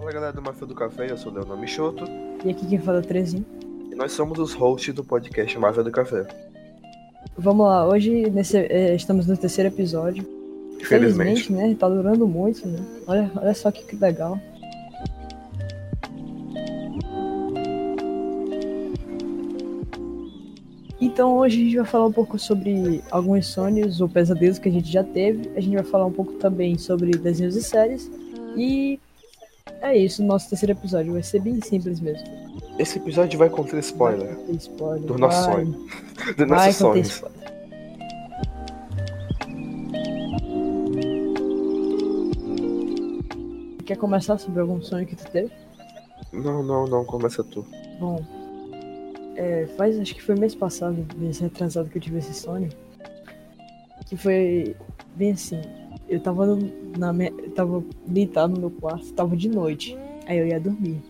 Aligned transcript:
Fala 0.00 0.12
galera 0.12 0.32
do 0.32 0.40
Máfia 0.40 0.66
do 0.66 0.74
Café, 0.74 1.10
eu 1.10 1.18
sou 1.18 1.30
o 1.30 1.34
Leonel 1.34 1.58
Michoto 1.58 2.06
E 2.42 2.48
aqui 2.48 2.66
quem 2.66 2.78
fala 2.78 2.96
é 2.96 3.00
o 3.02 3.04
Trezinho. 3.04 3.44
e 3.92 3.94
nós 3.94 4.12
somos 4.12 4.38
os 4.38 4.54
hosts 4.54 4.94
do 4.94 5.04
podcast 5.04 5.58
Máfia 5.58 5.82
do 5.82 5.90
Café. 5.90 6.26
Vamos 7.36 7.66
lá, 7.66 7.86
hoje 7.86 8.30
nesse, 8.30 8.56
eh, 8.56 8.94
estamos 8.94 9.26
no 9.26 9.36
terceiro 9.36 9.68
episódio. 9.68 10.26
Infelizmente. 10.80 11.52
né? 11.52 11.76
Tá 11.78 11.86
durando 11.86 12.26
muito, 12.26 12.66
né? 12.66 12.78
Olha, 13.06 13.30
olha 13.36 13.52
só 13.52 13.70
que, 13.70 13.84
que 13.84 13.94
legal. 13.96 14.40
Então 20.98 21.36
hoje 21.36 21.60
a 21.60 21.64
gente 21.64 21.76
vai 21.76 21.86
falar 21.86 22.06
um 22.06 22.12
pouco 22.12 22.38
sobre 22.38 23.04
alguns 23.10 23.48
sonhos 23.48 24.00
ou 24.00 24.08
pesadelos 24.08 24.58
que 24.58 24.70
a 24.70 24.72
gente 24.72 24.90
já 24.90 25.04
teve. 25.04 25.50
A 25.54 25.60
gente 25.60 25.74
vai 25.74 25.84
falar 25.84 26.06
um 26.06 26.12
pouco 26.12 26.32
também 26.38 26.78
sobre 26.78 27.10
desenhos 27.10 27.54
e 27.54 27.62
séries. 27.62 28.10
E 28.56 28.98
é 29.90 29.98
isso, 29.98 30.22
nosso 30.22 30.48
terceiro 30.48 30.72
episódio. 30.72 31.12
Vai 31.12 31.22
ser 31.22 31.40
bem 31.40 31.60
simples 31.60 32.00
mesmo. 32.00 32.26
Esse 32.78 32.98
episódio 32.98 33.38
vai 33.38 33.50
conter 33.50 33.78
spoiler 33.80 34.34
Vai 34.36 34.56
spoiler. 34.56 35.02
do 35.06 35.18
nosso 35.18 35.44
vai. 35.44 35.54
sonho, 35.64 35.86
Vai 36.38 36.46
nossos 36.46 36.78
conter 36.78 37.04
sonhos. 37.04 37.08
spoiler. 37.08 37.40
Quer 43.84 43.96
começar 43.96 44.38
sobre 44.38 44.60
algum 44.60 44.80
sonho 44.80 45.06
que 45.06 45.16
tu 45.16 45.24
teve? 45.30 45.50
Não, 46.32 46.62
não, 46.62 46.86
não, 46.86 47.04
começa 47.04 47.42
tu. 47.42 47.66
Bom, 47.98 48.24
é, 49.34 49.66
faz, 49.76 49.98
acho 49.98 50.14
que 50.14 50.22
foi 50.22 50.36
mês 50.36 50.54
passado, 50.54 51.04
mês 51.16 51.38
retrasado 51.40 51.88
que 51.90 51.98
eu 51.98 52.02
tive 52.02 52.18
esse 52.18 52.32
sonho. 52.34 52.68
Que 54.06 54.16
foi 54.16 54.76
bem 55.16 55.32
assim. 55.32 55.60
Eu 56.10 56.20
tava, 56.20 56.58
na, 56.98 57.12
minha- 57.12 57.30
eu 57.38 57.50
tava 57.52 57.84
deitado 58.06 58.52
no 58.54 58.60
meu 58.60 58.70
quarto, 58.70 59.12
tava 59.14 59.36
de 59.36 59.48
noite. 59.48 59.96
Aí 60.26 60.38
eu 60.38 60.46
ia 60.46 60.60
dormir. 60.60 61.00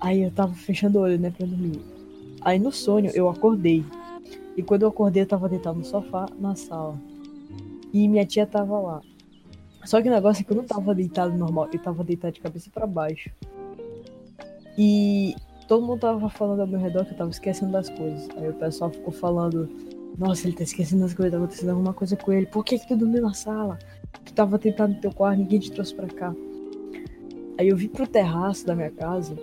Aí 0.00 0.22
eu 0.22 0.30
tava 0.30 0.54
fechando 0.54 0.98
o 0.98 1.02
olho, 1.02 1.18
né, 1.18 1.30
pra 1.30 1.46
dormir. 1.46 1.80
Aí 2.40 2.58
no 2.58 2.72
sonho 2.72 3.10
eu 3.14 3.28
acordei. 3.28 3.84
E 4.56 4.62
quando 4.62 4.82
eu 4.82 4.88
acordei, 4.88 5.22
eu 5.22 5.26
tava 5.26 5.48
deitado 5.48 5.78
no 5.78 5.84
sofá, 5.84 6.26
na 6.38 6.54
sala. 6.54 6.98
E 7.92 8.08
minha 8.08 8.24
tia 8.24 8.46
tava 8.46 8.78
lá. 8.80 9.00
Só 9.84 10.00
que 10.02 10.08
o 10.08 10.10
negócio 10.12 10.40
é 10.40 10.44
que 10.44 10.50
eu 10.52 10.56
não 10.56 10.64
tava 10.64 10.94
deitado 10.94 11.36
normal, 11.36 11.68
eu 11.72 11.78
tava 11.78 12.02
deitado 12.02 12.32
de 12.34 12.40
cabeça 12.40 12.70
pra 12.72 12.86
baixo. 12.86 13.30
E 14.76 15.34
todo 15.66 15.84
mundo 15.86 16.00
tava 16.00 16.28
falando 16.30 16.60
ao 16.60 16.66
meu 16.66 16.78
redor 16.78 17.04
que 17.04 17.12
eu 17.12 17.16
tava 17.16 17.30
esquecendo 17.30 17.72
das 17.72 17.88
coisas. 17.88 18.28
Aí 18.36 18.48
o 18.48 18.54
pessoal 18.54 18.90
ficou 18.90 19.12
falando, 19.12 19.68
nossa, 20.18 20.48
ele 20.48 20.56
tá 20.56 20.64
esquecendo 20.64 21.02
das 21.02 21.14
coisas, 21.14 21.30
tá 21.30 21.38
acontecendo 21.38 21.70
alguma 21.70 21.94
coisa 21.94 22.16
com 22.16 22.32
ele. 22.32 22.46
Por 22.46 22.64
que 22.64 22.78
que 22.78 22.88
tu 22.88 22.96
dormiu 22.96 23.22
na 23.22 23.32
sala? 23.32 23.78
Tu 24.24 24.32
tava 24.32 24.58
deitado 24.58 24.92
no 24.92 25.00
teu 25.00 25.12
quarto, 25.12 25.38
ninguém 25.38 25.60
te 25.60 25.70
trouxe 25.70 25.94
pra 25.94 26.08
cá. 26.08 26.34
Aí 27.56 27.68
eu 27.68 27.76
vim 27.76 27.88
pro 27.88 28.06
terraço 28.06 28.66
da 28.66 28.74
minha 28.74 28.90
casa 28.90 29.36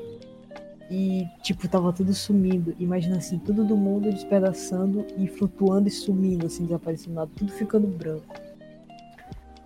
e, 0.92 1.26
tipo, 1.42 1.68
tava 1.70 1.94
tudo 1.94 2.14
sumindo. 2.14 2.76
Imagina 2.78 3.18
assim, 3.18 3.40
tudo 3.40 3.64
do 3.64 3.78
mundo 3.78 4.12
despedaçando 4.12 5.06
e 5.18 5.28
flutuando 5.28 5.88
e 5.88 5.92
sumindo, 5.92 6.46
assim, 6.46 6.66
desaparecendo 6.66 7.16
nada, 7.16 7.32
tudo 7.36 7.54
ficando 7.54 7.88
branco. 7.88 8.36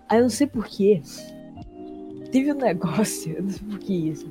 Aí 0.08 0.18
eu 0.18 0.22
não 0.22 0.30
sei 0.30 0.46
porquê. 0.46 1.02
Teve 2.30 2.52
um 2.52 2.56
negócio, 2.58 3.32
eu 3.32 3.42
não 3.42 3.50
sei 3.50 3.66
por 3.66 3.78
que 3.80 3.94
isso. 3.94 4.30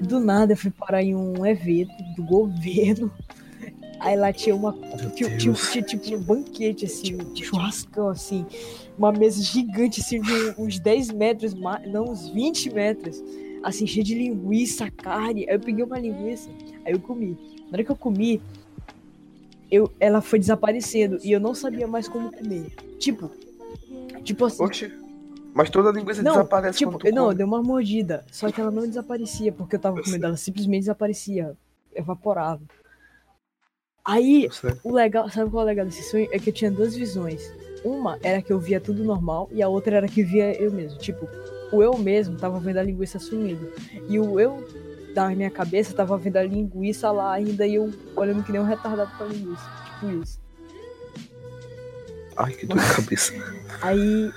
Do 0.00 0.20
nada 0.20 0.52
eu 0.52 0.56
fui 0.58 0.70
parar 0.70 1.02
em 1.02 1.14
um 1.14 1.44
evento 1.46 1.94
do 2.14 2.22
governo. 2.22 3.10
Aí 4.00 4.16
lá 4.16 4.32
tinha 4.32 4.54
uma. 4.54 4.72
Tinha, 5.14 5.36
tinha, 5.36 5.54
tinha 5.54 5.82
tipo 5.82 6.14
um 6.16 6.20
banquete, 6.20 6.84
assim, 6.84 7.16
um 7.16 7.34
churrascão, 7.36 8.08
assim. 8.08 8.46
Uma 8.96 9.12
mesa 9.12 9.42
gigante, 9.42 10.00
assim, 10.00 10.20
de 10.20 10.54
uns 10.58 10.78
10 10.78 11.12
metros, 11.12 11.54
não, 11.54 12.04
uns 12.04 12.28
20 12.28 12.72
metros. 12.72 13.22
Assim, 13.62 13.86
cheia 13.86 14.04
de 14.04 14.14
linguiça, 14.14 14.90
carne. 14.90 15.46
Aí 15.48 15.54
eu 15.54 15.60
peguei 15.60 15.84
uma 15.84 15.98
linguiça, 15.98 16.48
aí 16.84 16.92
eu 16.92 17.00
comi. 17.00 17.36
Na 17.70 17.74
hora 17.74 17.84
que 17.84 17.90
eu 17.90 17.96
comi, 17.96 18.40
eu, 19.70 19.90
ela 19.98 20.20
foi 20.20 20.38
desaparecendo 20.38 21.18
e 21.22 21.32
eu 21.32 21.40
não 21.40 21.54
sabia 21.54 21.86
mais 21.86 22.06
como 22.08 22.30
comer. 22.30 22.72
Tipo, 22.98 23.30
tipo 24.22 24.44
assim. 24.44 24.62
Oxi. 24.62 24.92
Mas 25.52 25.70
toda 25.70 25.88
a 25.88 25.92
linguiça 25.92 26.22
Não, 26.22 26.32
desaparece 26.32 26.78
Tipo, 26.78 26.92
quando 26.98 27.14
não, 27.14 27.22
eu 27.22 27.26
come. 27.28 27.34
dei 27.36 27.46
uma 27.46 27.62
mordida. 27.62 28.26
Só 28.30 28.52
que 28.52 28.60
ela 28.60 28.70
não 28.70 28.86
desaparecia, 28.86 29.50
porque 29.50 29.76
eu 29.76 29.80
tava 29.80 30.02
comendo, 30.02 30.26
ela 30.26 30.36
simplesmente 30.36 30.80
desaparecia. 30.80 31.56
Evaporava. 31.94 32.60
Aí, 34.06 34.48
sei. 34.52 34.74
o 34.84 34.92
legal, 34.92 35.28
sabe 35.30 35.50
qual 35.50 35.62
é 35.62 35.64
o 35.64 35.66
legal 35.66 35.84
desse 35.84 36.02
sonho? 36.04 36.28
É 36.30 36.38
que 36.38 36.50
eu 36.50 36.54
tinha 36.54 36.70
duas 36.70 36.94
visões. 36.94 37.52
Uma 37.84 38.18
era 38.22 38.40
que 38.40 38.52
eu 38.52 38.58
via 38.58 38.80
tudo 38.80 39.02
normal, 39.02 39.48
e 39.52 39.62
a 39.62 39.68
outra 39.68 39.96
era 39.96 40.08
que 40.08 40.22
via 40.22 40.54
eu 40.60 40.72
mesmo. 40.72 40.98
Tipo, 40.98 41.28
o 41.72 41.82
eu 41.82 41.96
mesmo 41.98 42.36
tava 42.36 42.58
vendo 42.60 42.78
a 42.78 42.82
linguiça 42.82 43.18
sumindo. 43.18 43.72
E 44.08 44.18
o 44.18 44.38
eu 44.38 44.64
da 45.14 45.28
minha 45.30 45.50
cabeça 45.50 45.94
tava 45.94 46.16
vendo 46.16 46.36
a 46.36 46.42
linguiça 46.42 47.10
lá 47.10 47.32
ainda, 47.32 47.66
e 47.66 47.74
eu 47.74 47.92
olhando 48.14 48.44
que 48.44 48.52
nem 48.52 48.60
um 48.60 48.64
retardado 48.64 49.10
pra 49.16 49.26
linguiça. 49.26 49.64
Tipo 50.00 50.22
isso. 50.22 50.40
Ai, 52.36 52.52
que 52.52 52.66
dor 52.66 52.78
de 52.78 52.94
cabeça. 52.94 53.32
Aí, 53.82 54.32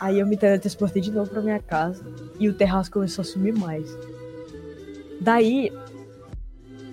aí 0.00 0.20
eu 0.20 0.26
me 0.26 0.36
teletransportei 0.36 1.02
de 1.02 1.10
novo 1.10 1.28
pra 1.28 1.42
minha 1.42 1.58
casa 1.58 2.04
e 2.38 2.48
o 2.48 2.54
terraço 2.54 2.90
começou 2.92 3.22
a 3.22 3.24
sumir 3.24 3.52
mais. 3.52 3.88
Daí, 5.20 5.72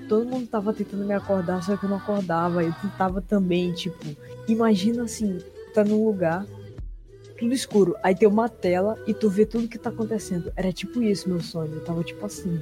todo 0.07 0.25
mundo 0.25 0.47
tava 0.47 0.73
tentando 0.73 1.05
me 1.05 1.13
acordar, 1.13 1.61
só 1.63 1.75
que 1.77 1.85
eu 1.85 1.89
não 1.89 1.97
acordava. 1.97 2.63
Eu 2.63 2.73
tentava 2.73 3.21
também, 3.21 3.73
tipo, 3.73 4.05
imagina 4.47 5.03
assim, 5.03 5.39
tá 5.73 5.83
num 5.83 6.05
lugar, 6.05 6.45
tudo 7.37 7.53
escuro, 7.53 7.95
aí 8.01 8.15
tem 8.15 8.27
uma 8.27 8.47
tela 8.47 8.97
e 9.05 9.13
tu 9.13 9.29
vê 9.29 9.45
tudo 9.45 9.67
que 9.67 9.77
tá 9.77 9.89
acontecendo. 9.89 10.51
Era 10.55 10.71
tipo 10.71 11.01
isso 11.01 11.27
meu 11.29 11.41
sonho, 11.41 11.73
eu 11.73 11.83
tava 11.83 12.03
tipo 12.03 12.25
assim. 12.25 12.59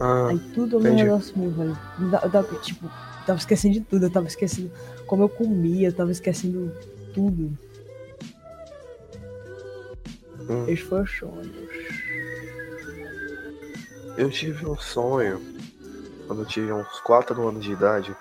Ah, 0.00 0.28
Aí 0.28 0.38
tudo 0.54 0.76
ao 0.76 0.82
meu 0.82 0.94
redor 0.94 1.20
sumiu, 1.22 1.50
velho. 1.50 1.76
Eu 2.22 2.30
tava, 2.30 2.58
tipo, 2.60 2.84
eu 2.86 3.26
tava 3.26 3.38
esquecendo 3.38 3.74
de 3.74 3.80
tudo, 3.80 4.06
eu 4.06 4.10
tava 4.10 4.26
esquecendo 4.28 4.70
como 5.06 5.24
eu 5.24 5.28
comia, 5.28 5.88
eu 5.88 5.92
tava 5.92 6.12
esquecendo 6.12 6.72
tudo. 7.14 7.56
hum. 10.48 10.64
Esses 10.68 10.80
foram 10.80 11.04
os 11.04 11.10
sonhos. 11.18 11.68
Eu 14.16 14.30
tive 14.30 14.66
um 14.66 14.76
sonho 14.76 15.40
quando 16.28 16.42
eu 16.42 16.46
tinha 16.46 16.74
uns 16.74 17.00
4 17.00 17.48
anos 17.48 17.64
de 17.64 17.72
idade. 17.72 18.14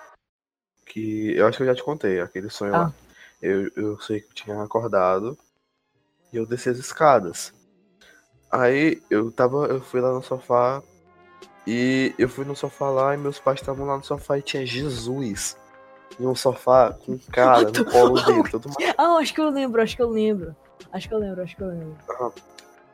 Que 0.85 1.35
eu 1.35 1.45
acho 1.45 1.57
que 1.57 1.63
eu 1.63 1.67
já 1.67 1.75
te 1.75 1.83
contei, 1.83 2.21
aquele 2.21 2.49
sonho 2.49 2.73
Ah. 2.73 2.77
lá. 2.79 2.93
Eu, 3.41 3.69
eu 3.75 3.99
sei 3.99 4.21
que 4.21 4.27
eu 4.29 4.33
tinha 4.33 4.63
acordado 4.63 5.37
e 6.31 6.37
eu 6.37 6.45
desci 6.45 6.69
as 6.69 6.77
escadas. 6.77 7.53
Aí 8.49 9.03
eu 9.09 9.29
tava, 9.29 9.65
eu 9.67 9.81
fui 9.81 9.99
lá 9.99 10.11
no 10.13 10.23
sofá 10.23 10.81
e 11.67 12.15
eu 12.17 12.29
fui 12.29 12.45
no 12.45 12.55
sofá 12.55 12.89
lá 12.89 13.13
e 13.13 13.17
meus 13.17 13.37
pais 13.37 13.59
estavam 13.59 13.85
lá 13.85 13.97
no 13.97 14.03
sofá 14.03 14.39
e 14.39 14.41
tinha 14.41 14.65
Jesus 14.65 15.57
em 16.17 16.25
um 16.25 16.33
sofá 16.33 16.93
com 16.93 17.11
um 17.11 17.19
cara 17.31 17.69
no 17.69 17.85
colo 17.91 18.19
dele, 18.23 18.49
todo 18.49 18.69
Ah, 18.97 19.17
acho 19.17 19.33
que 19.33 19.41
eu 19.41 19.49
lembro, 19.49 19.81
acho 19.81 19.95
que 19.95 20.01
eu 20.01 20.09
lembro. 20.09 20.55
Acho 20.91 21.09
que 21.09 21.13
eu 21.13 21.19
lembro, 21.19 21.43
acho 21.43 21.55
que 21.55 21.61
eu 21.61 21.67
lembro. 21.67 21.97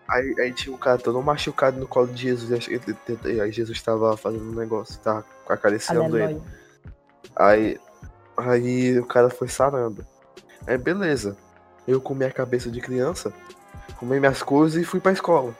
Aí, 0.07 0.35
aí 0.39 0.53
tinha 0.53 0.75
um 0.75 0.77
cara 0.77 0.97
todo 0.97 1.21
machucado 1.21 1.79
no 1.79 1.87
colo 1.87 2.07
de 2.07 2.23
Jesus. 2.23 2.67
e 2.67 3.29
e 3.29 3.41
Aí 3.41 3.51
Jesus 3.51 3.81
tava 3.81 4.15
fazendo 4.17 4.49
um 4.49 4.55
negócio, 4.55 4.99
tava 4.99 5.25
acariciando 5.47 6.17
ele. 6.17 6.41
Aí, 7.35 7.79
aí 8.37 8.99
o 8.99 9.05
cara 9.05 9.29
foi 9.29 9.47
sarando. 9.47 10.05
Aí 10.67 10.77
beleza. 10.77 11.37
Eu 11.87 11.99
comi 11.99 12.25
a 12.25 12.31
cabeça 12.31 12.69
de 12.69 12.79
criança, 12.79 13.33
comi 13.97 14.19
minhas 14.19 14.41
coisas 14.41 14.81
e 14.81 14.85
fui 14.85 14.99
pra 14.99 15.11
escola. 15.11 15.53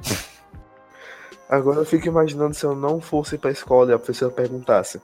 Agora 1.48 1.80
eu 1.80 1.84
fico 1.84 2.06
imaginando 2.08 2.54
se 2.54 2.64
eu 2.64 2.74
não 2.74 3.00
fosse 3.00 3.38
pra 3.38 3.50
escola 3.50 3.90
e 3.90 3.94
a 3.94 3.98
professora 3.98 4.32
perguntasse: 4.32 5.00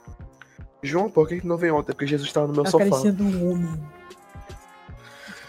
João, 0.81 1.09
por 1.09 1.27
que 1.27 1.45
não 1.45 1.57
veio 1.57 1.75
ontem? 1.75 1.93
Porque 1.93 2.07
Jesus 2.07 2.31
tava 2.31 2.47
no 2.47 2.53
meu 2.53 2.65
sofá. 2.65 2.85
Acariciando 2.85 3.23
um 3.23 3.51
homem. 3.51 3.83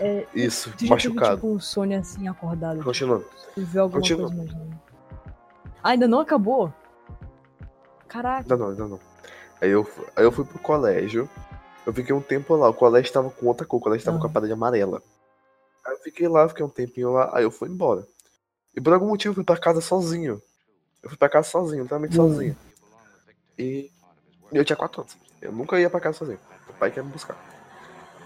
É, 0.05 0.27
Isso, 0.35 0.71
tu 0.77 0.87
machucado. 0.87 1.41
teve, 1.41 1.59
tipo, 1.59 1.81
um 1.81 1.99
assim, 1.99 2.29
acordado? 2.29 2.77
tipo, 2.77 2.85
Continuando. 2.85 3.25
Tu 3.55 3.65
viu 3.65 3.83
alguma 3.83 4.01
Continua. 4.03 4.29
coisa 4.29 4.43
imaginando? 4.43 4.81
Ah, 5.83 5.91
ainda 5.91 6.07
não 6.07 6.21
acabou? 6.21 6.73
Caraca. 8.07 8.41
Ainda 8.43 8.57
não, 8.57 8.69
ainda 8.71 8.89
não. 8.89 9.01
Aí 9.63 9.71
eu, 9.71 9.89
aí 10.15 10.25
eu 10.25 10.31
fui 10.33 10.45
pro 10.45 10.59
colégio. 10.59 11.29
Eu 11.87 11.93
fiquei 11.93 12.15
um 12.15 12.21
tempo 12.21 12.55
lá. 12.55 12.69
O 12.69 12.75
colégio 12.75 13.13
tava 13.13 13.31
com 13.31 13.47
outra 13.47 13.67
cor. 13.67 13.79
O 13.79 13.83
colégio 13.83 14.05
tava 14.05 14.19
com 14.19 14.25
a 14.25 14.27
Aham. 14.27 14.33
parede 14.35 14.53
amarela. 14.53 15.03
Aí 15.87 15.95
eu 15.95 15.99
fiquei 16.01 16.29
lá, 16.29 16.49
fiquei 16.49 16.65
um 16.65 16.69
tempinho 16.69 17.13
lá. 17.13 17.31
Aí 17.33 17.45
eu 17.45 17.51
fui 17.51 17.69
embora. 17.69 18.07
E 18.77 18.81
por 18.81 18.93
algum 18.93 19.09
motivo 19.09 19.33
eu 19.33 19.37
fui 19.37 19.45
pra 19.45 19.57
casa 19.57 19.81
sozinho. 19.81 20.41
Eu 21.03 21.09
fui 21.09 21.17
pra 21.19 21.29
casa 21.31 21.49
sozinho, 21.49 21.85
totalmente 21.85 22.13
Hum. 22.13 22.17
sozinho. 22.17 22.57
E 23.59 23.91
eu 24.53 24.65
tinha 24.65 24.77
4 24.77 25.03
anos. 25.03 25.17
Eu 25.41 25.53
nunca 25.53 25.79
ia 25.81 25.89
pra 25.89 26.01
casa 26.01 26.19
sozinho. 26.19 26.41
Meu 26.67 26.77
pai 26.77 26.91
quer 26.91 27.03
me 27.05 27.11
buscar. 27.11 27.37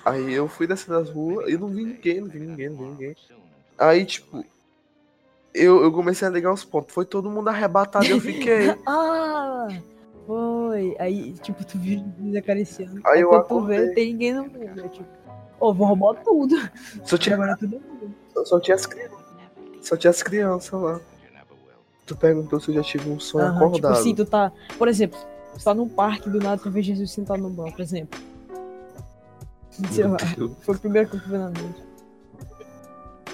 Aí 0.08 0.32
eu 0.32 0.48
fui 0.48 0.66
descendo 0.66 0.98
as 0.98 1.10
ruas 1.10 1.50
e 1.50 1.58
não 1.58 1.68
vi 1.68 1.84
ninguém, 1.84 2.20
não 2.20 2.28
vi 2.28 2.38
ninguém, 2.38 2.68
não 2.70 2.76
vi 2.76 2.84
ninguém. 2.84 3.16
Aí, 3.76 4.04
tipo, 4.06 4.44
eu, 5.54 5.82
eu 5.82 5.92
comecei 5.92 6.26
a 6.26 6.30
ligar 6.30 6.52
os 6.52 6.64
pontos. 6.64 6.94
Foi 6.94 7.04
todo 7.04 7.30
mundo 7.30 7.48
arrebatado 7.48 8.06
e 8.06 8.10
eu 8.10 8.20
fiquei. 8.20 8.74
Ah! 8.86 9.68
Foi. 10.26 10.94
Aí, 10.98 11.32
tipo, 11.34 11.64
tu 11.64 11.78
viu 11.78 12.04
me 12.18 12.36
acariciando. 12.36 13.00
Aí 13.04 13.22
eu 13.22 13.42
tu 13.44 13.64
vê, 13.64 13.94
tem 13.94 14.12
ninguém 14.12 14.34
no 14.34 14.42
mundo. 14.42 14.80
É 14.84 14.88
tipo, 14.88 15.08
ô, 15.58 15.72
vou 15.72 15.86
roubar 15.86 16.22
tudo. 16.22 16.54
Só 17.02 17.16
tinha, 17.16 17.34
Agora 17.34 17.56
tudo 17.56 17.80
meu. 17.80 18.44
só 18.44 18.60
tinha 18.60 18.74
as 18.74 18.84
crianças. 18.84 19.18
Só 19.80 19.96
tinha 19.96 20.10
as 20.10 20.22
crianças 20.22 20.80
lá. 20.80 21.00
Tu 22.06 22.16
perguntou 22.16 22.60
se 22.60 22.70
eu 22.70 22.74
já 22.74 22.82
tive 22.82 23.08
um 23.08 23.18
sonho 23.18 23.46
Aham, 23.46 23.56
acordado. 23.56 23.74
Tipo 23.76 23.88
assim, 23.88 24.14
tu 24.14 24.24
tá. 24.26 24.52
Por 24.76 24.86
exemplo, 24.88 25.18
você 25.54 25.64
tá 25.64 25.74
num 25.74 25.88
parque 25.88 26.28
do 26.28 26.38
nada, 26.38 26.60
tu 26.62 26.70
vê 26.70 26.82
Jesus 26.82 27.10
sentado 27.10 27.42
no 27.42 27.50
banco, 27.50 27.72
por 27.72 27.82
exemplo. 27.82 28.18
Sei 29.92 30.04
lá, 30.04 30.18
foi 30.60 30.74
o 30.74 30.78
primeiro 30.78 31.08
que 31.08 31.16
eu 31.16 31.20
vi 31.20 31.38
na. 31.38 31.52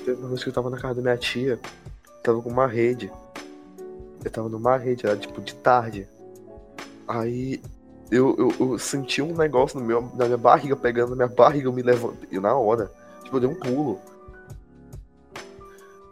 Teve 0.05 0.21
uma 0.21 0.29
vez 0.29 0.43
que 0.43 0.51
eu 0.51 0.53
tava 0.53 0.69
na 0.69 0.79
casa 0.79 0.97
da 0.97 1.03
minha 1.03 1.17
tia, 1.17 1.59
tava 2.23 2.43
com 2.43 2.51
uma 2.51 2.67
rede. 2.67 3.11
Eu 4.23 4.31
tava 4.31 4.49
numa 4.49 4.77
rede, 4.77 5.07
era 5.07 5.17
tipo 5.17 5.41
de 5.41 5.55
tarde. 5.55 6.09
Aí 7.07 7.61
eu, 8.11 8.35
eu, 8.39 8.71
eu 8.73 8.79
senti 8.79 9.23
um 9.23 9.35
negócio 9.35 9.79
no 9.79 9.85
meu, 9.85 10.03
na 10.15 10.27
minha 10.27 10.39
barriga, 10.39 10.77
pegando 10.77 11.11
na 11.11 11.27
minha 11.27 11.37
barriga, 11.37 11.69
eu 11.69 11.73
me 11.73 11.83
levantei 11.83 12.39
na 12.39 12.55
hora. 12.55 12.91
Tipo, 13.23 13.37
eu 13.37 13.41
dei 13.41 13.49
um 13.49 13.55
pulo. 13.55 14.01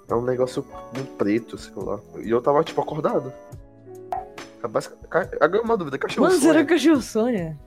É 0.09 0.15
um 0.15 0.23
negócio 0.23 0.65
um 0.99 1.05
preto, 1.17 1.57
sei 1.57 1.73
lá. 1.77 1.99
E 2.19 2.31
eu 2.31 2.41
tava, 2.41 2.63
tipo, 2.65 2.81
acordado. 2.81 3.33
Agora 4.63 5.59
é 5.59 5.61
uma 5.61 5.77
dúvida, 5.77 5.99
cachorro 5.99 6.27
Mano, 6.27 6.39
sonha? 6.39 6.53
será 6.53 6.65
que 6.65 6.75
cachorro 6.75 7.03
sonha? 7.03 7.59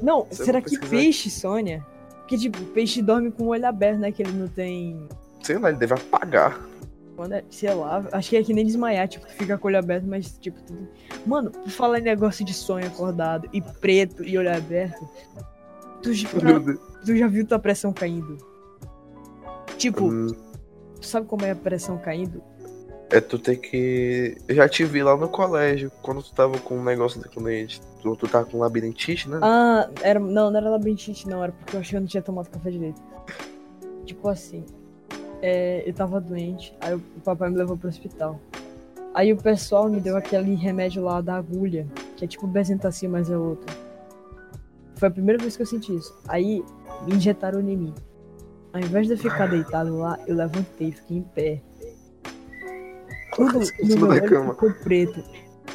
Não, 0.00 0.24
Você 0.30 0.44
será 0.44 0.60
vai 0.60 0.68
que 0.70 0.78
peixe 0.78 1.30
sonha? 1.30 1.84
Porque, 2.18 2.36
tipo, 2.38 2.58
peixe 2.66 3.02
dorme 3.02 3.30
com 3.30 3.44
o 3.44 3.48
olho 3.48 3.66
aberto, 3.66 3.98
né? 3.98 4.10
Que 4.12 4.22
ele 4.22 4.32
não 4.32 4.48
tem. 4.48 5.06
Sei 5.42 5.58
lá, 5.58 5.68
ele 5.70 5.78
deve 5.78 5.94
apagar. 5.94 6.60
Quando 7.16 7.32
é, 7.32 7.44
sei 7.50 7.72
lá, 7.74 8.02
acho 8.12 8.30
que 8.30 8.36
é 8.36 8.42
que 8.42 8.54
nem 8.54 8.64
desmaiar, 8.64 9.06
tipo, 9.06 9.26
tu 9.26 9.32
fica 9.34 9.58
com 9.58 9.66
o 9.66 9.68
olho 9.68 9.78
aberto, 9.78 10.04
mas, 10.06 10.38
tipo, 10.38 10.60
tudo. 10.62 10.88
Mano, 11.26 11.50
por 11.50 11.68
falar 11.70 11.98
em 11.98 12.02
negócio 12.02 12.44
de 12.44 12.54
sonho 12.54 12.86
acordado 12.86 13.48
e 13.52 13.60
preto 13.60 14.24
e 14.24 14.38
olho 14.38 14.54
aberto, 14.54 15.06
tu, 16.02 16.12
já- 16.14 16.28
tu 17.04 17.14
já 17.16 17.26
viu 17.28 17.46
tua 17.46 17.58
pressão 17.58 17.92
caindo? 17.92 18.38
Tipo, 19.76 20.04
Hum, 20.06 20.28
tu 21.00 21.06
sabe 21.06 21.26
como 21.26 21.44
é 21.44 21.50
a 21.50 21.56
pressão 21.56 21.98
caindo? 21.98 22.42
É 23.12 23.20
tu 23.20 23.38
ter 23.38 23.56
que. 23.56 24.38
Eu 24.48 24.54
já 24.54 24.66
te 24.66 24.84
vi 24.84 25.02
lá 25.02 25.14
no 25.14 25.28
colégio, 25.28 25.92
quando 26.00 26.22
tu 26.22 26.32
tava 26.32 26.58
com 26.58 26.78
um 26.78 26.82
negócio 26.82 27.20
quando 27.20 27.28
a. 27.28 27.78
Tu, 28.00 28.16
tu 28.16 28.26
tava 28.26 28.46
com 28.46 28.58
labirintite, 28.58 29.28
né? 29.28 29.38
Ah, 29.42 29.88
era. 30.00 30.18
Não, 30.18 30.50
não 30.50 30.56
era 30.56 30.70
labirintite, 30.70 31.28
não, 31.28 31.42
era 31.44 31.52
porque 31.52 31.76
eu 31.76 31.80
achei 31.80 31.90
que 31.90 31.96
eu 31.96 32.00
não 32.00 32.08
tinha 32.08 32.22
tomado 32.22 32.48
café 32.48 32.70
direito. 32.70 33.00
Tipo 34.06 34.28
assim, 34.28 34.64
é, 35.42 35.82
eu 35.86 35.92
tava 35.92 36.20
doente, 36.20 36.74
aí 36.80 36.94
o 36.94 37.00
papai 37.22 37.50
me 37.50 37.56
levou 37.58 37.76
pro 37.76 37.88
hospital. 37.88 38.40
Aí 39.12 39.30
o 39.30 39.36
pessoal 39.36 39.90
me 39.90 40.00
deu 40.00 40.16
aquele 40.16 40.54
remédio 40.54 41.02
lá 41.02 41.20
da 41.20 41.36
agulha, 41.36 41.86
que 42.16 42.24
é 42.24 42.28
tipo 42.28 42.46
Bezentacil, 42.46 43.10
mas 43.10 43.30
é 43.30 43.36
outro. 43.36 43.76
Foi 44.94 45.08
a 45.08 45.10
primeira 45.10 45.38
vez 45.38 45.54
que 45.54 45.62
eu 45.62 45.66
senti 45.66 45.94
isso. 45.94 46.16
Aí 46.26 46.64
me 47.06 47.14
injetaram 47.14 47.60
em 47.60 47.76
mim. 47.76 47.94
Ao 48.72 48.80
invés 48.80 49.06
de 49.06 49.12
eu 49.12 49.18
ficar 49.18 49.48
deitado 49.48 49.98
lá, 49.98 50.18
eu 50.26 50.34
levantei, 50.34 50.92
fiquei 50.92 51.18
em 51.18 51.22
pé. 51.22 51.60
Tudo 53.34 53.60
no 53.80 53.96
meu 53.96 54.08
olho 54.08 54.28
cama. 54.28 54.54
ficou 54.54 54.72
preto. 54.72 55.22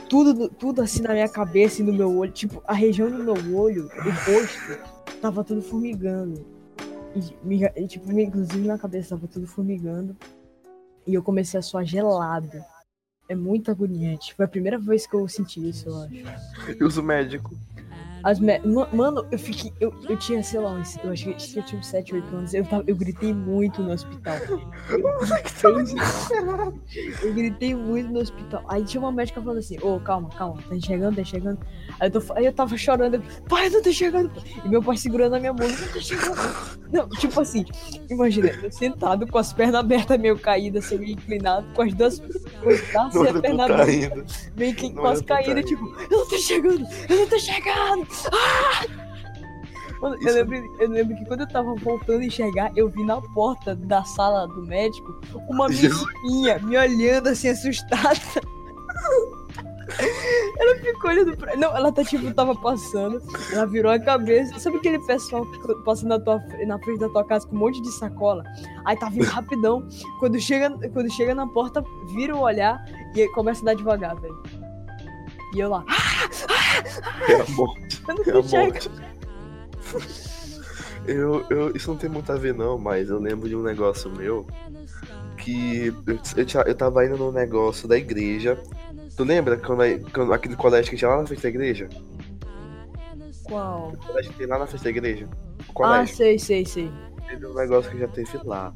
Tudo, 0.10 0.50
tudo 0.50 0.82
assim 0.82 1.02
na 1.02 1.14
minha 1.14 1.28
cabeça 1.28 1.82
e 1.82 1.86
no 1.86 1.94
meu 1.94 2.16
olho. 2.18 2.32
Tipo, 2.32 2.62
a 2.66 2.74
região 2.74 3.10
do 3.10 3.24
meu 3.24 3.58
olho, 3.58 3.86
o 3.86 4.32
rosto, 4.32 4.80
tava 5.22 5.44
tudo 5.44 5.62
formigando. 5.62 6.46
E, 7.46 7.64
e, 7.76 7.88
tipo, 7.88 8.12
inclusive 8.12 8.68
na 8.68 8.78
cabeça 8.78 9.16
tava 9.16 9.28
tudo 9.28 9.48
formigando. 9.48 10.16
E 11.06 11.14
eu 11.14 11.24
comecei 11.24 11.60
a 11.60 11.64
suar 11.64 11.86
gelado. 11.86 12.64
É 13.30 13.36
muito 13.36 13.72
agoniante. 13.72 14.34
Foi 14.36 14.46
a 14.46 14.50
primeira 14.50 14.78
vez 14.78 15.06
que 15.06 15.16
eu 15.16 15.28
senti 15.28 15.68
isso, 15.68 15.90
eu 15.90 15.98
acho. 16.02 16.14
E 16.80 16.84
uso 16.84 17.04
médico. 17.04 17.56
As 18.24 18.40
me- 18.40 18.60
Ma- 18.66 18.88
Mano, 18.92 19.26
eu 19.32 19.40
fiquei. 19.40 19.72
Eu, 19.80 19.94
eu 20.10 20.18
tinha, 20.18 20.42
sei 20.44 20.60
lá, 20.60 20.72
uns- 20.72 20.98
eu 21.04 21.12
acho 21.12 21.26
que 21.26 21.60
eu 21.60 21.64
tinha 21.64 21.80
uns 21.80 21.88
7, 21.88 22.14
8 22.16 22.36
anos. 22.36 22.54
Eu, 22.54 22.66
tava, 22.66 22.84
eu 22.88 22.96
gritei 22.96 23.34
muito 23.34 23.82
no 23.82 23.92
hospital. 23.92 24.36
Eu 25.64 25.76
gritei, 25.76 25.98
eu 27.24 27.34
gritei 27.34 27.76
muito 27.76 28.12
no 28.12 28.20
hospital. 28.20 28.64
Aí 28.68 28.84
tinha 28.84 29.02
uma 29.02 29.12
médica 29.12 29.42
falando 29.42 29.60
assim: 29.60 29.78
Ô, 29.82 30.00
calma, 30.00 30.30
calma, 30.30 30.62
tá 30.68 30.76
enxergando, 30.76 31.16
tá 31.16 31.22
enxergando. 31.22 31.60
Aí 32.00 32.10
eu, 32.14 32.22
tô, 32.22 32.34
aí 32.34 32.46
eu 32.46 32.54
tava 32.54 32.78
chorando. 32.78 33.16
eu, 33.16 33.22
Pai, 33.50 33.70
não 33.70 33.82
tô 33.82 33.90
enxergando. 33.90 34.32
E 34.64 34.70
meu 34.70 34.84
pai 34.84 34.98
segurando 34.98 35.36
a 35.36 35.40
minha 35.40 35.54
mão: 35.54 35.68
Não 35.68 35.88
tô 35.92 35.98
enxergando. 35.98 36.38
Não, 36.92 37.10
tipo 37.10 37.42
assim, 37.42 37.66
imagina, 38.10 38.50
eu 38.64 38.72
sentado 38.72 39.28
com 39.28 39.38
as 39.38 39.52
pernas 39.52 39.76
abertas, 39.76 40.18
meio 40.20 40.38
caídas, 40.40 40.86
assim, 40.86 40.98
meio 40.98 41.12
inclinado, 41.14 41.68
com 41.74 41.82
as 41.82 41.94
duas. 41.94 42.20
Com 42.20 42.70
os 42.70 42.82
braços 42.92 43.16
Não 43.16 43.26
e 43.26 43.30
a 43.30 43.42
perna 43.42 43.66
aberta 43.66 44.26
meio 44.56 44.76
que 44.76 44.90
Não 44.90 45.02
quase 45.02 45.24
pra 45.24 45.38
caída, 45.44 45.64
tipo, 45.64 45.84
eu 46.10 46.18
não 46.20 46.28
tô 46.30 46.38
chegando, 46.38 46.88
eu 47.10 47.18
não 47.18 47.28
tô 47.28 47.40
chegando. 47.40 48.08
Ah! 48.32 49.08
Mano, 50.02 50.16
eu, 50.16 50.22
Isso- 50.28 50.34
lembro, 50.36 50.76
eu 50.80 50.90
lembro 50.90 51.18
que 51.18 51.26
quando 51.26 51.42
eu 51.42 51.48
tava 51.48 51.74
voltando 51.76 52.22
a 52.22 52.26
enxergar, 52.26 52.72
eu 52.76 52.88
vi 52.88 53.04
na 53.04 53.20
porta 53.20 53.76
da 53.76 54.04
sala 54.04 54.48
do 54.48 54.62
médico 54.66 55.20
uma 55.50 55.68
menininha 55.68 56.60
me 56.60 56.78
olhando 56.78 57.30
assim, 57.30 57.50
assustada. 57.50 58.20
Ela 60.60 60.76
ficou 60.80 61.12
olhando 61.12 61.38
pra. 61.38 61.56
Não, 61.56 61.76
ela 61.76 61.92
tá 61.92 62.04
tipo, 62.04 62.34
tava 62.34 62.56
passando, 62.56 63.22
ela 63.52 63.66
virou 63.66 63.92
a 63.92 64.00
cabeça. 64.00 64.60
Sabe 64.60 64.78
aquele 64.78 65.00
pessoal 65.06 65.46
que 65.46 65.76
passa 65.84 66.08
na, 66.08 66.20
tua, 66.20 66.42
na 66.66 66.80
frente 66.80 67.00
da 67.00 67.10
tua 67.10 67.24
casa 67.24 67.48
com 67.48 67.56
um 67.56 67.60
monte 67.60 67.82
de 67.82 67.92
sacola? 67.92 68.44
Aí 68.86 68.98
tá 68.98 69.08
vindo 69.10 69.26
rapidão. 69.26 69.88
Quando 70.20 70.40
chega, 70.40 70.70
quando 70.90 71.12
chega 71.12 71.36
na 71.36 71.48
porta, 71.48 71.84
vira 72.14 72.36
o 72.36 72.42
olhar 72.42 72.84
e 73.16 73.28
começa 73.30 73.62
a 73.62 73.66
dar 73.66 73.74
devagar, 73.76 74.16
velho. 74.20 74.42
E 75.54 75.60
eu 75.60 75.70
lá, 75.70 75.86
É 77.30 77.36
a 77.36 77.52
morte. 77.52 78.04
eu 78.26 78.44
não 78.44 78.60
É. 78.60 78.72
Eu, 81.08 81.46
eu, 81.50 81.76
isso 81.76 81.90
não 81.90 81.98
tem 81.98 82.10
muito 82.10 82.30
a 82.34 82.36
ver 82.36 82.54
não, 82.54 82.78
mas 82.78 83.10
eu 83.10 83.18
lembro 83.18 83.48
de 83.48 83.56
um 83.56 83.64
negócio 83.64 84.12
meu 84.12 84.46
que 85.38 85.88
eu, 86.06 86.20
eu, 86.36 86.64
eu 86.66 86.76
tava 86.76 87.06
indo 87.06 87.16
num 87.16 87.32
negócio 87.32 87.88
da 87.88 87.98
igreja. 87.98 88.62
Tu 89.18 89.24
lembra 89.24 89.58
quando, 89.58 90.12
quando 90.12 90.32
aquele 90.32 90.56
colégio 90.56 90.92
que 90.92 90.96
tinha 90.96 91.10
lá 91.10 91.18
na 91.18 91.26
frente 91.26 91.42
da 91.42 91.50
igreja? 91.50 91.90
Qual? 93.46 93.90
O 93.90 93.98
colégio 93.98 94.32
que 94.32 94.38
tem 94.38 94.46
lá 94.46 94.60
na 94.60 94.68
frente 94.68 94.84
da 94.84 94.90
igreja? 94.92 95.28
O 95.74 95.84
Ah, 95.84 96.06
sei, 96.06 96.38
sei, 96.38 96.64
sei. 96.64 96.92
Teve 97.28 97.48
um 97.48 97.56
negócio 97.56 97.90
que 97.90 97.98
já 97.98 98.08
teve 98.08 98.38
lá. 98.44 98.72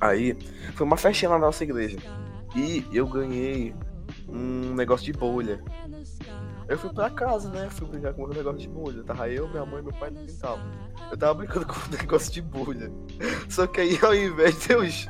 Aí, 0.00 0.34
foi 0.74 0.86
uma 0.86 0.96
festinha 0.96 1.28
lá 1.28 1.38
na 1.38 1.46
nossa 1.46 1.62
igreja. 1.62 1.98
E 2.56 2.82
eu 2.90 3.06
ganhei 3.06 3.74
um 4.26 4.74
negócio 4.74 5.04
de 5.04 5.12
bolha. 5.12 5.62
Eu 6.66 6.78
fui 6.78 6.90
pra 6.90 7.10
casa, 7.10 7.50
né? 7.50 7.68
Fui 7.68 7.86
brincar 7.88 8.14
com 8.14 8.22
o 8.22 8.28
negócio 8.28 8.58
de 8.58 8.68
bolha. 8.68 9.02
Tava 9.02 9.28
eu, 9.28 9.46
minha 9.48 9.66
mãe 9.66 9.80
e 9.80 9.82
meu 9.82 9.92
pai 9.92 10.08
no 10.08 10.24
quintal. 10.24 10.58
Eu 11.10 11.16
tava 11.18 11.34
brincando 11.34 11.66
com 11.68 11.74
o 11.74 11.90
negócio 11.90 12.32
de 12.32 12.40
bolha. 12.40 12.90
Só 13.50 13.66
que 13.66 13.82
aí, 13.82 13.98
ao 14.02 14.14
invés 14.14 14.58
de 14.60 14.72
eu, 14.72 14.80
de 14.82 15.08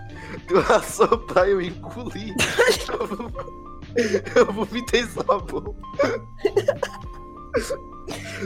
eu 0.51 0.61
assoprar, 0.75 1.49
eu 1.49 1.61
engoli. 1.61 2.35
eu, 3.97 4.09
vo- 4.09 4.23
eu 4.37 4.53
vomitei 4.53 5.05
sabor. 5.05 5.75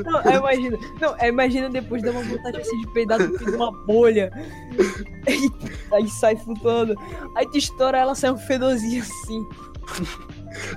Não, 0.05 0.19
aí 0.19 0.37
imagina. 0.37 0.79
Não, 1.01 1.15
aí 1.19 1.29
imagina 1.29 1.71
depois 1.71 2.03
dar 2.03 2.11
uma 2.11 2.23
vontade 2.23 2.61
assim 2.61 2.81
de 2.81 2.87
peidar 2.93 3.19
do 3.19 3.39
de 3.39 3.51
uma 3.51 3.71
bolha. 3.85 4.31
Aí, 5.27 5.51
aí 5.93 6.09
sai 6.09 6.37
flutuando. 6.37 6.95
Aí 7.37 7.49
tu 7.51 7.59
estoura 7.59 7.99
ela, 7.99 8.15
sai 8.15 8.31
um 8.33 8.37
fedorzinho 8.39 9.03
assim. 9.03 9.47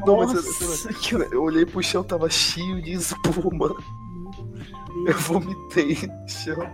Não, 0.05 0.17
mas 0.17 0.33
Nossa, 0.33 0.89
eu- 0.89 0.95
que 0.95 1.15
Eu 1.35 1.43
olhei 1.43 1.65
pro 1.65 1.81
chão, 1.83 2.03
tava 2.03 2.29
cheio 2.29 2.81
de 2.81 2.93
espuma. 2.93 3.75
Eu 5.05 5.13
vomitei 5.19 5.97
no 6.07 6.27
chão. 6.29 6.69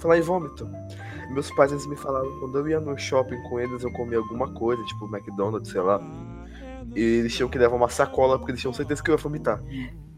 Falar 0.00 0.18
em 0.18 0.22
vômito. 0.22 0.68
Meus 1.30 1.50
pais 1.50 1.70
eles 1.72 1.86
me 1.86 1.96
falavam 1.96 2.30
quando 2.40 2.58
eu 2.58 2.68
ia 2.68 2.80
no 2.80 2.96
shopping 2.96 3.40
com 3.48 3.60
eles, 3.60 3.82
eu 3.82 3.92
comia 3.92 4.18
alguma 4.18 4.48
coisa, 4.54 4.82
tipo 4.84 5.04
McDonald's, 5.14 5.70
sei 5.70 5.80
lá. 5.82 6.00
E 6.94 7.00
eles 7.00 7.34
tinham 7.34 7.48
que 7.48 7.58
levar 7.58 7.76
uma 7.76 7.88
sacola 7.88 8.38
porque 8.38 8.52
eles 8.52 8.60
tinham 8.60 8.72
certeza 8.72 9.02
que 9.02 9.10
eu 9.10 9.14
ia 9.14 9.20
vomitar. 9.22 9.62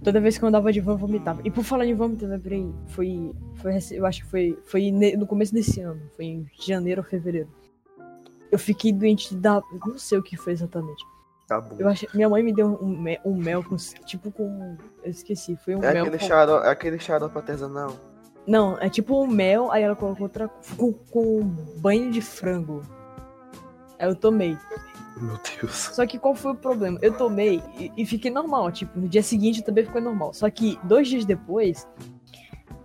Toda 0.02 0.20
vez 0.20 0.38
que 0.38 0.44
eu 0.44 0.48
andava 0.48 0.72
de 0.72 0.80
van, 0.80 0.92
eu 0.92 0.98
vomitava. 0.98 1.40
E 1.44 1.50
por 1.50 1.62
falar 1.62 1.84
em 1.84 1.94
vômito, 1.94 2.24
eu 2.24 2.30
lembrei, 2.30 2.72
foi, 2.88 3.32
foi. 3.56 3.72
Eu 3.92 4.06
acho 4.06 4.22
que 4.24 4.30
foi, 4.30 4.58
foi 4.64 4.90
no 4.90 5.26
começo 5.26 5.52
desse 5.52 5.80
ano. 5.80 6.00
Foi 6.16 6.24
em 6.24 6.46
janeiro 6.58 7.02
ou 7.02 7.06
fevereiro. 7.06 7.48
Eu 8.50 8.58
fiquei 8.58 8.92
doente 8.92 9.34
da. 9.34 9.60
Não 9.86 9.98
sei 9.98 10.18
o 10.18 10.22
que 10.22 10.36
foi 10.36 10.52
exatamente. 10.54 11.04
Tá 11.46 11.60
bom. 11.60 11.76
Eu 11.78 11.88
acho, 11.88 12.06
minha 12.14 12.28
mãe 12.28 12.42
me 12.42 12.52
deu 12.52 12.78
um, 12.80 12.86
me- 12.98 13.20
um 13.24 13.34
mel 13.36 13.62
com. 13.62 13.76
Tipo 14.06 14.30
com. 14.32 14.76
Eu 15.04 15.10
esqueci. 15.10 15.56
Foi 15.64 15.74
um 15.76 15.82
É 15.84 15.92
mel. 15.92 16.04
aquele 16.04 16.18
com- 16.18 16.24
xarope, 16.26 16.66
é 16.66 16.70
aquele 16.70 16.98
xarope 16.98 17.36
artesanal. 17.36 17.92
Não, 18.46 18.78
é 18.78 18.88
tipo 18.88 19.22
um 19.22 19.26
mel, 19.26 19.70
aí 19.70 19.82
ela 19.82 19.94
colocou 19.94 20.22
outra. 20.24 20.48
Com, 20.78 20.92
com 20.94 21.40
banho 21.76 22.10
de 22.10 22.22
frango. 22.22 22.82
Aí 23.98 24.08
eu 24.08 24.14
tomei. 24.16 24.56
Meu 25.20 25.38
Deus. 25.60 25.74
Só 25.94 26.06
que 26.06 26.18
qual 26.18 26.34
foi 26.34 26.52
o 26.52 26.56
problema? 26.56 26.98
Eu 27.02 27.12
tomei 27.16 27.62
e, 27.78 27.92
e 27.96 28.06
fiquei 28.06 28.30
normal. 28.30 28.70
Tipo, 28.72 28.98
no 28.98 29.08
dia 29.08 29.22
seguinte 29.22 29.62
também 29.62 29.84
ficou 29.84 30.00
normal. 30.00 30.32
Só 30.32 30.48
que 30.50 30.78
dois 30.84 31.08
dias 31.08 31.24
depois, 31.24 31.86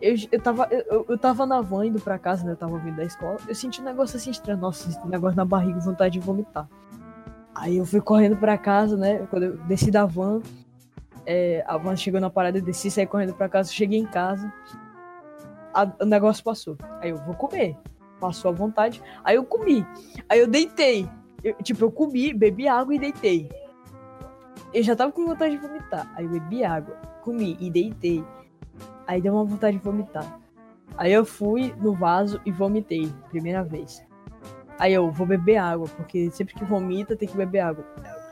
eu, 0.01 0.15
eu, 0.32 0.42
tava, 0.42 0.68
eu- 0.72 1.06
eu, 1.10 1.18
tava 1.18 1.46
na 1.46 1.62
van 1.62 1.86
indo 1.86 2.00
pra 2.01 2.20
casa, 2.20 2.44
né? 2.44 2.51
Eu 2.51 2.58
tava 2.58 2.77
vindo 2.80 2.98
da 2.98 3.04
escola. 3.04 3.38
Eu 3.48 3.56
senti 3.56 3.82
um 3.82 3.86
negócio 3.86 4.18
assim 4.18 4.32
estranho. 4.32 4.60
Nossa, 4.60 4.89
esse 4.89 5.08
negócio 5.08 5.38
na 5.38 5.46
barriga, 5.46 5.80
vontade 5.80 6.20
de 6.20 6.25
vomitar. 6.25 6.68
Aí 7.56 7.77
eu 7.77 7.86
fui 7.86 8.01
correndo 8.01 8.36
pra 8.36 8.58
casa, 8.58 8.98
né? 8.98 9.25
Quando 9.30 9.44
eu 9.44 9.58
desci 9.60 9.89
da 9.89 10.06
van, 10.06 10.42
é, 11.25 11.63
a 11.65 11.77
van 11.77 11.96
chegou 11.96 12.20
na 12.20 12.30
parada, 12.30 12.58
eu 12.58 12.62
desci, 12.62 12.92
saí 12.92 13.06
correndo 13.08 13.34
pra 13.34 13.48
casa, 13.48 13.72
cheguei 13.72 14.00
em 14.00 14.06
casa. 14.06 14.51
a- 15.74 15.92
o 16.01 16.06
negócio 16.06 16.44
passou. 16.44 16.77
Aí 17.01 17.10
eu 17.12 17.18
vou 17.18 17.34
comer. 17.36 17.77
passou 18.20 18.50
a 18.50 18.54
vontade. 18.54 19.01
Aí 19.25 19.36
eu 19.36 19.44
comi. 19.44 19.86
Aí 20.30 20.39
eu 20.39 20.48
deitei. 20.48 21.08
Eu, 21.46 21.54
tipo, 21.62 21.86
eu 21.86 21.92
comi, 21.92 22.34
bebi 22.34 22.68
água 22.68 22.96
e 22.96 23.00
deitei. 23.00 23.50
Eu 24.74 24.82
já 24.82 24.96
tava 24.96 25.12
com 25.12 25.25
vontade 25.28 25.56
de 25.56 25.62
vomitar. 25.62 26.12
Aí 26.16 26.25
eu 26.25 26.32
bebi 26.32 26.64
água, 26.64 26.96
comi 27.22 27.56
e 27.60 27.70
deitei. 27.70 28.24
Aí 29.06 29.22
deu 29.22 29.34
uma 29.34 29.46
vontade 29.46 29.78
de 29.78 29.84
vomitar. 29.84 30.40
Aí 30.98 31.14
eu 31.14 31.24
fui 31.24 31.72
no 31.80 31.94
vaso 31.94 32.42
e 32.46 32.52
vomitei, 32.52 33.12
primeira 33.30 33.64
vez. 33.64 34.04
Aí 34.80 34.92
eu 34.94 35.12
vou 35.12 35.28
beber 35.28 35.58
água, 35.58 35.88
porque 35.96 36.32
sempre 36.32 36.56
que 36.56 36.66
vomita 36.66 37.16
tem 37.16 37.28
que 37.30 37.38
beber 37.38 37.60
água. 37.60 37.86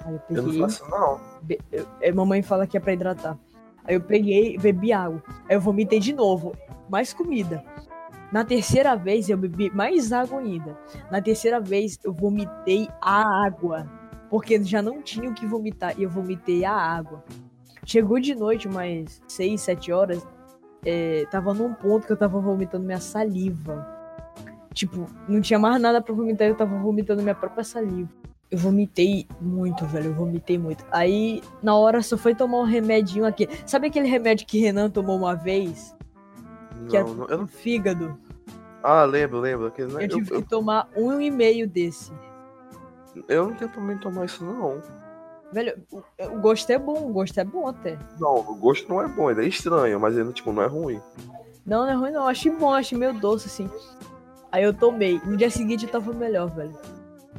Aí 0.04 0.14
eu 0.14 0.16
Eu 0.16 0.44
peguei. 0.44 0.60
não 0.62 0.70
faço, 0.70 0.90
não. 0.90 1.20
be- 1.44 1.60
eu- 1.72 1.86
é, 2.02 2.12
mamãe 2.12 2.42
fala 2.42 2.66
que 2.66 2.76
é 2.76 2.80
pra 2.80 2.94
hidratar. 2.94 3.38
Aí 3.86 3.94
eu 3.96 4.02
peguei, 4.02 4.58
bebi 4.58 4.92
água. 4.92 5.22
Aí 5.48 5.56
eu 5.56 5.62
vomitei 5.62 6.00
de 6.00 6.14
novo, 6.14 6.54
mais 6.90 7.14
comida. 7.14 7.64
Na 8.34 8.44
terceira 8.44 8.96
vez 8.96 9.30
eu 9.30 9.38
bebi 9.38 9.70
mais 9.70 10.12
água 10.12 10.40
ainda. 10.40 10.76
Na 11.12 11.22
terceira 11.22 11.60
vez 11.60 12.00
eu 12.04 12.12
vomitei 12.12 12.90
a 13.00 13.46
água, 13.46 13.88
porque 14.28 14.60
já 14.64 14.82
não 14.82 15.04
tinha 15.04 15.30
o 15.30 15.36
que 15.36 15.46
vomitar 15.46 15.94
e 16.00 16.02
eu 16.02 16.10
vomitei 16.10 16.66
a 16.66 16.74
água. 16.74 17.24
Chegou 17.86 18.20
de 18.20 18.34
noite, 18.34 18.68
umas 18.68 19.22
6, 19.28 19.62
7 19.62 19.92
horas, 19.92 20.28
é, 20.84 21.28
tava 21.30 21.54
num 21.54 21.76
ponto 21.76 22.08
que 22.08 22.12
eu 22.12 22.18
tava 22.18 22.40
vomitando 22.40 22.84
minha 22.84 23.00
saliva. 23.00 23.88
Tipo, 24.74 25.06
não 25.30 25.40
tinha 25.40 25.60
mais 25.60 25.80
nada 25.80 26.02
pra 26.02 26.16
vomitar, 26.16 26.48
eu 26.48 26.58
tava 26.58 26.76
vomitando 26.80 27.22
minha 27.22 27.36
própria 27.36 27.64
saliva. 27.64 28.10
Eu 28.50 28.58
vomitei 28.58 29.28
muito, 29.40 29.86
velho. 29.86 30.08
Eu 30.08 30.14
vomitei 30.16 30.58
muito. 30.58 30.84
Aí, 30.92 31.40
na 31.62 31.76
hora, 31.76 32.02
só 32.02 32.18
foi 32.18 32.34
tomar 32.34 32.62
um 32.62 32.66
remedinho 32.66 33.26
aqui. 33.26 33.48
Sabe 33.64 33.88
aquele 33.88 34.08
remédio 34.08 34.48
que 34.48 34.60
Renan 34.60 34.90
tomou 34.90 35.18
uma 35.18 35.36
vez? 35.36 35.96
Que 36.90 36.98
é 36.98 37.04
Não, 37.04 37.26
eu 37.28 37.38
não. 37.40 37.48
fígado? 37.48 38.18
Ah, 38.84 39.04
lembro, 39.06 39.40
lembro. 39.40 39.68
Aquele, 39.68 39.94
né? 39.94 40.00
Eu 40.00 40.02
eu, 40.02 40.10
tive 40.10 40.36
eu, 40.36 40.42
que 40.42 40.50
tomar 40.50 40.90
um 40.96 41.22
e 41.22 41.32
meio 41.32 41.68
desse. 41.68 42.12
eu 43.28 43.48
não 43.50 43.56
tenho 43.56 43.92
em 43.92 43.98
tomar 43.98 44.26
isso, 44.26 44.44
não. 44.44 44.82
Velho, 45.52 45.82
o, 45.92 46.04
o 46.32 46.40
gosto 46.40 46.70
é 46.72 46.80
bom, 46.80 47.10
o 47.10 47.14
gosto 47.14 47.40
é 47.40 47.44
bom 47.44 47.68
até. 47.68 47.98
Não, 48.20 48.38
o 48.40 48.56
gosto 48.56 48.90
não 48.90 49.02
é 49.02 49.08
bom, 49.08 49.30
ele 49.30 49.46
é 49.46 49.48
estranho, 49.48 50.00
mas 50.00 50.18
ele 50.18 50.34
tipo, 50.34 50.52
não 50.52 50.64
é 50.64 50.68
ruim. 50.68 51.00
Não, 51.66 51.84
não 51.84 51.90
é 51.90 51.94
ruim 51.94 52.12
não. 52.12 52.28
Achei 52.28 52.52
bom, 52.52 52.74
achei 52.74 52.98
meio 52.98 53.14
doce, 53.14 53.48
assim. 53.48 53.70
Aí 54.52 54.64
eu 54.64 54.74
tomei. 54.74 55.22
No 55.24 55.38
dia 55.38 55.50
seguinte 55.50 55.86
eu 55.86 55.92
tava 55.92 56.12
melhor, 56.12 56.50
velho. 56.50 56.78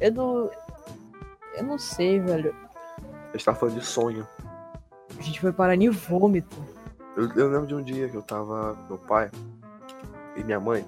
Eu 0.01 0.11
não. 0.11 0.51
Eu 1.55 1.63
não 1.63 1.77
sei, 1.77 2.19
velho. 2.19 2.55
A 3.29 3.31
gente 3.33 3.45
tava 3.45 3.57
falando 3.57 3.79
de 3.79 3.85
sonho. 3.85 4.27
A 5.17 5.21
gente 5.21 5.39
foi 5.39 5.53
parar 5.53 5.75
em 5.75 5.89
vômito. 5.89 6.57
Eu, 7.15 7.31
eu 7.31 7.49
lembro 7.49 7.67
de 7.67 7.75
um 7.75 7.81
dia 7.83 8.09
que 8.09 8.15
eu 8.15 8.21
tava 8.21 8.75
com 8.75 8.87
meu 8.87 8.97
pai 8.97 9.31
e 10.35 10.43
minha 10.43 10.59
mãe 10.59 10.85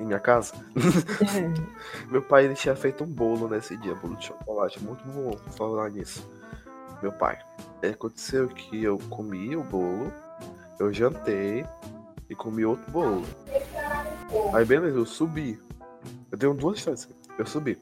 em 0.00 0.06
minha 0.06 0.18
casa. 0.18 0.54
Meu 2.08 2.22
pai 2.22 2.44
ele 2.46 2.54
tinha 2.54 2.74
feito 2.74 3.04
um 3.04 3.06
bolo 3.06 3.48
nesse 3.48 3.76
dia, 3.76 3.94
bolo 3.94 4.16
de 4.16 4.26
chocolate, 4.26 4.82
muito 4.82 5.04
bom 5.04 5.36
falar 5.56 5.90
nisso. 5.90 6.26
Meu 7.02 7.12
pai. 7.12 7.38
Aí 7.82 7.90
aconteceu 7.90 8.48
que 8.48 8.82
eu 8.82 8.98
comi 9.10 9.54
o 9.56 9.62
bolo, 9.62 10.10
eu 10.78 10.92
jantei 10.92 11.66
e 12.28 12.34
comi 12.34 12.64
outro 12.64 12.90
bolo. 12.90 13.22
Aí 14.54 14.64
beleza, 14.64 14.96
eu 14.96 15.04
subi. 15.06 15.60
Eu 16.30 16.38
tenho 16.38 16.54
duas 16.54 16.78
histórias. 16.78 17.08
Eu 17.38 17.46
subi. 17.46 17.78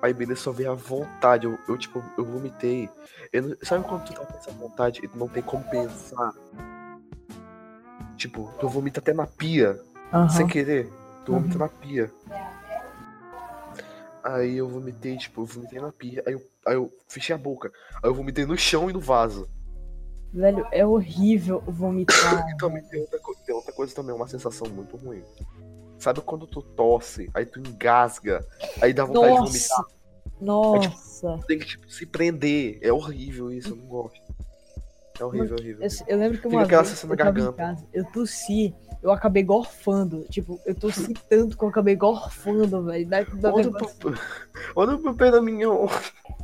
Aí 0.00 0.14
beleza, 0.14 0.40
só 0.40 0.52
veio 0.52 0.72
a 0.72 0.74
vontade. 0.74 1.46
Eu, 1.46 1.58
eu, 1.68 1.76
tipo, 1.76 2.02
eu 2.16 2.24
vomitei. 2.24 2.88
Eu 3.32 3.42
não- 3.42 3.56
sabe 3.62 3.84
quando 3.86 4.04
tu 4.04 4.14
tá 4.14 4.24
com 4.24 4.38
essa 4.38 4.50
vontade 4.52 5.00
e 5.04 5.08
tu 5.08 5.18
não 5.18 5.28
tem 5.28 5.42
como 5.42 5.62
pensar? 5.64 6.32
Tipo, 8.18 8.52
tu 8.58 8.68
vomita 8.68 8.98
até 9.00 9.14
na 9.14 9.26
pia 9.26 9.80
Aham. 10.12 10.28
sem 10.28 10.46
querer. 10.46 10.90
Tu 11.24 11.32
vomita 11.32 11.54
Uhum. 11.54 11.60
na 11.60 11.68
pia. 11.68 12.10
Aí 14.22 14.56
eu 14.58 14.68
vomitei, 14.68 15.16
tipo, 15.16 15.42
eu 15.42 15.46
vomitei 15.46 15.80
na 15.80 15.92
pia. 15.92 16.22
Aí 16.26 16.32
eu, 16.34 16.42
aí 16.66 16.74
eu 16.74 16.92
fechei 17.06 17.34
a 17.34 17.38
boca. 17.38 17.72
Aí 18.02 18.10
eu 18.10 18.14
vomitei 18.14 18.44
no 18.44 18.56
chão 18.58 18.90
e 18.90 18.92
no 18.92 19.00
vaso. 19.00 19.48
Velho, 20.34 20.66
é 20.72 20.84
horrível 20.84 21.60
vomitar. 21.66 22.44
E 22.52 22.56
também 22.58 22.82
tem 22.84 23.00
outra, 23.00 23.18
tem 23.46 23.54
outra 23.54 23.72
coisa 23.72 23.94
também, 23.94 24.14
uma 24.14 24.28
sensação 24.28 24.68
muito 24.68 24.96
ruim. 24.96 25.22
Sabe 25.98 26.20
quando 26.20 26.46
tu 26.46 26.60
tosse, 26.60 27.30
aí 27.32 27.46
tu 27.46 27.58
engasga, 27.60 28.44
aí 28.82 28.92
dá 28.92 29.04
vontade 29.04 29.32
de 29.32 29.38
vomitar. 29.38 29.84
Nossa! 30.40 30.88
Nossa! 30.90 31.38
Tu 31.40 31.46
tem 31.46 31.58
que, 31.58 31.66
tipo, 31.66 31.90
se 31.90 32.04
prender. 32.04 32.78
É 32.82 32.92
horrível 32.92 33.50
isso, 33.50 33.70
eu 33.70 33.76
não 33.76 33.86
gosto. 33.86 34.20
É 35.18 35.24
horrível, 35.24 35.56
horrível. 35.56 35.82
Eu, 35.86 36.06
eu 36.06 36.18
lembro 36.18 36.36
que 36.38 36.42
Fica 36.44 36.48
uma 36.56 36.62
aquela 36.64 36.82
vez 36.82 37.02
eu 37.02 37.16
garganta. 37.16 37.52
casa, 37.56 37.86
eu 37.92 38.04
tossi, 38.04 38.74
eu 39.02 39.10
acabei 39.10 39.42
gorfando. 39.42 40.24
Tipo, 40.30 40.60
eu 40.64 40.74
tossi 40.74 41.12
tanto 41.28 41.56
que 41.56 41.64
eu 41.64 41.68
acabei 41.68 41.96
gorfando, 41.96 42.84
velho. 42.84 43.08
Olha 43.44 43.68
o 43.68 43.72
Olha 44.76 44.94
o 44.94 45.02
papel 45.02 45.32
da 45.32 45.42
minha. 45.42 45.66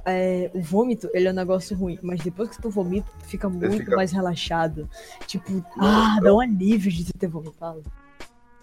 é, 0.04 0.50
o 0.52 0.60
vômito, 0.60 1.08
ele 1.14 1.28
é 1.28 1.30
um 1.30 1.34
negócio 1.34 1.76
ruim, 1.76 1.98
mas 2.02 2.20
depois 2.22 2.50
que 2.50 2.60
tu 2.60 2.68
vomita, 2.70 3.08
tu 3.20 3.26
fica 3.26 3.48
muito 3.48 3.76
fica- 3.78 3.94
mais 3.96 4.10
relaxado. 4.12 4.88
Tipo, 5.26 5.64
ah, 5.80 6.18
dá 6.20 6.34
um 6.34 6.40
alívio 6.40 6.90
de 6.90 7.12
ter 7.12 7.28
vomitado. 7.28 7.82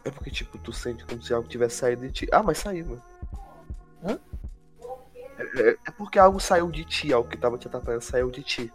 É 0.03 0.09
porque, 0.09 0.31
tipo, 0.31 0.57
tu 0.57 0.73
sente 0.73 1.05
como 1.05 1.21
se 1.21 1.33
algo 1.33 1.47
tivesse 1.47 1.77
saído 1.77 2.01
de 2.01 2.11
ti. 2.11 2.27
Ah, 2.31 2.41
mas 2.43 2.57
saiu, 2.57 2.85
né? 2.87 2.97
Hã? 4.03 4.19
É, 5.37 5.61
é- 5.69 5.77
é 5.87 5.91
porque 5.91 6.17
algo 6.19 6.39
saiu 6.39 6.69
de 6.71 6.83
ti, 6.83 7.13
algo 7.13 7.29
que 7.29 7.37
tava 7.37 7.57
te 7.57 7.67
atrapalhando 7.67 8.03
saiu 8.03 8.29
de 8.31 8.41
ti. 8.43 8.73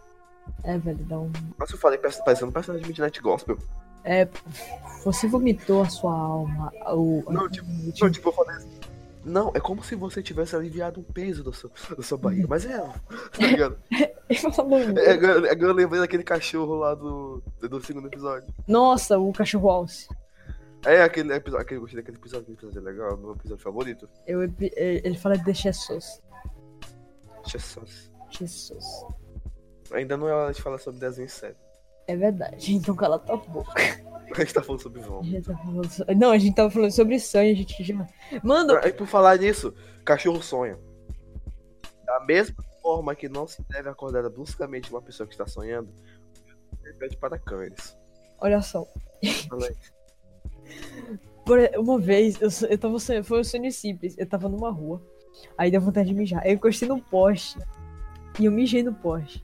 É, 0.63 0.77
velho, 0.77 1.03
dá 1.05 1.19
um. 1.19 1.31
Mas 1.57 1.69
eu 1.71 1.77
falei, 1.77 1.97
parece- 1.97 2.23
parecendo 2.23 2.49
um 2.49 2.53
personagem 2.53 2.83
de 2.83 2.89
Midnight 2.89 3.21
Gospel. 3.21 3.57
É, 4.03 4.27
você 5.03 5.27
vomitou 5.27 5.81
a 5.81 5.89
sua 5.89 6.13
alma. 6.13 6.71
O, 6.93 7.23
Não, 7.29 7.49
tipo, 7.49 7.67
o- 7.69 7.93
Não, 8.01 8.11
tipo, 8.11 8.29
eu 8.29 8.33
falei 8.33 8.55
assim. 8.55 8.77
Não, 9.25 9.51
é 9.53 9.59
como 9.59 9.83
se 9.83 9.93
você 9.93 10.23
tivesse 10.23 10.55
aliviado 10.55 11.01
um 11.01 11.03
peso 11.03 11.43
da 11.43 11.51
sua, 11.51 11.69
da 11.97 12.01
sua 12.01 12.17
barriga. 12.17 12.47
Mas 12.49 12.65
é, 12.65 12.77
tá 12.79 12.93
ligado? 13.39 13.77
É, 14.29 15.11
agora, 15.13 15.51
agora 15.51 15.71
eu 15.71 15.73
lembrei 15.73 16.01
daquele 16.01 16.23
cachorro 16.23 16.75
lá 16.75 16.93
do, 16.93 17.41
do 17.61 17.81
segundo 17.81 18.07
episódio. 18.07 18.53
Nossa, 18.67 19.17
o 19.17 19.31
cachorro 19.31 19.69
alce. 19.69 20.09
É 20.85 21.01
aquele 21.01 21.33
episódio, 21.33 21.63
aquele, 21.63 21.79
gostei 21.79 22.01
daquele 22.01 22.17
episódio, 22.17 22.41
aquele 22.43 22.57
episódio 22.57 22.79
é 22.79 22.91
legal, 22.91 23.15
meu 23.17 23.31
episódio 23.33 23.63
favorito. 23.63 24.09
Eu, 24.27 24.41
ele 24.43 25.17
fala 25.17 25.37
de 25.37 25.53
Jesus. 25.53 26.21
Jesus. 27.45 28.11
Jesus. 28.29 28.85
Ainda 29.91 30.17
não 30.17 30.27
é 30.27 30.33
hora 30.33 30.53
de 30.53 30.61
falar 30.61 30.77
sobre 30.77 30.99
desenho 30.99 31.29
sério. 31.29 31.55
É 32.07 32.15
verdade, 32.15 32.73
então 32.73 32.95
cala 32.95 33.19
tua 33.19 33.37
boca. 33.37 33.73
A 34.33 34.39
gente 34.39 34.53
tá 34.53 34.61
falando 34.63 34.81
sobre 34.81 35.01
gente 35.23 35.45
tá 35.45 35.57
falando 35.57 35.89
so- 35.89 36.05
Não, 36.15 36.31
a 36.31 36.37
gente 36.37 36.55
tava 36.55 36.69
falando 36.69 36.91
sobre 36.91 37.19
sonho, 37.19 37.51
a 37.51 37.55
gente 37.55 37.83
já. 37.83 38.07
Mano, 38.43 38.77
Aí 38.77 38.93
por 38.93 39.07
falar 39.07 39.37
nisso, 39.37 39.73
cachorro 40.05 40.41
sonha. 40.41 40.77
Da 42.05 42.19
mesma 42.21 42.55
forma 42.81 43.13
que 43.15 43.27
não 43.27 43.45
se 43.47 43.61
deve 43.69 43.89
acordar 43.89 44.29
bruscamente 44.29 44.89
uma 44.89 45.01
pessoa 45.01 45.27
que 45.27 45.33
está 45.33 45.45
sonhando, 45.45 45.89
repete 46.83 47.17
para 47.17 47.37
cães. 47.37 47.97
olha 48.41 48.61
só. 48.61 48.85
Uma 51.77 51.99
vez, 51.99 52.39
eu, 52.41 52.49
eu 52.69 52.77
tava 52.77 52.99
sonhando, 52.99 53.23
foi 53.25 53.39
um 53.39 53.43
sonho 53.43 53.71
simples. 53.71 54.15
Eu 54.17 54.27
tava 54.27 54.49
numa 54.49 54.69
rua, 54.69 55.01
aí 55.57 55.71
deu 55.71 55.79
vontade 55.81 56.09
de 56.09 56.13
mijar. 56.15 56.45
Eu 56.45 56.53
encostei 56.53 56.87
no 56.87 57.01
poste. 57.01 57.57
E 58.39 58.45
eu 58.45 58.51
mijei 58.51 58.83
no 58.83 58.93
poste. 58.93 59.43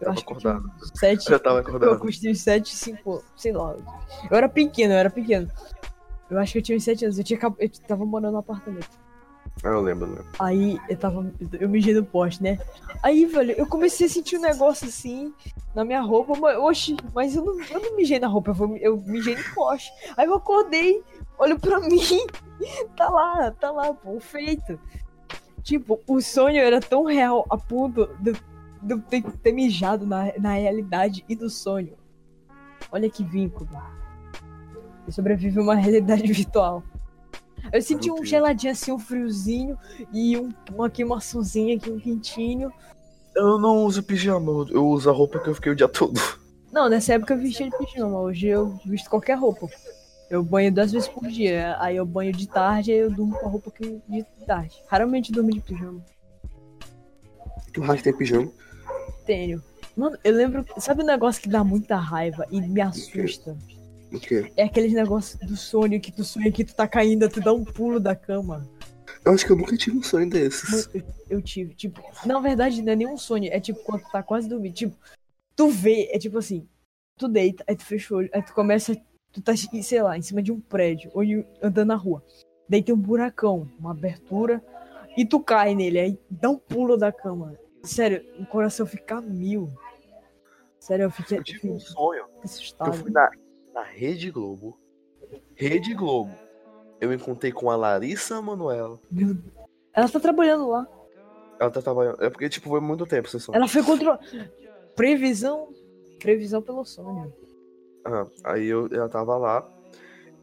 Eu 0.00 0.06
Tava 0.06 0.16
eu 0.18 0.22
acordado. 0.22 0.70
sete. 0.94 1.30
Já 1.30 1.38
tava 1.38 1.56
Eu 1.56 1.60
acordado. 1.62 1.98
custei 1.98 2.30
uns 2.32 2.40
7, 2.40 2.74
5, 2.74 3.24
sei 3.36 3.52
lá. 3.52 3.74
Eu 4.30 4.36
era 4.36 4.48
pequeno, 4.48 4.92
eu 4.94 4.98
era 4.98 5.10
pequeno. 5.10 5.48
Eu 6.30 6.38
acho 6.38 6.52
que 6.52 6.58
eu 6.58 6.62
tinha 6.62 6.76
uns 6.76 6.84
7 6.84 7.04
anos. 7.04 7.18
Eu, 7.18 7.24
tinha, 7.24 7.38
eu 7.58 7.70
tava 7.86 8.04
morando 8.04 8.32
no 8.32 8.38
apartamento. 8.38 8.88
Ah, 9.64 9.68
eu 9.68 9.80
lembro, 9.80 10.06
né? 10.06 10.22
Aí 10.38 10.78
eu 10.88 10.96
tava. 10.98 11.32
Eu 11.58 11.68
mijei 11.68 11.94
no 11.94 12.04
poste, 12.04 12.42
né? 12.42 12.58
Aí, 13.02 13.24
velho, 13.24 13.52
eu 13.52 13.66
comecei 13.66 14.06
a 14.06 14.10
sentir 14.10 14.36
um 14.36 14.40
negócio 14.42 14.86
assim 14.86 15.32
na 15.74 15.82
minha 15.82 16.02
roupa. 16.02 16.34
Mas, 16.38 16.58
oxi, 16.58 16.96
mas 17.14 17.34
eu 17.34 17.42
não, 17.44 17.58
eu 17.64 17.80
não 17.80 17.96
mijei 17.96 18.18
na 18.18 18.26
roupa, 18.26 18.50
eu, 18.50 18.54
vou- 18.54 18.76
eu 18.76 18.96
mijei 19.06 19.34
no 19.34 19.54
poste. 19.54 19.90
Aí 20.16 20.26
eu 20.26 20.34
acordei, 20.34 21.02
olho 21.38 21.58
pra 21.58 21.80
mim, 21.88 22.26
tá 22.96 23.08
lá, 23.08 23.50
tá 23.52 23.70
lá, 23.70 23.94
pô, 23.94 24.20
feito. 24.20 24.78
Tipo, 25.62 26.00
o 26.06 26.20
sonho 26.20 26.58
era 26.60 26.78
tão 26.80 27.04
real 27.04 27.46
a 27.48 27.56
ponto 27.56 28.08
de 28.20 28.34
eu 28.88 29.00
ter, 29.00 29.22
ter 29.22 29.52
mijado 29.52 30.06
na, 30.06 30.32
na 30.38 30.52
realidade 30.54 31.24
e 31.28 31.34
no 31.36 31.48
sonho. 31.50 31.94
Olha 32.92 33.08
que 33.10 33.24
vínculo. 33.24 33.68
Eu 35.06 35.12
sobrevivi 35.12 35.58
a 35.58 35.62
uma 35.62 35.74
realidade 35.74 36.22
virtual. 36.32 36.82
Eu 37.72 37.82
senti 37.82 38.10
um 38.10 38.24
geladinho 38.24 38.72
assim, 38.72 38.92
um 38.92 38.98
friozinho 38.98 39.76
e 40.12 40.36
um, 40.38 40.50
uma 40.72 40.88
queimaçãozinha 40.88 41.76
aqui, 41.76 41.90
um 41.90 41.98
quentinho. 41.98 42.72
Eu 43.34 43.58
não 43.58 43.84
uso 43.84 44.02
pijama, 44.02 44.50
eu- 44.50 44.68
eu 44.70 44.86
uso 44.88 45.10
a 45.10 45.12
roupa 45.12 45.38
que 45.40 45.48
eu 45.48 45.54
fiquei 45.54 45.72
o 45.72 45.76
dia 45.76 45.88
todo. 45.88 46.18
Não, 46.72 46.88
nessa 46.88 47.14
época 47.14 47.34
eu 47.34 47.38
vestia 47.38 47.68
de 47.68 47.76
pijama, 47.76 48.18
hoje 48.20 48.46
eu 48.48 48.78
visto 48.86 49.10
qualquer 49.10 49.34
roupa. 49.38 49.68
Eu 50.30 50.42
banho 50.42 50.72
duas 50.72 50.90
vezes 50.92 51.08
por 51.08 51.26
dia, 51.28 51.76
aí 51.80 51.96
eu 51.96 52.06
banho 52.06 52.32
de 52.32 52.48
tarde 52.48 52.90
e 52.92 52.96
eu 52.98 53.10
durmo 53.10 53.36
com 53.38 53.46
a 53.46 53.50
roupa 53.50 53.70
que 53.70 54.00
de 54.08 54.24
tarde. 54.46 54.76
Raramente 54.88 55.32
durmo 55.32 55.50
de 55.50 55.60
pijama. 55.60 56.04
Tu 57.72 57.80
racha 57.80 58.02
tem 58.02 58.16
pijama? 58.16 58.50
Tenho. 59.26 59.62
Mano, 59.96 60.16
eu 60.22 60.34
lembro. 60.34 60.64
Sabe 60.78 61.02
um 61.02 61.06
negócio 61.06 61.42
que 61.42 61.48
dá 61.48 61.64
muita 61.64 61.96
raiva 61.96 62.46
e 62.50 62.60
me 62.60 62.80
assusta? 62.80 63.56
O 64.12 64.20
quê? 64.20 64.52
É 64.56 64.62
aqueles 64.62 64.92
negócios 64.92 65.38
do 65.40 65.56
sonho 65.56 66.00
que 66.00 66.12
tu 66.12 66.22
sonha 66.22 66.52
que 66.52 66.64
tu 66.64 66.74
tá 66.74 66.86
caindo, 66.86 67.28
tu 67.28 67.40
dá 67.40 67.52
um 67.52 67.64
pulo 67.64 67.98
da 67.98 68.14
cama. 68.14 68.66
Eu 69.24 69.32
acho 69.32 69.44
que 69.44 69.50
eu 69.50 69.56
nunca 69.56 69.76
tive 69.76 69.98
um 69.98 70.02
sonho 70.02 70.30
desses. 70.30 70.88
Eu, 70.94 71.02
eu 71.28 71.42
tive, 71.42 71.74
tipo, 71.74 72.00
na 72.24 72.38
verdade 72.38 72.80
não 72.80 72.92
é 72.92 72.96
nenhum 72.96 73.18
sonho, 73.18 73.52
é 73.52 73.58
tipo 73.58 73.82
quando 73.82 74.02
tu 74.02 74.10
tá 74.12 74.22
quase 74.22 74.48
dormindo, 74.48 74.74
tipo, 74.74 74.96
tu 75.56 75.68
vê, 75.68 76.08
é 76.12 76.18
tipo 76.18 76.38
assim, 76.38 76.68
tu 77.18 77.26
deita, 77.26 77.64
aí 77.66 77.74
tu 77.74 77.84
fecha 77.84 78.14
o 78.14 78.18
olho, 78.18 78.30
aí 78.32 78.42
tu 78.42 78.54
começa, 78.54 78.96
tu 79.32 79.42
tá, 79.42 79.52
sei 79.56 80.02
lá, 80.02 80.16
em 80.16 80.22
cima 80.22 80.40
de 80.40 80.52
um 80.52 80.60
prédio, 80.60 81.10
ou 81.12 81.22
andando 81.60 81.88
na 81.88 81.96
rua. 81.96 82.22
Daí 82.68 82.82
tem 82.82 82.94
um 82.94 82.98
buracão, 82.98 83.68
uma 83.78 83.90
abertura, 83.90 84.62
e 85.16 85.24
tu 85.24 85.40
cai 85.40 85.74
nele, 85.74 85.98
aí 85.98 86.18
dá 86.30 86.50
um 86.50 86.58
pulo 86.58 86.96
da 86.96 87.10
cama. 87.10 87.58
Sério, 87.86 88.24
o 88.38 88.46
coração 88.46 88.86
fica 88.86 89.20
mil. 89.20 89.70
Sério, 90.78 91.04
eu 91.04 91.10
fiquei, 91.10 91.38
Eu 91.38 91.44
tive 91.44 91.58
fiquei 91.58 91.70
um 91.76 91.80
sonho 91.80 92.24
que 92.26 92.30
eu 92.36 92.40
assustado. 92.44 92.92
fui 92.94 93.10
na, 93.10 93.30
na 93.72 93.82
Rede 93.82 94.30
Globo. 94.30 94.78
Rede 95.54 95.94
Globo. 95.94 96.34
Eu 97.00 97.12
encontrei 97.12 97.52
com 97.52 97.70
a 97.70 97.76
Larissa 97.76 98.40
Manoela. 98.40 98.98
Meu. 99.10 99.36
Ela 99.92 100.08
tá 100.08 100.20
trabalhando 100.20 100.68
lá. 100.68 100.86
Ela 101.58 101.70
tá 101.70 101.80
trabalhando. 101.82 102.22
É 102.22 102.30
porque, 102.30 102.48
tipo, 102.48 102.68
foi 102.68 102.80
muito 102.80 103.06
tempo 103.06 103.28
esse 103.28 103.40
sonho. 103.40 103.56
Ela 103.56 103.68
foi 103.68 103.82
contra. 103.82 104.18
Previsão. 104.94 105.68
Previsão 106.20 106.62
pelo 106.62 106.84
sonho. 106.84 107.32
Ah, 108.04 108.26
aí 108.44 108.66
eu, 108.66 108.88
ela 108.92 109.08
tava 109.08 109.36
lá. 109.36 109.68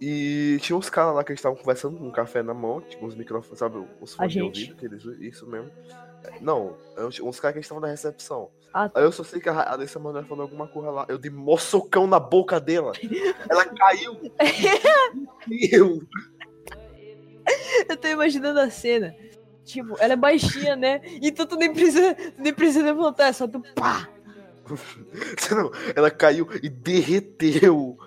E 0.02 0.58
tinha 0.62 0.76
uns 0.76 0.90
caras 0.90 1.16
lá 1.16 1.24
que 1.24 1.32
eles 1.32 1.40
estavam 1.40 1.58
conversando 1.58 1.98
com 1.98 2.08
um 2.08 2.12
café 2.12 2.44
na 2.44 2.54
mão, 2.54 2.82
tipo 2.82 3.06
uns 3.06 3.16
microfones, 3.16 3.58
sabe? 3.58 3.88
Os 4.02 4.14
fones 4.14 4.34
de 4.34 4.42
ouvido, 4.42 4.76
que 4.76 4.86
eles, 4.86 5.04
isso 5.22 5.48
mesmo. 5.48 5.72
Não, 6.42 6.75
uns 7.22 7.39
caras 7.39 7.56
que 7.56 7.62
estavam 7.62 7.82
na 7.82 7.88
recepção. 7.88 8.50
Ah, 8.74 8.89
Aí 8.96 9.03
eu 9.03 9.12
só 9.12 9.24
sei 9.24 9.39
que 9.39 9.50
a 9.50 9.72
Alessa 9.72 10.00
Manoel 10.00 10.25
falou 10.25 10.44
alguma 10.44 10.68
coisa 10.68 10.89
lá. 10.89 11.06
Eu 11.08 11.20
dei 11.20 11.30
mó 11.30 11.58
socão 11.58 12.08
na 12.08 12.20
boca 12.20 12.60
dela. 12.60 12.94
Ela 13.48 13.65
caiu. 13.65 14.20
eu. 15.72 16.01
eu 17.88 17.98
tô 17.98 18.08
imaginando 18.08 18.60
a 18.60 18.70
cena. 18.72 19.15
Tipo, 19.63 19.96
ela 20.00 20.13
é 20.13 20.18
baixinha, 20.18 20.75
né? 20.75 21.01
Então 21.22 21.46
tu 21.46 21.56
nem 21.56 21.72
precisa, 21.72 22.18
nem 22.38 22.53
precisa 22.53 22.84
levantar, 22.84 23.27
é 23.27 23.34
só 23.34 23.48
tu 23.48 23.62
pá! 23.75 24.10
Não, 25.51 25.72
ela 25.96 26.10
caiu 26.10 26.48
e 26.62 26.70
derreteu. 26.70 27.98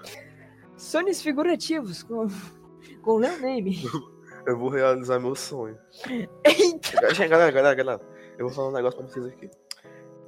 Sonhos 0.76 1.22
figurativos 1.22 2.02
com, 2.02 2.26
com 3.02 3.16
Leo 3.16 3.40
Name. 3.40 3.82
Eu 4.46 4.56
vou 4.56 4.68
realizar 4.68 5.18
meu 5.18 5.34
sonho. 5.34 5.76
Eita! 6.44 7.14
Gente, 7.14 7.28
galera, 7.28 7.50
galera, 7.50 7.74
galera. 7.74 8.00
Eu 8.38 8.46
vou 8.46 8.54
falar 8.54 8.68
um 8.68 8.72
negócio 8.72 8.98
pra 8.98 9.08
vocês 9.08 9.26
aqui. 9.26 9.50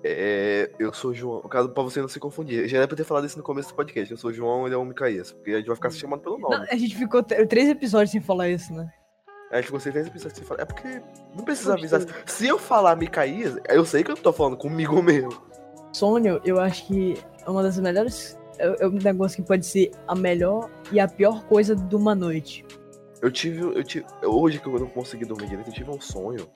É, 0.02 0.70
eu 0.78 0.92
sou 0.92 1.10
o 1.12 1.14
João. 1.14 1.40
Caso, 1.42 1.68
pra 1.68 1.82
você 1.82 2.00
não 2.00 2.08
se 2.08 2.18
confundir. 2.18 2.68
Já 2.68 2.78
era 2.78 2.88
pra 2.88 2.96
ter 2.96 3.04
falado 3.04 3.26
isso 3.26 3.38
no 3.38 3.44
começo 3.44 3.68
do 3.68 3.75
podcast. 3.75 4.10
Eu 4.10 4.18
sou 4.18 4.30
o 4.30 4.32
João, 4.32 4.66
ele 4.66 4.75
é 4.75 4.78
o 4.78 4.84
Micaías. 4.84 5.32
Porque 5.32 5.52
a 5.52 5.58
gente 5.58 5.66
vai 5.66 5.76
ficar 5.76 5.90
se 5.90 5.98
chamando 5.98 6.20
pelo 6.20 6.38
nome. 6.38 6.56
Não, 6.56 6.64
a 6.64 6.76
gente 6.76 6.96
ficou 6.96 7.22
três 7.22 7.68
episódios 7.68 8.10
sem 8.10 8.20
falar 8.20 8.48
isso, 8.48 8.72
né? 8.72 8.90
Aí 9.52 9.62
ficou 9.62 9.80
sem 9.80 9.92
três 9.92 10.08
pessoas 10.08 10.32
que 10.32 10.44
falar. 10.44 10.62
É 10.62 10.64
porque 10.64 11.00
não 11.37 11.44
precisa 11.44 11.75
avisar. 11.75 12.02
Se 12.26 12.46
eu 12.46 12.58
falar 12.58 12.96
Micaías, 12.96 13.56
eu 13.68 13.84
sei 13.84 14.02
que 14.02 14.10
eu 14.10 14.16
tô 14.16 14.32
falando 14.32 14.56
comigo 14.56 15.00
mesmo. 15.02 15.40
Sonho, 15.92 16.40
eu 16.44 16.60
acho 16.60 16.87
que 16.87 17.16
é 17.46 17.50
uma 17.50 17.62
das 17.62 17.78
melhores. 17.78 18.38
É, 18.58 18.84
é 18.84 18.87
um 18.87 18.90
negócio 18.90 19.40
que 19.40 19.46
pode 19.46 19.64
ser 19.64 19.92
a 20.06 20.14
melhor 20.14 20.68
e 20.90 20.98
a 20.98 21.06
pior 21.06 21.44
coisa 21.44 21.75
de 21.75 21.94
uma 21.94 22.14
noite. 22.14 22.64
Eu 23.20 23.30
tive. 23.30 23.60
Eu 23.60 23.82
tive 23.84 24.06
hoje 24.25 24.58
que 24.60 24.66
eu 24.66 24.78
não 24.78 24.88
consegui 24.88 25.25
dormir 25.25 25.48
direito, 25.48 25.68
eu 25.68 25.75
tive 25.75 25.90
um 25.90 26.00
sonho 26.00 26.48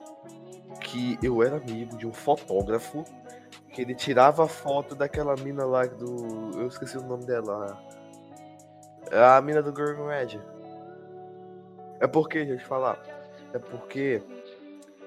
que 0.81 1.19
eu 1.23 1.43
era 1.43 1.57
amigo 1.57 1.97
de 1.97 2.07
um 2.07 2.13
fotógrafo 2.13 3.05
que 3.73 3.81
ele 3.83 3.95
tirava 3.95 4.47
foto 4.47 4.95
daquela 4.95 5.35
mina 5.37 5.65
lá 5.65 5.85
do. 5.87 6.51
Eu 6.61 6.67
esqueci 6.69 6.97
o 6.99 7.03
nome 7.03 7.25
dela. 7.25 7.79
A 9.11 9.41
mina 9.41 9.63
do 9.63 9.75
Girl 9.75 10.07
Red. 10.07 10.41
É 12.01 12.07
porque, 12.07 12.39
deixa 12.39 12.53
eu 12.55 12.59
te 12.59 12.65
falar. 12.67 12.99
É 13.53 13.59
porque. 13.59 14.23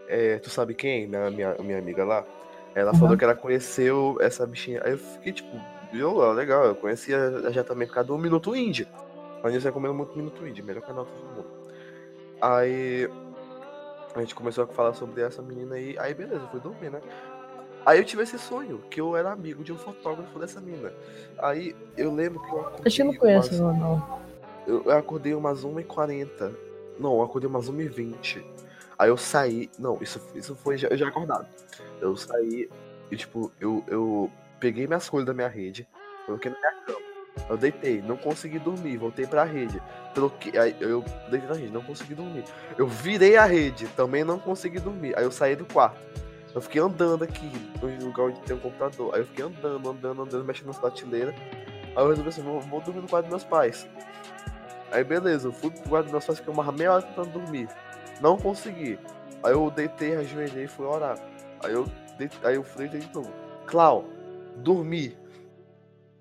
é, 0.07 0.37
tu 0.39 0.49
sabe 0.49 0.73
quem? 0.73 1.07
Minha, 1.07 1.29
minha, 1.31 1.55
minha 1.59 1.79
amiga 1.79 2.03
lá. 2.03 2.25
Ela 2.73 2.91
Uhum. 2.91 2.99
falou 2.99 3.17
que 3.17 3.23
ela 3.23 3.35
conheceu 3.35 4.17
essa 4.19 4.45
bichinha. 4.45 4.81
Aí 4.83 4.91
eu 4.91 4.97
fiquei 4.97 5.31
tipo, 5.31 5.49
viu? 5.93 6.21
ah, 6.21 6.33
Legal, 6.33 6.65
eu 6.65 6.75
conhecia 6.75 7.49
já 7.51 7.63
também 7.63 7.87
por 7.87 7.93
causa 7.93 8.07
do 8.07 8.17
Minuto 8.17 8.53
Indie. 8.55 8.87
A 9.45 9.51
gente 9.51 9.63
recomenda 9.63 9.93
muito 9.93 10.17
Minuto 10.17 10.45
Indie, 10.47 10.63
melhor 10.63 10.81
canal 10.81 11.05
do 11.05 11.11
mundo. 11.11 11.45
Aí 12.41 13.07
a 14.15 14.19
gente 14.19 14.33
começou 14.33 14.63
a 14.63 14.67
falar 14.67 14.93
sobre 14.95 15.21
essa 15.21 15.39
menina 15.39 15.75
aí, 15.75 15.95
aí 15.99 16.15
beleza, 16.15 16.41
eu 16.43 16.47
fui 16.47 16.59
dormir, 16.59 16.89
né? 16.89 16.99
Aí 17.85 17.99
eu 17.99 18.03
tive 18.05 18.23
esse 18.23 18.39
sonho, 18.39 18.79
que 18.89 18.99
eu 18.99 19.15
era 19.15 19.31
amigo 19.31 19.63
de 19.63 19.71
um 19.71 19.77
fotógrafo 19.77 20.39
dessa 20.39 20.59
mina. 20.59 20.91
Aí 21.37 21.75
eu 21.95 22.11
lembro 22.11 22.41
que 22.41 22.49
eu 22.51 22.59
acordei. 22.61 22.87
Acho 22.87 22.95
que 22.95 23.03
não 23.03 23.13
conheço 23.13 23.63
umas- 23.63 23.77
não. 23.77 24.19
eu, 24.65 24.83
eu 24.83 24.91
acordei 24.97 25.35
umas 25.35 25.63
1h40. 25.63 26.51
Não, 26.99 27.13
eu 27.17 27.21
acordei 27.21 27.47
umas 27.47 27.69
1h20. 27.69 28.43
Aí 28.97 29.09
eu 29.09 29.17
saí. 29.17 29.69
Não, 29.77 29.99
isso, 30.01 30.19
isso 30.33 30.55
foi 30.55 30.75
já, 30.79 30.87
eu 30.87 30.97
já 30.97 31.07
acordado. 31.07 31.47
Eu 32.01 32.17
saí 32.17 32.67
e, 33.11 33.15
tipo, 33.15 33.51
eu, 33.61 33.83
eu 33.87 34.31
peguei 34.59 34.87
minhas 34.87 35.07
coisas 35.07 35.27
da 35.27 35.33
minha 35.35 35.47
rede, 35.47 35.87
coloquei 36.25 36.49
na 36.49 36.57
minha 36.57 36.73
cama. 36.85 37.14
Eu 37.49 37.57
deitei, 37.57 38.01
não 38.01 38.17
consegui 38.17 38.57
dormir, 38.57 38.97
voltei 38.97 39.27
pra 39.27 39.43
rede. 39.43 39.81
Troquei, 40.13 40.57
aí 40.57 40.75
eu 40.79 41.03
deitei 41.29 41.49
na 41.49 41.55
rede, 41.55 41.71
não 41.71 41.83
consegui 41.83 42.15
dormir. 42.15 42.43
Eu 42.77 42.87
virei 42.87 43.37
a 43.37 43.45
rede, 43.45 43.87
também 43.89 44.23
não 44.23 44.39
consegui 44.39 44.79
dormir. 44.79 45.17
Aí 45.17 45.23
eu 45.23 45.31
saí 45.31 45.55
do 45.55 45.65
quarto. 45.65 45.99
Eu 46.53 46.61
fiquei 46.61 46.81
andando 46.81 47.23
aqui, 47.23 47.51
no 47.81 48.05
lugar 48.05 48.27
onde 48.27 48.39
tem 48.41 48.55
um 48.55 48.59
computador. 48.59 49.13
Aí 49.13 49.21
eu 49.21 49.25
fiquei 49.25 49.45
andando, 49.45 49.89
andando, 49.89 50.21
andando, 50.21 50.45
mexendo 50.45 50.67
nas 50.67 50.79
prateleiras. 50.79 51.35
Aí 51.35 52.03
eu 52.03 52.09
resolvi 52.09 52.29
assim, 52.29 52.41
vou, 52.41 52.61
vou 52.61 52.81
dormir 52.81 53.01
no 53.01 53.07
quarto 53.07 53.25
dos 53.25 53.31
meus 53.31 53.43
pais. 53.43 53.87
Aí 54.91 55.03
beleza, 55.03 55.49
eu 55.49 55.51
fui 55.51 55.69
pro 55.69 55.89
quarto 55.89 56.05
dos 56.05 56.13
meus 56.13 56.25
pais, 56.25 56.39
fiquei 56.39 56.53
uma 56.53 56.71
meia 56.71 56.93
hora 56.93 57.01
tentando 57.01 57.29
dormir. 57.29 57.67
Não 58.21 58.37
consegui. 58.37 58.97
Aí 59.43 59.51
eu 59.51 59.69
deitei, 59.69 60.15
ajoelhei 60.15 60.63
e 60.63 60.67
fui 60.67 60.85
orar. 60.85 61.19
Aí 61.63 61.73
eu 61.73 61.85
deitei, 62.17 62.39
aí 62.49 62.55
eu 62.55 62.65
deitei 62.77 63.01
de 63.01 63.13
novo. 63.13 63.31
Clau, 63.65 64.05
dormi. 64.57 65.17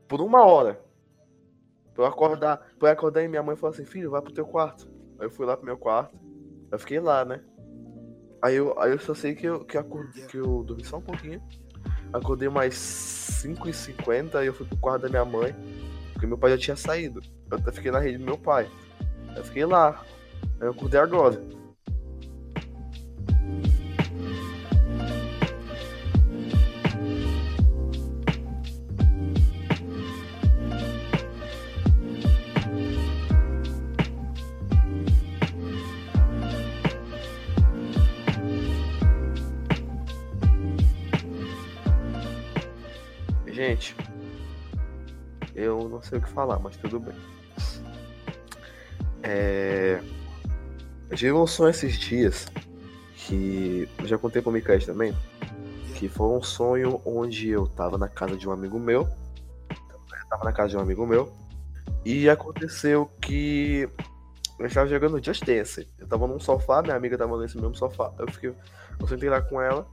Por 0.09 0.20
uma 0.20 0.44
hora. 0.44 0.81
Pra 1.95 2.05
eu 2.05 2.09
acordar. 2.09 2.59
Pra 2.79 2.89
eu 2.89 2.93
acordar 2.93 3.23
e 3.23 3.29
minha 3.29 3.43
mãe 3.43 3.57
falou 3.57 3.73
assim, 3.73 3.85
filho, 3.85 4.11
vai 4.11 4.21
pro 4.21 4.33
teu 4.33 4.47
quarto. 4.47 4.91
Aí 5.19 5.27
eu 5.27 5.31
fui 5.31 5.47
lá 5.47 5.57
pro 5.57 5.65
meu 5.65 5.77
quarto. 5.79 6.19
Eu 6.71 6.79
fiquei 6.79 6.99
lá, 6.99 7.25
né? 7.25 7.41
Aí 8.43 8.57
eu, 8.57 8.79
aí 8.79 8.91
eu 8.91 8.99
só 8.99 9.15
sei 9.15 9.35
que 9.35 9.47
eu, 9.47 9.65
que, 9.65 9.79
acordei, 9.79 10.27
que 10.27 10.37
eu 10.37 10.63
dormi 10.65 10.85
só 10.85 10.99
um 10.99 11.03
pouquinho. 11.03 11.41
Acordei 12.13 12.49
mais 12.49 12.75
5h50 12.75 14.43
e 14.43 14.47
eu 14.47 14.55
fui 14.55 14.67
pro 14.67 14.77
quarto 14.79 15.03
da 15.03 15.09
minha 15.09 15.25
mãe. 15.25 15.55
Porque 16.13 16.27
meu 16.27 16.37
pai 16.37 16.51
já 16.51 16.59
tinha 16.59 16.77
saído. 16.77 17.21
Eu 17.51 17.59
até 17.59 17.73
fiquei 17.73 17.91
na 17.91 17.99
rede 17.99 18.19
do 18.19 18.25
meu 18.25 18.37
pai. 18.37 18.69
Eu 19.37 19.45
fiquei 19.45 19.65
lá. 19.65 20.05
Aí 20.61 20.67
eu 20.67 20.71
acordei 20.73 21.01
agora. 21.01 21.41
Sei 46.14 46.18
o 46.18 46.22
que 46.22 46.29
falar, 46.29 46.59
mas 46.59 46.77
tudo 46.77 47.00
bem. 47.00 47.14
É... 49.22 50.00
Tive 51.14 51.46
sonho 51.46 51.70
esses 51.70 51.96
dias 51.98 52.46
que 53.14 53.88
eu 53.98 54.07
já 54.07 54.18
contei 54.18 54.40
pro 54.40 54.53
Mikael 54.53 54.85
também. 54.85 55.16
Que 55.94 56.09
foi 56.09 56.27
um 56.27 56.42
sonho 56.42 57.00
onde 57.05 57.48
eu 57.48 57.66
tava 57.66 57.96
na 57.98 58.09
casa 58.09 58.37
de 58.37 58.48
um 58.48 58.53
amigo 58.53 58.79
meu. 58.79 59.09
Eu 59.70 60.29
tava 60.29 60.44
na 60.44 60.53
casa 60.53 60.70
de 60.70 60.77
um 60.77 60.81
amigo 60.81 61.07
meu. 61.07 61.33
E 62.05 62.29
aconteceu 62.29 63.07
que 63.20 63.88
eu 64.59 64.66
estava 64.66 64.88
jogando 64.88 65.24
Just 65.24 65.44
Dance. 65.44 65.88
Eu 65.98 66.07
tava 66.07 66.27
num 66.27 66.38
sofá, 66.38 66.83
minha 66.83 66.96
amiga 66.96 67.16
tava 67.16 67.38
nesse 67.40 67.57
mesmo 67.57 67.74
sofá. 67.74 68.12
Eu 68.18 68.31
fiquei. 68.31 68.55
Eu 69.00 69.07
sentei 69.07 69.29
lá 69.29 69.40
com 69.40 69.61
ela 69.61 69.87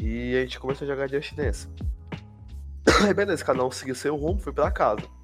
e 0.00 0.36
a 0.36 0.40
gente 0.40 0.58
começou 0.58 0.84
a 0.84 0.90
jogar 0.90 1.08
Just 1.08 1.34
Dance. 1.34 1.68
Aí 3.04 3.14
beleza, 3.14 3.44
cada 3.44 3.64
um 3.64 3.70
seguiu 3.70 3.94
seu 3.94 4.16
rumo, 4.16 4.40
fui 4.40 4.52
pra 4.52 4.70
casa. 4.70 5.19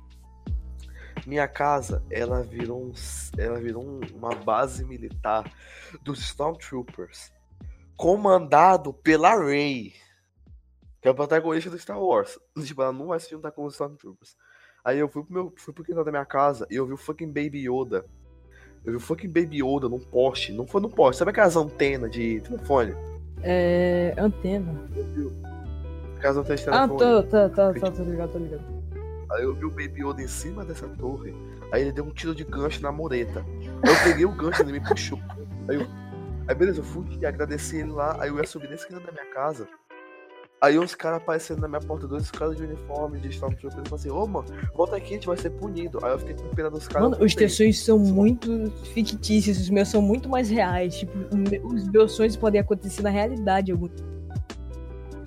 Minha 1.26 1.48
casa, 1.48 2.02
ela 2.10 2.42
virou, 2.42 2.80
um, 2.84 2.92
ela 3.36 3.58
virou 3.58 3.82
um- 3.84 4.00
uma 4.14 4.34
base 4.34 4.84
militar 4.84 5.50
dos 6.02 6.20
Stormtroopers, 6.20 7.32
comandado 7.96 8.92
pela 8.92 9.34
Rey, 9.42 9.92
que 11.00 11.08
é 11.08 11.10
o 11.10 11.14
protagonista 11.14 11.68
do 11.68 11.78
Star 11.78 12.00
Wars. 12.00 12.38
Tipo, 12.64 12.82
ela 12.82 12.92
não 12.92 13.08
vai 13.08 13.18
se 13.18 13.30
juntar 13.30 13.50
com 13.50 13.64
os 13.64 13.74
Stormtroopers. 13.74 14.36
Aí 14.84 14.98
eu 15.00 15.08
fui 15.08 15.24
pro, 15.24 15.32
meu, 15.34 15.52
fui 15.56 15.74
pro 15.74 15.82
quintal 15.82 16.04
da 16.04 16.12
minha 16.12 16.24
casa 16.24 16.64
e 16.70 16.76
eu 16.76 16.86
vi 16.86 16.92
o 16.92 16.96
fucking 16.96 17.26
Baby 17.26 17.68
Yoda. 17.68 18.04
Eu 18.84 18.92
vi 18.92 18.96
o 18.98 19.00
fucking 19.00 19.26
Baby 19.28 19.60
Yoda 19.64 19.88
num 19.88 19.98
poste. 19.98 20.52
Não 20.52 20.64
foi 20.64 20.80
num 20.80 20.88
poste, 20.90 21.18
sabe 21.18 21.32
aquelas 21.32 21.56
antenas 21.56 22.08
de 22.12 22.40
telefone? 22.42 22.94
É. 23.42 24.14
Antena. 24.16 24.88
Aquelas 26.16 26.36
antenas 26.36 26.60
de 26.60 26.68
Ah, 26.68 26.86
telefone. 26.86 26.98
tô, 26.98 27.22
tá, 27.24 27.48
tá, 27.48 27.74
tá, 27.74 27.90
tô 27.90 28.04
ligado, 28.04 28.30
tô 28.32 28.38
ligado. 28.38 28.75
Aí 29.36 29.44
eu 29.44 29.54
vi 29.54 29.66
o 29.66 29.70
Baby 29.70 30.02
Yoda 30.02 30.22
em 30.22 30.28
cima 30.28 30.64
dessa 30.64 30.88
torre. 30.88 31.34
Aí 31.70 31.82
ele 31.82 31.92
deu 31.92 32.04
um 32.04 32.10
tiro 32.10 32.34
de 32.34 32.44
gancho 32.44 32.82
na 32.82 32.90
mureta. 32.90 33.44
Aí 33.84 33.92
eu 33.92 34.02
peguei 34.04 34.24
o 34.24 34.32
gancho, 34.32 34.62
ele 34.62 34.72
me 34.72 34.80
puxou. 34.80 35.20
Aí, 35.68 35.76
eu, 35.76 35.86
aí 36.48 36.54
beleza, 36.54 36.80
eu 36.80 36.84
fui 36.84 37.04
e 37.20 37.26
agradeci 37.26 37.76
ele 37.76 37.92
lá. 37.92 38.16
Aí 38.18 38.30
eu 38.30 38.38
ia 38.38 38.46
subir 38.46 38.68
na 38.68 38.74
esquina 38.74 38.98
da 39.00 39.12
minha 39.12 39.26
casa. 39.26 39.68
Aí 40.58 40.78
uns 40.78 40.94
caras 40.94 41.18
aparecendo 41.18 41.60
na 41.60 41.68
minha 41.68 41.80
porta, 41.80 42.08
dois 42.08 42.30
caras 42.30 42.56
de 42.56 42.64
uniforme, 42.64 43.20
de 43.20 43.28
Stormtrooper, 43.28 43.78
eles 43.78 43.88
falaram 43.90 43.94
assim, 43.94 44.10
ô 44.10 44.26
mano, 44.26 44.46
volta 44.74 44.96
aqui, 44.96 45.10
a 45.10 45.12
gente 45.12 45.26
vai 45.26 45.36
ser 45.36 45.50
punido. 45.50 45.98
Aí 46.02 46.12
eu 46.12 46.18
fiquei 46.18 46.34
com 46.34 46.48
pena 46.54 46.70
dos 46.70 46.88
caras. 46.88 47.10
Mano, 47.10 47.22
os 47.22 47.34
teus 47.34 47.54
sonhos 47.54 47.84
são 47.84 47.98
muito 47.98 48.70
fictícios, 48.94 49.60
os 49.60 49.68
meus 49.68 49.88
são 49.88 50.00
muito 50.00 50.30
mais 50.30 50.48
reais. 50.48 50.96
Tipo, 50.96 51.12
os 51.66 51.86
meus 51.88 52.12
sonhos 52.12 52.36
podem 52.36 52.60
acontecer 52.60 53.02
na 53.02 53.10
realidade. 53.10 53.70
Eu, 53.70 53.90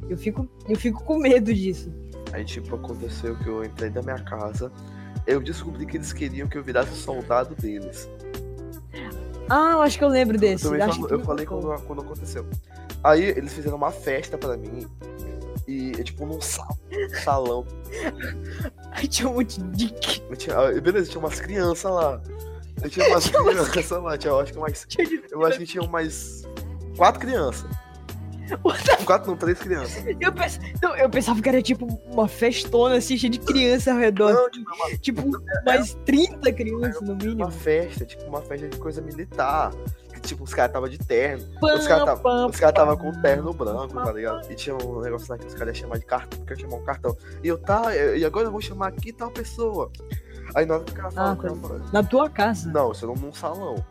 eu, 0.09 0.17
fico, 0.17 0.49
eu 0.67 0.75
fico 0.75 1.03
com 1.03 1.19
medo 1.19 1.53
disso. 1.53 1.93
Aí, 2.33 2.45
tipo, 2.45 2.75
aconteceu 2.75 3.35
que 3.37 3.47
eu 3.47 3.63
entrei 3.63 3.89
da 3.89 4.01
minha 4.01 4.19
casa, 4.23 4.71
eu 5.25 5.41
descobri 5.41 5.85
que 5.85 5.97
eles 5.97 6.13
queriam 6.13 6.47
que 6.47 6.57
eu 6.57 6.63
virasse 6.63 6.95
soldado 6.95 7.55
deles. 7.55 8.09
Ah, 9.49 9.71
eu 9.73 9.81
acho 9.81 9.97
que 9.97 10.03
eu 10.03 10.09
lembro 10.09 10.37
desse. 10.37 10.65
Eu, 10.65 10.83
acho 10.83 11.07
eu 11.07 11.19
falei 11.21 11.45
quando, 11.45 11.73
quando 11.83 12.01
aconteceu. 12.01 12.45
Aí 13.03 13.23
eles 13.23 13.53
fizeram 13.53 13.77
uma 13.77 13.91
festa 13.91 14.37
pra 14.37 14.55
mim. 14.55 14.87
E 15.67 15.91
é 15.99 16.03
tipo 16.03 16.25
num 16.25 16.41
sal, 16.41 16.77
salão. 17.23 17.65
Aí 18.91 19.07
tinha 19.07 19.29
um 19.29 19.35
monte 19.35 19.61
de. 19.61 19.93
Tinha, 20.35 20.81
beleza, 20.81 21.11
tinha 21.11 21.19
umas 21.19 21.39
crianças 21.39 21.91
lá. 21.91 22.21
Eu 22.81 22.89
tinha 22.89 23.07
umas 23.07 23.29
crianças 23.29 24.03
lá, 24.03 24.17
tinha, 24.17 24.31
eu 24.31 24.39
acho 24.39 24.53
que 24.53 24.59
mais. 24.59 24.87
Eu 25.31 25.45
acho 25.45 25.59
que 25.59 25.65
tinham 25.65 25.87
mais 25.87 26.43
quatro 26.97 27.19
crianças. 27.19 27.69
Quatro, 29.05 29.31
não, 29.31 29.37
três 29.37 29.59
crianças. 29.59 30.03
Eu, 30.19 30.31
pens... 30.31 30.59
não, 30.81 30.95
eu 30.95 31.09
pensava 31.09 31.41
que 31.41 31.49
era 31.49 31.61
tipo 31.61 31.85
uma 32.11 32.27
festona 32.27 32.97
assim, 32.97 33.17
cheia 33.17 33.29
de 33.29 33.39
criança 33.39 33.91
ao 33.91 33.97
redor. 33.97 34.33
Não, 34.33 34.49
tipo, 34.49 34.75
uma... 34.75 34.97
tipo 34.97 35.31
mais 35.65 35.93
30 36.05 36.51
crianças 36.53 37.01
no 37.01 37.15
mínimo. 37.15 37.43
Uma 37.43 37.51
festa, 37.51 38.05
tipo 38.05 38.23
uma 38.25 38.41
festa 38.41 38.67
de 38.67 38.77
coisa 38.77 39.01
militar 39.01 39.71
tipo, 40.19 40.43
os 40.43 40.53
caras 40.53 40.71
tava 40.71 40.89
de 40.89 40.97
terno. 40.97 41.43
Pam, 41.59 41.75
os 41.75 41.87
caras 41.87 42.05
tava, 42.05 42.47
os 42.47 42.59
cara 42.59 42.73
tava 42.73 42.97
com 42.97 43.11
terno 43.21 43.53
branco, 43.53 43.93
tá 43.93 44.11
ligado? 44.11 44.51
E 44.51 44.55
tinha 44.55 44.75
um 44.75 45.01
negócio 45.01 45.27
lá 45.29 45.37
que 45.37 45.47
os 45.47 45.53
caras 45.53 45.77
iam 45.77 45.83
chamar 45.83 45.99
de 45.99 46.05
cartão, 46.05 46.45
que 46.45 46.53
eu 46.53 46.59
chamar 46.59 46.75
um 46.77 46.83
cartão. 46.83 47.17
E 47.43 47.47
eu, 47.47 47.57
tá, 47.57 47.95
e 47.95 48.23
agora 48.23 48.47
eu 48.47 48.51
vou 48.51 48.61
chamar 48.61 48.87
aqui 48.87 49.11
tal 49.11 49.31
pessoa. 49.31 49.91
Aí 50.55 50.65
na 50.65 50.75
hora 50.75 50.83
que 50.83 50.91
o 50.91 50.95
cara 50.95 51.11
fala, 51.11 51.31
ah, 51.31 51.35
tá. 51.35 51.91
na 51.93 52.03
tua 52.03 52.29
casa? 52.29 52.69
Não, 52.71 52.89
você 52.89 53.05
não 53.05 53.15
num 53.15 53.33
salão. 53.33 53.83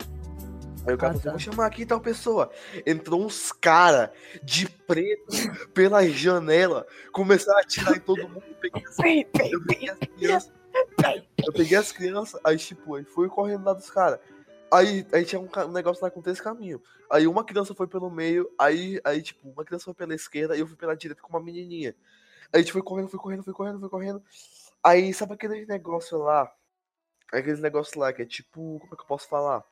Aí 0.89 0.95
o 0.95 0.99
cara 0.99 1.13
ah, 1.15 1.19
falou 1.19 1.19
assim, 1.19 1.25
tá. 1.25 1.31
vou 1.31 1.39
chamar 1.39 1.67
aqui 1.67 1.85
tal 1.85 2.01
pessoa. 2.01 2.51
Entrou 2.87 3.23
uns 3.23 3.53
caras 3.53 4.09
de 4.43 4.67
preto 4.67 5.27
pela 5.75 6.09
janela, 6.09 6.87
começaram 7.13 7.59
a 7.59 7.61
atirar 7.61 7.95
em 7.95 8.01
todo 8.01 8.27
mundo. 8.27 8.43
Peguei 8.59 8.83
as, 8.87 8.99
eu 8.99 9.65
peguei 9.67 9.91
as 9.91 9.99
crianças. 9.99 10.53
Eu 11.45 11.53
peguei 11.53 11.77
as 11.77 11.93
crianças, 11.93 12.41
aí 12.43 12.57
tipo, 12.57 12.95
aí 12.95 13.05
fui 13.05 13.29
correndo 13.29 13.65
lá 13.65 13.75
dos 13.75 13.91
caras. 13.91 14.19
Aí, 14.73 15.07
aí 15.13 15.27
tinha 15.27 15.41
um, 15.41 15.49
um, 15.67 15.73
negócio 15.73 16.03
lá 16.03 16.11
com 16.11 16.23
três 16.23 16.41
caminhos. 16.41 16.81
Aí 17.11 17.27
uma 17.27 17.45
criança 17.45 17.75
foi 17.75 17.87
pelo 17.87 18.11
meio, 18.11 18.51
aí, 18.59 18.99
aí, 19.05 19.21
tipo, 19.21 19.51
uma 19.51 19.65
criança 19.65 19.85
foi 19.85 19.95
pela 19.95 20.15
esquerda 20.15 20.57
e 20.57 20.61
eu 20.61 20.67
fui 20.67 20.77
pela 20.77 20.97
direita 20.97 21.21
com 21.21 21.29
uma 21.29 21.41
menininha. 21.41 21.95
Aí 22.51 22.61
a 22.61 22.63
gente 22.63 22.73
foi 22.73 22.83
correndo, 22.83 23.09
foi 23.09 23.21
correndo, 23.21 23.43
foi 23.45 23.53
correndo, 23.53 23.81
foi 23.81 23.89
correndo. 23.91 24.23
Aí, 24.83 25.13
sabe 25.13 25.35
aquele 25.35 25.67
negócio 25.67 26.17
lá? 26.17 26.51
Aquele 27.31 27.61
negócio 27.61 28.01
lá 28.01 28.11
que 28.11 28.23
é 28.23 28.27
tipo. 28.27 28.79
Como 28.81 28.95
é 28.95 28.97
que 28.97 29.03
eu 29.03 29.07
posso 29.07 29.29
falar? 29.29 29.63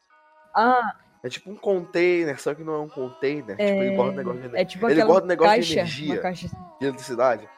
Ah. 0.54 1.05
É 1.26 1.28
tipo 1.28 1.50
um 1.50 1.56
container, 1.56 2.40
só 2.40 2.54
que 2.54 2.62
não 2.62 2.74
é 2.74 2.78
um 2.78 2.88
container. 2.88 3.56
É... 3.58 3.66
Tipo, 3.66 3.82
ele 3.82 3.96
guarda 3.96 4.12
um 4.12 4.16
negócio 4.16 4.40
de 4.40 4.46
energia. 4.46 4.60
É 4.60 4.64
tipo 4.64 4.88
ele 4.88 5.04
guarda 5.04 5.24
um 5.24 5.28
negócio 5.28 5.54
caixa, 5.54 5.68
de 5.68 5.78
energia. 5.78 6.20
Caixa... 6.20 6.48
De 6.78 6.86
eletricidade. 6.86 7.48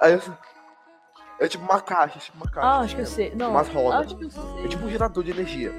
Aí 0.00 0.12
eu. 0.14 0.20
É 1.38 1.48
tipo 1.48 1.64
uma 1.64 1.82
caixa, 1.82 2.18
tipo 2.18 2.38
uma 2.38 2.50
caixa. 2.50 2.66
Ah, 2.66 2.80
acho 2.80 2.94
que 2.94 3.02
eu 3.02 3.06
sei. 3.06 3.34
Não, 3.34 3.50
umas 3.50 3.68
rodas. 3.68 4.16
É 4.64 4.68
tipo 4.68 4.86
um 4.86 4.88
gerador 4.88 5.22
de 5.22 5.32
energia. 5.32 5.70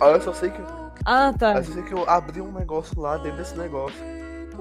Aí 0.00 0.12
eu 0.12 0.20
só 0.20 0.32
sei 0.32 0.50
que. 0.50 0.60
Ah, 1.04 1.32
tá. 1.38 1.52
Aí 1.52 1.58
eu 1.58 1.64
sei 1.64 1.82
que 1.84 1.92
eu 1.92 2.08
abri 2.10 2.40
um 2.40 2.50
negócio 2.50 3.00
lá 3.00 3.16
dentro 3.18 3.38
desse 3.38 3.56
negócio. 3.56 4.04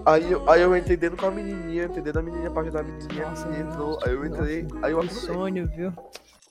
Aí 0.06 0.32
eu, 0.32 0.48
aí 0.48 0.62
eu 0.62 0.78
entrei 0.78 0.96
dentro 0.96 1.18
com 1.18 1.26
a 1.26 1.32
menininha, 1.32 1.86
entrei 1.86 2.04
dentro 2.04 2.14
da 2.14 2.22
menininha 2.22 2.52
pra 2.52 2.62
ajudar 2.62 2.82
a 2.82 2.84
menininha. 2.84 3.30
Nossa, 3.30 3.50
a 3.50 3.60
entrou, 3.60 4.00
aí 4.04 4.14
eu 4.14 4.26
entrei, 4.26 4.62
nossa, 4.62 4.86
aí 4.86 4.92
eu 4.92 5.00
acordei. 5.00 5.18
sonho, 5.18 5.68
viu? 5.68 5.94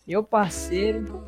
Meu 0.04 0.24
parceiro. 0.24 1.24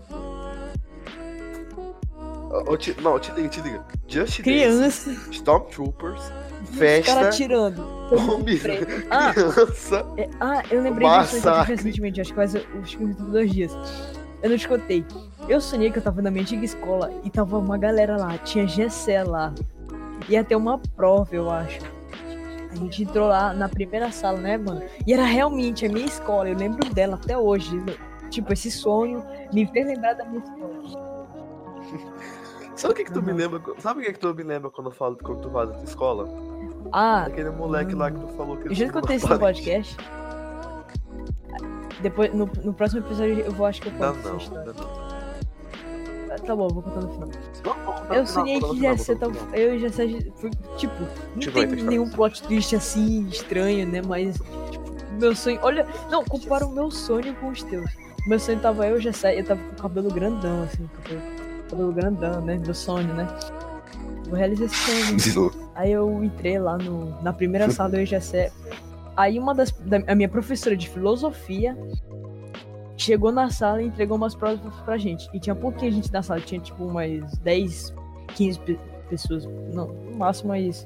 Oh, 2.67 2.77
te, 2.77 2.95
não, 3.01 3.19
te 3.19 3.33
liga, 3.33 3.49
te 3.49 3.61
liga. 3.61 3.85
Just 4.09 4.43
Criança. 4.43 5.11
Dance, 5.11 5.31
Stormtroopers, 5.31 6.33
festa. 6.73 7.13
Os 7.13 7.19
caras 7.19 7.37
tirando. 7.37 7.97
Homem, 8.13 8.61
ah, 9.11 9.33
criança. 9.33 10.07
É, 10.17 10.29
ah, 10.41 10.63
eu 10.71 10.83
lembrei 10.83 11.09
disso 11.09 11.51
recentemente, 11.63 12.21
acho 12.21 12.31
que 12.31 12.37
faz 12.37 12.53
que 12.53 13.07
dois 13.25 13.53
dias. 13.53 13.77
Eu 14.43 14.51
não 14.51 14.57
te 14.57 14.69
contei. 14.69 15.05
Eu 15.49 15.61
sonhei 15.61 15.91
que 15.91 15.99
eu 15.99 16.03
tava 16.03 16.21
na 16.23 16.31
minha 16.31 16.43
antiga 16.43 16.65
escola 16.65 17.13
e 17.25 17.31
tava 17.31 17.59
uma 17.59 17.79
galera 17.79 18.17
lá, 18.17 18.37
tinha 18.39 18.67
Gessé 18.67 19.23
lá. 19.23 19.53
Ia 20.29 20.45
ter 20.45 20.57
uma 20.57 20.79
prova, 20.79 21.35
eu 21.35 21.51
acho. 21.51 21.81
A 22.71 22.75
gente 22.75 23.05
entrou 23.05 23.29
lá 23.29 23.55
na 23.55 23.69
primeira 23.69 24.11
sala, 24.11 24.39
né, 24.39 24.59
mano? 24.59 24.83
E 25.07 25.13
era 25.13 25.25
realmente 25.25 25.87
a 25.87 25.89
minha 25.89 26.07
escola, 26.07 26.49
eu 26.49 26.57
lembro 26.57 26.93
dela 26.93 27.15
até 27.17 27.37
hoje. 27.37 27.83
Tipo, 28.31 28.53
esse 28.53 28.71
sonho 28.71 29.25
me 29.53 29.67
fez 29.67 29.87
lembrar 29.87 30.15
da 30.15 30.25
minha 30.25 30.43
escola. 30.43 31.17
Sabe 32.77 32.93
o 32.93 32.97
que 32.97 33.05
que 33.05 33.13
tu 33.13 33.23
me 33.23 33.33
lembra? 33.33 33.61
Sabe 33.79 34.01
o 34.01 34.05
que 34.05 34.13
que 34.13 34.19
tu 34.19 34.35
me 34.35 34.43
lembra 34.43 34.71
quando 34.71 34.89
eu 34.89 34.93
falo 34.93 35.17
quando 35.17 35.41
tu 35.41 35.51
fala 35.51 35.67
da 35.67 35.83
escola? 35.83 36.29
Ah. 36.93 37.25
Aquele 37.25 37.51
moleque 37.51 37.95
lá 37.95 38.11
que 38.11 38.21
tu 38.21 38.29
falou 38.29 38.57
que 38.59 38.69
Eu 38.69 38.75
já 38.75 38.93
contei 38.93 39.17
isso 39.17 39.29
no 39.29 39.39
podcast. 39.39 39.97
Depois, 42.03 42.33
no, 42.35 42.47
no 42.63 42.75
próximo 42.75 43.01
episódio 43.01 43.41
eu 43.41 43.53
vou 43.53 43.67
acho 43.67 43.81
que 43.81 43.89
eu 43.89 43.93
conto 43.93 44.29
não, 44.29 44.37
essa. 44.37 44.51
Não, 44.51 44.75
não. 44.75 45.07
Tá 46.45 46.55
bom, 46.55 46.69
vou 46.69 46.83
contar 46.83 47.01
no 47.01 47.13
final. 47.13 47.29
Eu 48.15 48.27
sonhei 48.27 48.61
que 48.61 48.81
já 48.81 48.97
ser 48.99 49.19
tão. 49.19 49.33
Eu 49.55 49.79
já 49.79 49.89
sei. 49.89 50.31
Tipo, 50.77 50.95
não 51.35 51.53
tem 51.53 51.67
nenhum 51.67 52.11
plot 52.11 52.43
twist 52.43 52.77
assim 52.77 53.27
estranho, 53.29 53.87
né? 53.87 54.03
Mas, 54.07 54.37
tipo, 54.71 54.85
meu 55.19 55.35
sonho. 55.35 55.59
Olha, 55.63 55.87
não, 56.11 56.23
compara 56.25 56.67
o 56.67 56.71
meu 56.71 56.91
sonho 56.91 57.35
com 57.37 57.49
os 57.49 57.63
teus. 57.63 57.91
Meu 58.27 58.39
sonho 58.39 58.61
tava 58.61 58.87
eu 58.87 59.01
já 59.01 59.13
sei, 59.13 59.41
eu 59.41 59.45
tava 59.45 59.63
com 59.63 59.73
o 59.73 59.77
cabelo 59.77 60.13
grandão, 60.13 60.65
assim, 60.65 60.89
cabelo, 61.03 61.23
cabelo 61.69 61.93
grandão, 61.93 62.41
né? 62.41 62.59
Meu 62.59 62.75
sonho, 62.75 63.13
né? 63.15 63.27
Vou 64.27 64.35
realizar 64.35 64.65
esse 64.65 65.31
sonho. 65.31 65.53
Aí 65.75 65.93
eu 65.93 66.25
entrei 66.25 66.59
lá 66.59 66.79
no, 66.79 67.21
na 67.23 67.33
primeira 67.33 67.71
sala 67.71 67.91
do 67.91 68.21
sei. 68.21 68.51
Aí 69.17 69.39
uma 69.39 69.55
das. 69.55 69.71
Da, 69.71 69.99
a 70.07 70.15
minha 70.15 70.29
professora 70.29 70.77
de 70.77 70.89
filosofia 70.89 71.77
chegou 72.97 73.31
na 73.31 73.51
sala 73.51 73.83
e 73.83 73.87
entregou 73.87 74.17
umas 74.17 74.35
provas 74.35 74.61
pra 74.85 74.97
gente. 74.97 75.29
E 75.33 75.39
tinha 75.39 75.55
pouquinha 75.55 75.91
gente 75.91 76.13
na 76.13 76.23
sala, 76.23 76.41
tinha 76.41 76.61
tipo 76.61 76.85
umas 76.85 77.37
10, 77.39 77.95
15 78.35 78.61
pessoas. 79.09 79.45
Não, 79.73 79.89
no 79.89 80.17
máximo 80.17 80.49
mais. 80.49 80.85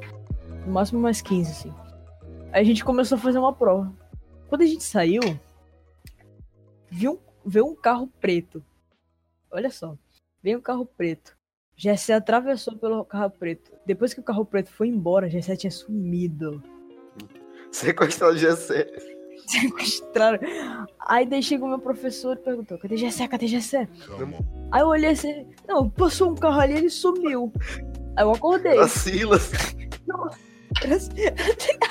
No 0.66 0.72
máximo 0.72 1.00
mais 1.00 1.22
15, 1.22 1.50
assim. 1.50 1.74
Aí 2.52 2.62
a 2.62 2.64
gente 2.64 2.84
começou 2.84 3.16
a 3.16 3.20
fazer 3.20 3.38
uma 3.38 3.52
prova. 3.52 3.92
Quando 4.48 4.62
a 4.62 4.66
gente 4.66 4.82
saiu, 4.82 5.22
viu, 6.90 7.20
viu 7.46 7.66
um 7.66 7.74
carro 7.76 8.08
preto. 8.20 8.62
Olha 9.50 9.70
só. 9.70 9.96
Veio 10.42 10.58
um 10.58 10.62
carro 10.62 10.86
preto. 10.86 11.36
Jessé 11.76 12.14
atravessou 12.14 12.76
pelo 12.76 13.04
carro 13.04 13.30
preto. 13.30 13.72
Depois 13.86 14.12
que 14.14 14.20
o 14.20 14.24
carro 14.24 14.44
preto 14.44 14.70
foi 14.70 14.88
embora, 14.88 15.28
Jessé 15.28 15.56
tinha 15.56 15.70
sumido. 15.70 16.62
Sequestrado 17.70 18.36
Jessé. 18.36 18.86
sequestraram. 19.46 20.38
Aí 21.06 21.26
daí 21.26 21.42
chegou 21.42 21.68
meu 21.68 21.78
professor 21.78 22.36
e 22.36 22.40
perguntou: 22.40 22.78
cadê 22.78 22.96
Gessé? 22.96 23.26
Cadê 23.28 23.46
Gessé? 23.46 23.88
Aí 24.70 24.80
eu 24.82 24.88
olhei 24.88 25.10
assim: 25.10 25.46
não, 25.66 25.88
passou 25.88 26.30
um 26.30 26.34
carro 26.34 26.60
ali 26.60 26.74
e 26.74 26.78
ele 26.78 26.90
sumiu. 26.90 27.52
Aí 28.16 28.24
eu 28.24 28.30
acordei. 28.30 28.78
A 28.78 28.88
Silas. 28.88 29.50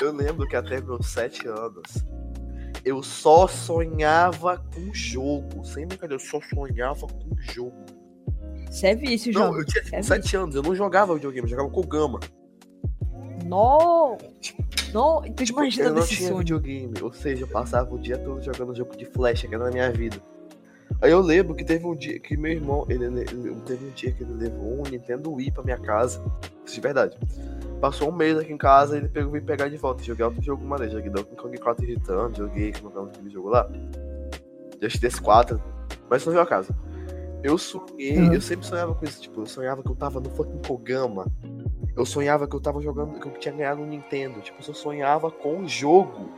eu 0.02 0.12
lembro 0.12 0.48
que 0.48 0.56
até 0.56 0.82
meus 0.82 1.08
sete 1.08 1.48
anos 1.48 2.06
eu 2.84 3.04
só 3.04 3.48
sonhava 3.48 4.58
com 4.74 4.94
jogo. 4.94 5.64
Sem 5.66 5.88
brincadeira, 5.88 6.22
eu 6.22 6.26
só 6.26 6.40
sonhava 6.42 7.08
com 7.08 7.36
jogo. 7.38 7.99
Você 8.70 8.88
é 8.88 8.96
vício, 8.96 9.34
João. 9.34 9.52
Não, 9.52 9.60
eu 9.60 9.66
tinha 9.66 9.84
é 9.92 10.02
sete 10.02 10.36
anos, 10.38 10.56
eu 10.56 10.62
não 10.62 10.76
jogava 10.76 11.14
videogame, 11.16 11.46
eu 11.46 11.50
jogava 11.50 11.70
com 11.70 11.82
Gama. 11.82 12.20
Não! 13.46 14.18
Não, 14.94 15.22
tu 15.22 15.44
tipo, 15.44 15.60
imagina 15.60 15.88
eu 15.88 15.94
não 15.94 16.02
desse 16.02 16.16
tinha 16.16 16.30
sonho. 16.30 16.40
videogame, 16.40 16.94
ou 17.02 17.12
seja, 17.12 17.44
eu 17.44 17.48
passava 17.48 17.94
o 17.94 18.00
dia 18.00 18.18
todo 18.18 18.42
jogando 18.42 18.76
jogo 18.76 18.96
de 18.96 19.06
flash, 19.06 19.42
que 19.42 19.54
era 19.54 19.66
na 19.66 19.72
minha 19.72 19.92
vida. 19.92 20.18
Aí 21.02 21.12
eu 21.12 21.22
lembro 21.22 21.56
que 21.56 21.64
teve 21.64 21.86
um 21.86 21.96
dia 21.96 22.20
que 22.20 22.36
meu 22.36 22.52
irmão, 22.52 22.86
ele, 22.90 23.06
ele 23.06 23.56
teve 23.66 23.86
um 23.86 23.92
dia 23.92 24.12
que 24.12 24.24
ele 24.24 24.34
levou 24.34 24.80
um 24.80 24.84
Nintendo 24.90 25.32
Wii 25.32 25.52
pra 25.52 25.64
minha 25.64 25.78
casa. 25.78 26.22
Isso 26.66 26.76
de 26.76 26.82
verdade. 26.82 27.18
Passou 27.80 28.10
um 28.10 28.12
mês 28.12 28.38
aqui 28.38 28.52
em 28.52 28.58
casa 28.58 28.96
e 28.96 29.00
ele 29.00 29.08
pegou 29.08 29.36
e 29.38 29.42
pegar 29.42 29.70
de 29.70 29.78
volta. 29.78 30.04
Joguei 30.04 30.26
outro 30.26 30.42
jogo 30.42 30.66
maneiro, 30.66 30.94
joguei 30.94 31.10
Donkey 31.10 31.36
Kong 31.36 31.58
4 31.58 31.86
Return, 31.86 32.36
joguei, 32.36 32.74
como 32.74 33.08
é 33.08 33.12
aquele 33.12 33.30
jogo 33.30 33.50
lá? 33.50 33.70
Just 34.82 35.00
Dance 35.00 35.22
4, 35.22 35.62
mas 36.10 36.26
não 36.26 36.34
veio 36.34 36.44
a 36.44 36.48
casa. 36.48 36.76
Eu 37.42 37.58
sonhei, 37.58 38.18
uhum. 38.18 38.34
eu 38.34 38.42
sempre 38.42 38.66
sonhava 38.66 38.94
com 38.94 39.06
isso, 39.06 39.22
tipo, 39.22 39.42
eu 39.42 39.46
sonhava 39.46 39.82
que 39.82 39.90
eu 39.90 39.96
tava 39.96 40.20
no 40.20 40.30
fucking 40.30 40.62
Kogama, 40.68 41.26
eu 42.00 42.06
sonhava 42.06 42.48
que 42.48 42.56
eu 42.56 42.62
tava 42.62 42.82
jogando, 42.82 43.20
que 43.20 43.28
eu 43.28 43.32
tinha 43.34 43.54
ganhado 43.54 43.82
um 43.82 43.86
Nintendo. 43.86 44.40
Tipo, 44.40 44.58
eu 44.66 44.74
sonhava 44.74 45.30
com 45.30 45.60
o 45.60 45.68
jogo. 45.68 46.30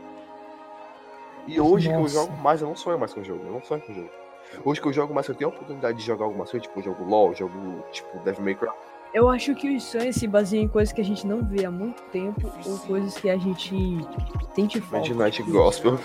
E 1.48 1.62
hoje 1.62 1.88
que 1.88 1.94
eu 1.94 2.02
Nossa. 2.02 2.14
jogo 2.16 2.38
mais, 2.38 2.62
eu 2.62 2.68
não 2.68 2.76
sonho 2.76 2.98
mais 2.98 3.14
com 3.14 3.22
o 3.22 3.24
jogo. 3.24 3.46
Eu 3.46 3.52
não 3.54 3.62
sonho 3.62 3.82
com 3.82 3.92
o 3.92 3.96
jogo. 3.96 4.10
Hoje 4.66 4.82
que 4.82 4.88
eu 4.88 4.94
jogo 4.94 5.14
mais, 5.14 5.28
eu 5.28 5.36
tenho 5.36 5.52
a 5.52 5.54
oportunidade 5.54 6.00
de 6.00 6.04
jogar 6.04 6.26
algumas 6.26 6.50
coisas, 6.50 6.68
tipo, 6.68 6.80
eu 6.80 6.84
jogo 6.84 7.04
LOL, 7.04 7.36
jogo, 7.36 7.84
tipo, 7.92 8.18
Devil 8.20 8.44
May 8.44 8.56
Cry. 8.56 8.70
Eu 9.13 9.28
acho 9.28 9.54
que 9.56 9.76
os 9.76 9.84
sonhos 9.84 10.15
se 10.15 10.26
baseiam 10.26 10.63
em 10.63 10.67
coisas 10.69 10.93
que 10.93 11.02
a 11.02 11.04
gente 11.04 11.28
não 11.28 11.43
vê 11.43 11.65
há 11.65 11.71
muito 11.71 12.02
tempo 12.13 12.50
ou 12.65 12.78
coisas 12.80 13.13
que 13.17 13.30
a 13.30 13.38
gente 13.38 13.76
sente 14.56 14.80
falta. 14.80 15.10
Midnight 15.10 15.43
Gospel. 15.43 16.00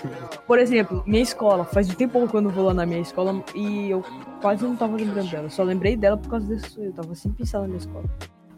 Por 0.44 0.58
exemplo, 0.58 1.04
minha 1.06 1.22
escola. 1.22 1.64
Faz 1.64 1.88
um 1.88 1.94
tempo 1.94 2.26
que 2.26 2.34
eu 2.34 2.40
não 2.40 2.50
vou 2.50 2.64
lá 2.64 2.74
na 2.74 2.84
minha 2.84 3.00
escola 3.00 3.44
e 3.54 3.90
eu 3.90 4.02
quase 4.42 4.64
não 4.64 4.74
tava 4.74 4.96
lembrando 4.96 5.30
dela. 5.30 5.44
Eu 5.44 5.50
só 5.50 5.62
lembrei 5.62 5.96
dela 5.96 6.16
por 6.16 6.28
causa 6.28 6.46
desse 6.48 6.70
sonho. 6.70 6.88
Eu 6.88 6.92
tava 6.94 7.14
sempre 7.14 7.38
pensando 7.38 7.62
na 7.62 7.68
minha 7.68 7.78
escola. 7.78 8.04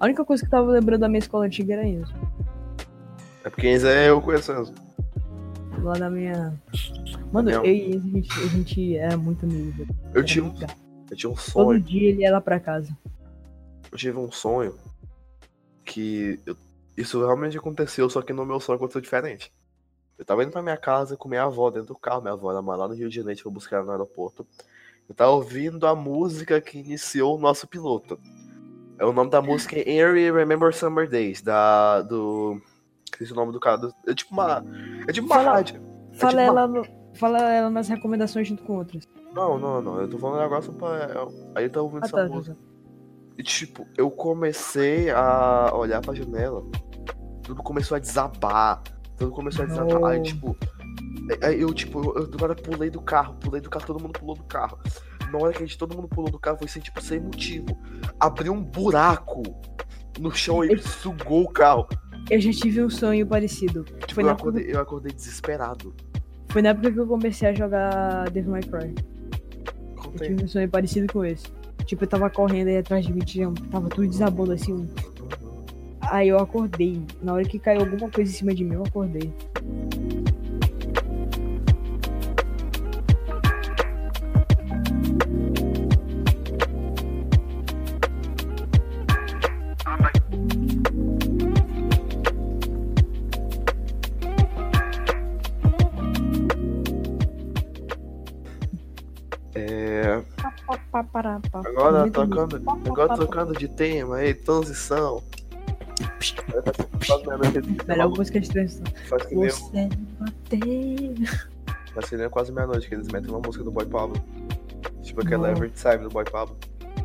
A 0.01 0.07
única 0.07 0.25
coisa 0.25 0.43
que 0.43 0.47
eu 0.47 0.51
tava 0.51 0.71
lembrando 0.71 1.01
da 1.01 1.09
minha 1.09 1.19
escola 1.19 1.45
antiga 1.45 1.75
era 1.75 1.87
isso. 1.87 2.15
É 3.45 3.51
porque 3.51 3.69
Enzo 3.69 3.87
é 3.87 4.09
eu 4.09 4.21
conhecendo. 4.23 4.73
Lá 5.83 5.93
da 5.93 6.09
minha. 6.09 6.55
Mano, 7.31 7.51
eu 7.51 7.67
e 7.67 7.97
Enzo, 7.97 8.07
a 8.07 8.11
gente, 8.11 8.33
a 8.33 8.47
gente 8.47 8.97
era 8.97 9.17
muito 9.19 9.45
amigo. 9.45 9.87
Eu 10.15 10.23
muito 10.43 10.61
gato. 10.61 10.75
eu 11.11 11.17
tive 11.17 11.33
um 11.33 11.35
Todo 11.35 11.41
sonho. 11.43 11.81
dia 11.81 12.09
ele 12.09 12.23
ia 12.23 12.33
lá 12.33 12.41
pra 12.41 12.59
casa. 12.59 12.97
Eu 13.91 13.99
tive 13.99 14.19
um 14.19 14.31
sonho 14.31 14.75
que 15.85 16.39
eu- 16.47 16.57
isso 16.97 17.19
realmente 17.25 17.57
aconteceu, 17.57 18.09
só 18.11 18.21
que 18.23 18.33
no 18.33 18.45
meu 18.45 18.61
sonho 18.61 18.77
aconteceu 18.77 19.01
diferente. 19.01 19.53
Eu 20.19 20.25
tava 20.25 20.43
indo 20.43 20.51
pra 20.53 20.63
minha 20.63 20.77
casa 20.77 21.17
com 21.17 21.29
minha 21.29 21.45
avó 21.45 21.71
dentro 21.71 21.89
do 21.89 21.99
carro, 21.99 22.21
minha 22.23 22.35
avó 22.35 22.51
era 22.51 22.61
lá 22.61 22.89
no 22.89 22.95
Rio 22.95 23.09
de 23.09 23.15
Janeiro, 23.17 23.41
foi 23.41 23.53
buscar 23.53 23.77
ela 23.77 23.87
no 23.87 23.93
aeroporto. 23.93 24.47
Eu 25.09 25.15
tava 25.15 25.31
ouvindo 25.31 25.87
a 25.87 25.95
música 25.95 26.61
que 26.61 26.79
iniciou 26.79 27.37
o 27.37 27.41
nosso 27.41 27.67
piloto. 27.67 28.19
É 28.99 29.07
o 29.07 29.13
nome 29.13 29.31
da 29.31 29.41
música 29.41 29.77
é 29.79 29.89
Eerie 29.89 30.31
Remember 30.33 30.75
Summer 30.75 31.09
Days, 31.09 31.41
da. 31.41 32.03
do. 32.03 32.61
Esqueci 33.11 33.33
o 33.33 33.37
nome 33.37 33.53
do 33.53 33.61
cara. 33.61 33.79
do- 33.79 33.95
é 34.07 34.13
tipo 34.15 34.35
uma. 34.35 34.63
É 35.07 35.13
tipo 35.13 35.27
uma 35.29 35.37
Fala- 35.37 35.53
rádio. 35.53 35.77
É 36.13 36.17
Fala, 36.17 36.31
tipo 36.33 36.43
uma- 36.43 36.43
ela, 36.43 36.67
no- 36.67 36.87
fala 37.15 37.39
ela 37.55 37.71
nas 37.71 37.89
recomendações 37.89 38.49
junto 38.49 38.65
com 38.65 38.77
outras. 38.77 39.05
Não, 39.33 39.57
não, 39.57 39.81
não. 39.81 40.01
Eu 40.01 40.11
tô 40.11 40.19
falando 40.19 40.41
um 40.41 40.43
negócio 40.43 40.73
pra. 40.73 40.89
Aí 41.55 41.65
eu 41.65 41.71
tava 41.71 41.85
ouvindo 41.85 42.03
Ah, 42.03 42.07
essa 42.07 42.17
tá, 42.17 42.29
tá, 42.29 42.35
música. 42.35 42.55
tá. 42.57 42.61
E 43.39 43.43
tipo, 43.43 43.87
eu 43.97 44.11
comecei 44.11 45.11
a 45.11 45.71
olhar 45.73 46.01
pra 46.01 46.13
janela, 46.13 46.63
tudo 47.43 47.63
começou 47.63 47.95
a 47.97 48.01
desabar, 48.01 48.83
tudo 49.17 49.31
começou 49.31 49.65
a 49.65 49.69
desabar. 49.69 50.11
Aí, 50.11 50.23
tipo, 50.23 50.57
aí 51.43 51.61
eu, 51.61 51.73
tipo, 51.73 52.01
eu, 52.01 52.23
eu 52.23 52.27
do 52.27 52.37
nada 52.37 52.57
pulei 52.57 52.91
do 52.91 53.01
carro, 53.01 53.35
pulei 53.35 53.61
do 53.61 53.71
carro, 53.71 53.87
todo 53.87 54.03
mundo 54.03 54.19
pulou 54.19 54.35
do 54.35 54.43
carro. 54.43 54.77
Na 55.31 55.39
hora 55.39 55.53
que 55.53 55.59
a 55.63 55.67
gente, 55.67 55.79
todo 55.79 55.95
mundo 55.95 56.09
pulou 56.09 56.31
do 56.31 56.39
carro, 56.39 56.59
foi 56.59 56.67
sem, 56.69 56.83
tipo, 56.83 57.01
sem 57.01 57.21
motivo. 57.21 57.67
Abriu 58.19 58.53
um 58.53 58.63
buraco 58.63 59.43
no 60.19 60.35
chão 60.35 60.65
e 60.65 60.77
sugou 60.79 61.45
o 61.45 61.49
carro. 61.51 61.87
Eu 62.29 62.41
já 62.41 62.51
tive 62.51 62.83
um 62.83 62.91
sonho 62.91 63.25
parecido. 63.27 63.85
Tipo, 63.85 64.15
Foi 64.15 64.25
eu 64.25 64.27
na, 64.27 64.33
acordei, 64.33 64.67
eu 64.69 64.81
acordei 64.81 65.13
desesperado. 65.13 65.95
foi 66.51 66.61
na 66.61 66.71
época 66.71 66.91
que 66.91 66.99
eu 66.99 67.07
comecei 67.07 67.49
a 67.49 67.55
jogar 67.55 68.29
Devil 68.31 68.51
May 68.51 68.63
Cry. 68.63 68.95
Eu 69.97 70.03
Contei. 70.03 70.29
tive 70.29 70.45
um 70.45 70.49
sonho 70.49 70.69
parecido 70.69 71.13
com 71.13 71.25
esse. 71.25 71.47
Tipo, 71.89 72.05
eu 72.05 72.09
tava 72.09 72.29
correndo 72.29 72.69
aí 72.69 72.77
atrás 72.77 73.07
de 73.07 73.11
mim, 73.11 73.21
tinha, 73.21 73.51
tava 73.71 73.89
tudo 73.89 74.07
desabando 74.07 74.53
assim. 74.53 74.87
Aí 76.03 76.29
eu 76.29 76.37
acordei. 76.39 77.03
Na 77.23 77.33
hora 77.33 77.45
que 77.45 77.59
caiu 77.59 77.81
alguma 77.81 78.11
coisa 78.11 78.31
em 78.31 78.35
cima 78.35 78.55
de 78.55 78.63
mim, 78.63 78.75
eu 78.75 78.83
acordei. 78.85 79.33
Agora 100.99 101.41
tocando, 102.11 102.63
agora 102.87 103.17
tocando 103.17 103.55
de 103.55 103.69
tema 103.69 104.17
aí, 104.17 104.35
transição. 104.35 105.23
Melhor 107.87 108.09
música 108.11 108.41
de 108.41 108.49
transição. 108.49 108.85
faz 109.09 109.27
que 109.27 109.35
nem 109.35 109.51
Você 109.51 109.89
bateu. 110.19 112.31
Quase 112.31 112.53
meia-noite 112.53 112.89
que 112.89 112.95
eles 112.95 113.09
metem 113.09 113.31
uma 113.31 113.41
música 113.41 113.65
do 113.65 113.71
Boy 113.71 113.87
Pablo. 113.87 114.23
Tipo 115.03 115.23
aquela. 115.23 115.51
Every 115.51 115.71
Time 115.71 115.99
do 115.99 116.11
Boy 116.11 116.25
Pablo. 116.25 116.57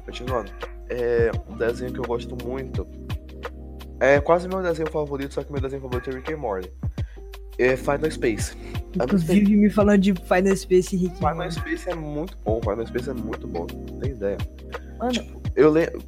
Continuando. 0.06 0.51
É 0.89 1.32
um 1.49 1.58
desenho 1.58 1.93
que 1.93 1.99
eu 1.99 2.06
gosto 2.06 2.36
muito. 2.45 2.86
É 3.99 4.19
quase 4.19 4.47
meu 4.47 4.62
desenho 4.62 4.91
favorito, 4.91 5.34
só 5.34 5.43
que 5.43 5.51
meu 5.51 5.62
desenho 5.62 5.82
favorito 5.82 6.10
é 6.10 6.13
Rick 6.13 6.34
and 6.34 6.38
Morty. 6.38 6.71
É 7.58 7.76
Final 7.78 8.10
Space. 8.12 8.56
Música- 9.12 9.34
vive 9.34 9.56
me 9.56 9.70
falando 9.70 10.02
de 10.02 10.13
Final 10.13 10.56
Space 10.56 10.96
Rick. 10.96 11.16
Final 11.18 11.52
Space 11.52 11.89
é 11.89 11.96
muito 11.96 12.38
bom, 12.44 12.60
Final 12.62 12.86
Space 12.88 13.10
é 13.10 13.13
muito 13.13 13.48
bom, 13.48 13.66
não 13.92 14.00
tem 14.00 14.12
ideia. 14.12 14.38
Mano, 15.00 15.42
Eu 15.56 15.70
lembro. 15.72 16.02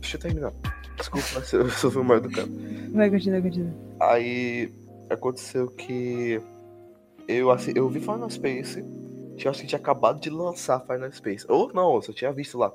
Deixa 0.00 0.16
eu 0.16 0.20
terminar. 0.20 0.52
Desculpa, 0.96 1.26
mas 1.34 1.52
eu 1.52 1.68
sou 1.70 1.90
o 1.90 2.04
maior 2.04 2.20
do 2.20 2.30
campo. 2.30 2.52
vai, 2.92 3.10
continua, 3.10 3.40
continua. 3.42 3.70
Aí 4.00 4.72
aconteceu 5.10 5.68
que 5.68 6.40
eu, 7.28 7.50
assi- 7.50 7.72
eu 7.74 7.88
vi 7.88 8.00
Final 8.00 8.30
Space, 8.30 8.82
tinha, 9.36 9.50
acho 9.50 9.60
que 9.60 9.66
tinha 9.66 9.78
acabado 9.78 10.20
de 10.20 10.30
lançar 10.30 10.80
Final 10.80 11.12
Space. 11.12 11.44
Ou 11.48 11.70
não, 11.74 11.94
eu 11.96 12.02
só 12.02 12.12
tinha 12.12 12.32
visto 12.32 12.56
lá. 12.56 12.72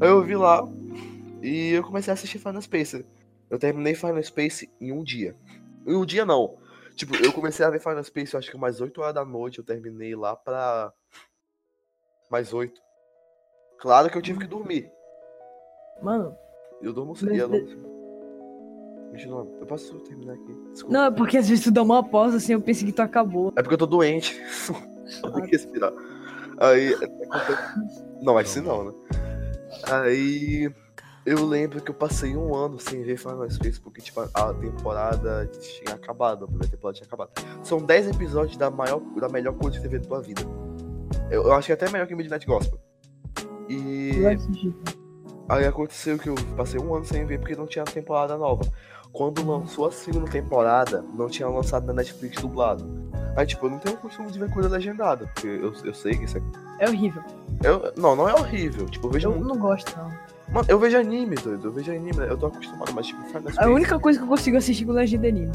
Aí 0.00 0.08
eu 0.08 0.22
vi 0.24 0.36
lá 0.36 0.66
e 1.42 1.70
eu 1.72 1.82
comecei 1.82 2.10
a 2.10 2.14
assistir 2.14 2.38
Final 2.38 2.62
Space. 2.62 3.04
Eu 3.50 3.58
terminei 3.58 3.94
Final 3.94 4.22
Space 4.22 4.68
em 4.80 4.92
um 4.92 5.02
dia. 5.02 5.34
Em 5.86 5.94
um 5.94 6.04
dia 6.06 6.24
não. 6.24 6.54
Tipo, 7.00 7.16
eu 7.16 7.32
comecei 7.32 7.64
a 7.64 7.70
ver 7.70 7.80
Final 7.80 8.04
Space, 8.04 8.34
eu 8.34 8.38
acho 8.38 8.50
que 8.50 8.58
mais 8.58 8.78
8 8.78 9.00
horas 9.00 9.14
da 9.14 9.24
noite, 9.24 9.58
eu 9.58 9.64
terminei 9.64 10.14
lá 10.14 10.36
pra. 10.36 10.92
Mais 12.30 12.52
8. 12.52 12.78
Claro 13.78 14.10
que 14.10 14.18
eu 14.18 14.20
tive 14.20 14.40
que 14.40 14.46
dormir. 14.46 14.92
Mano, 16.02 16.36
Eu 16.82 16.92
durmo 16.92 17.12
Mas 17.12 17.20
cedo. 17.20 17.48
Não... 17.48 19.10
Continuando. 19.12 19.56
eu 19.60 19.66
posso 19.66 19.98
terminar 20.00 20.34
aqui. 20.34 20.54
Desculpa. 20.72 20.92
não, 20.92 21.04
é 21.06 21.10
porque 21.10 21.38
às 21.38 21.48
vezes 21.48 21.64
tu 21.64 21.70
dá 21.70 21.82
uma 21.82 22.06
pausa 22.06 22.36
assim, 22.36 22.52
eu 22.52 22.60
pensei 22.60 22.86
que 22.86 22.92
tu 22.92 23.00
acabou. 23.00 23.50
É 23.56 23.62
porque 23.62 23.74
eu 23.76 23.78
tô 23.78 23.86
doente. 23.86 24.38
eu 25.24 25.32
tenho 25.32 25.46
que 25.46 25.52
respirar. 25.52 25.94
Aí. 26.58 26.94
Não, 28.20 28.34
mas 28.34 28.50
se 28.50 28.60
não, 28.60 28.84
né? 28.84 28.92
Aí. 29.84 30.70
Eu 31.24 31.44
lembro 31.44 31.80
que 31.82 31.90
eu 31.90 31.94
passei 31.94 32.34
um 32.36 32.54
ano 32.54 32.78
sem 32.80 33.02
ver 33.02 33.18
Final 33.18 33.48
Space, 33.50 33.78
porque 33.78 34.00
tipo, 34.00 34.20
a 34.20 34.54
temporada 34.54 35.46
tinha 35.60 35.94
acabado, 35.94 36.44
a 36.44 36.48
primeira 36.48 36.70
temporada 36.70 36.96
tinha 36.96 37.06
acabado. 37.06 37.30
São 37.62 37.78
10 37.78 38.08
episódios 38.08 38.56
da, 38.56 38.70
maior, 38.70 39.00
da 39.20 39.28
melhor 39.28 39.52
coisa 39.54 39.76
que 39.76 39.82
você 39.82 39.88
vê 39.88 39.98
da 39.98 40.08
tua 40.08 40.22
vida. 40.22 40.42
Eu, 41.30 41.44
eu 41.44 41.52
acho 41.52 41.66
que 41.66 41.72
é 41.72 41.74
até 41.74 41.90
melhor 41.90 42.06
que 42.06 42.14
Midnight 42.14 42.46
Gospel. 42.46 42.78
E. 43.68 44.12
Aí 45.48 45.66
aconteceu 45.66 46.18
que 46.18 46.28
eu 46.28 46.34
passei 46.56 46.80
um 46.80 46.94
ano 46.94 47.04
sem 47.04 47.26
ver 47.26 47.38
porque 47.38 47.54
não 47.56 47.66
tinha 47.66 47.84
temporada 47.84 48.36
nova. 48.36 48.62
Quando 49.12 49.44
lançou 49.44 49.88
a 49.88 49.92
segunda 49.92 50.30
temporada, 50.30 51.04
não 51.14 51.28
tinha 51.28 51.48
lançado 51.48 51.86
na 51.86 51.92
Netflix 51.92 52.40
dublado. 52.40 52.84
Aí, 53.36 53.46
tipo, 53.46 53.66
eu 53.66 53.70
não 53.70 53.78
tenho 53.78 53.96
o 53.96 53.98
costume 53.98 54.30
de 54.30 54.38
ver 54.38 54.50
coisa 54.50 54.68
legendada, 54.68 55.26
porque 55.26 55.46
eu, 55.46 55.72
eu 55.84 55.94
sei 55.94 56.16
que 56.16 56.24
isso 56.24 56.38
é. 56.38 56.42
É 56.78 56.88
horrível. 56.88 57.22
Eu, 57.62 57.92
não, 57.96 58.14
não 58.16 58.28
é 58.28 58.34
horrível. 58.34 58.86
Tipo, 58.86 59.08
eu 59.08 59.10
vejo. 59.10 59.28
Eu 59.28 59.32
muito- 59.32 59.48
não 59.48 59.58
gosto, 59.58 59.96
não. 59.98 60.08
Mano, 60.52 60.66
eu 60.68 60.78
vejo 60.78 60.98
anime, 60.98 61.36
doido. 61.36 61.68
Eu 61.68 61.72
vejo 61.72 61.92
anime, 61.92 62.18
eu 62.18 62.36
tô 62.36 62.46
acostumado, 62.46 62.92
mas 62.92 63.06
tipo, 63.06 63.22
Final 63.24 63.52
A 63.56 63.68
única 63.68 63.98
coisa 63.98 64.18
que 64.18 64.24
eu 64.24 64.28
consigo 64.28 64.56
assistir 64.56 64.84
com 64.84 64.92
legenda 64.92 65.26
é 65.26 65.30
anime. 65.30 65.52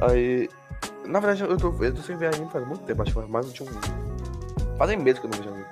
Aí. 0.00 0.48
Na 1.06 1.20
verdade, 1.20 1.42
eu 1.42 1.56
tô, 1.56 1.72
eu 1.82 1.94
tô 1.94 2.02
sem 2.02 2.16
ver 2.16 2.34
anime 2.34 2.50
faz 2.50 2.66
muito 2.66 2.82
tempo, 2.84 3.00
acho 3.00 3.12
que 3.12 3.18
faz 3.18 3.28
mais 3.28 3.52
de 3.52 3.62
um. 3.62 3.66
Fazem 4.76 4.98
meses 4.98 5.20
que 5.20 5.26
eu 5.26 5.30
não 5.30 5.38
vejo 5.38 5.48
anime. 5.48 5.66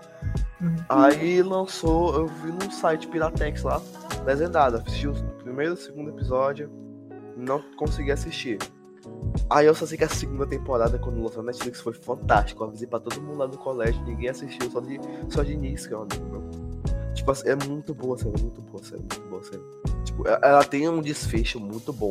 Uhum. 0.60 0.76
Aí 0.88 1.42
lançou, 1.42 2.14
eu 2.14 2.26
vi 2.26 2.52
num 2.52 2.70
site 2.70 3.06
Piratex 3.08 3.62
lá, 3.62 3.82
legendado. 4.24 4.76
Assisti 4.76 5.08
o 5.08 5.12
primeiro 5.42 5.72
e 5.72 5.74
o 5.74 5.76
segundo 5.76 6.10
episódio, 6.10 6.70
não 7.36 7.60
consegui 7.76 8.12
assistir. 8.12 8.58
Aí 9.50 9.66
eu 9.66 9.74
só 9.74 9.84
sei 9.84 9.98
que 9.98 10.04
a 10.04 10.08
segunda 10.08 10.46
temporada, 10.46 10.98
quando 10.98 11.22
lançou 11.22 11.42
na 11.42 11.52
Netflix, 11.52 11.80
foi 11.80 11.92
fantástico. 11.92 12.62
Eu 12.62 12.68
avisei 12.68 12.86
pra 12.86 12.98
todo 12.98 13.20
mundo 13.20 13.38
lá 13.38 13.46
do 13.46 13.58
colégio, 13.58 14.02
ninguém 14.04 14.30
assistiu, 14.30 14.70
só 14.70 14.80
de, 14.80 14.98
só 15.28 15.42
de 15.42 15.52
início, 15.52 15.88
que 15.88 15.94
é. 15.94 16.73
Tipo, 17.24 17.48
é 17.48 17.54
muito 17.66 17.94
boa 17.94 18.16
a 18.16 18.18
série, 18.18 18.42
muito 18.42 18.60
boa 18.60 18.82
a 18.82 18.84
série, 18.84 19.00
muito 19.00 19.20
boa 19.30 19.40
a 19.40 19.44
série. 19.44 19.62
Tipo, 20.04 20.28
ela- 20.28 20.40
ela 20.42 20.64
tem 20.64 20.86
um 20.90 21.00
desfecho 21.00 21.58
muito 21.58 21.90
bom. 21.90 22.10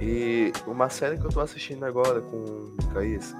E 0.00 0.52
uma 0.66 0.88
série 0.88 1.18
que 1.18 1.24
eu 1.26 1.30
tô 1.30 1.40
assistindo 1.40 1.84
agora 1.84 2.20
com 2.20 2.36
o 2.36 2.76
Caís 2.92 3.34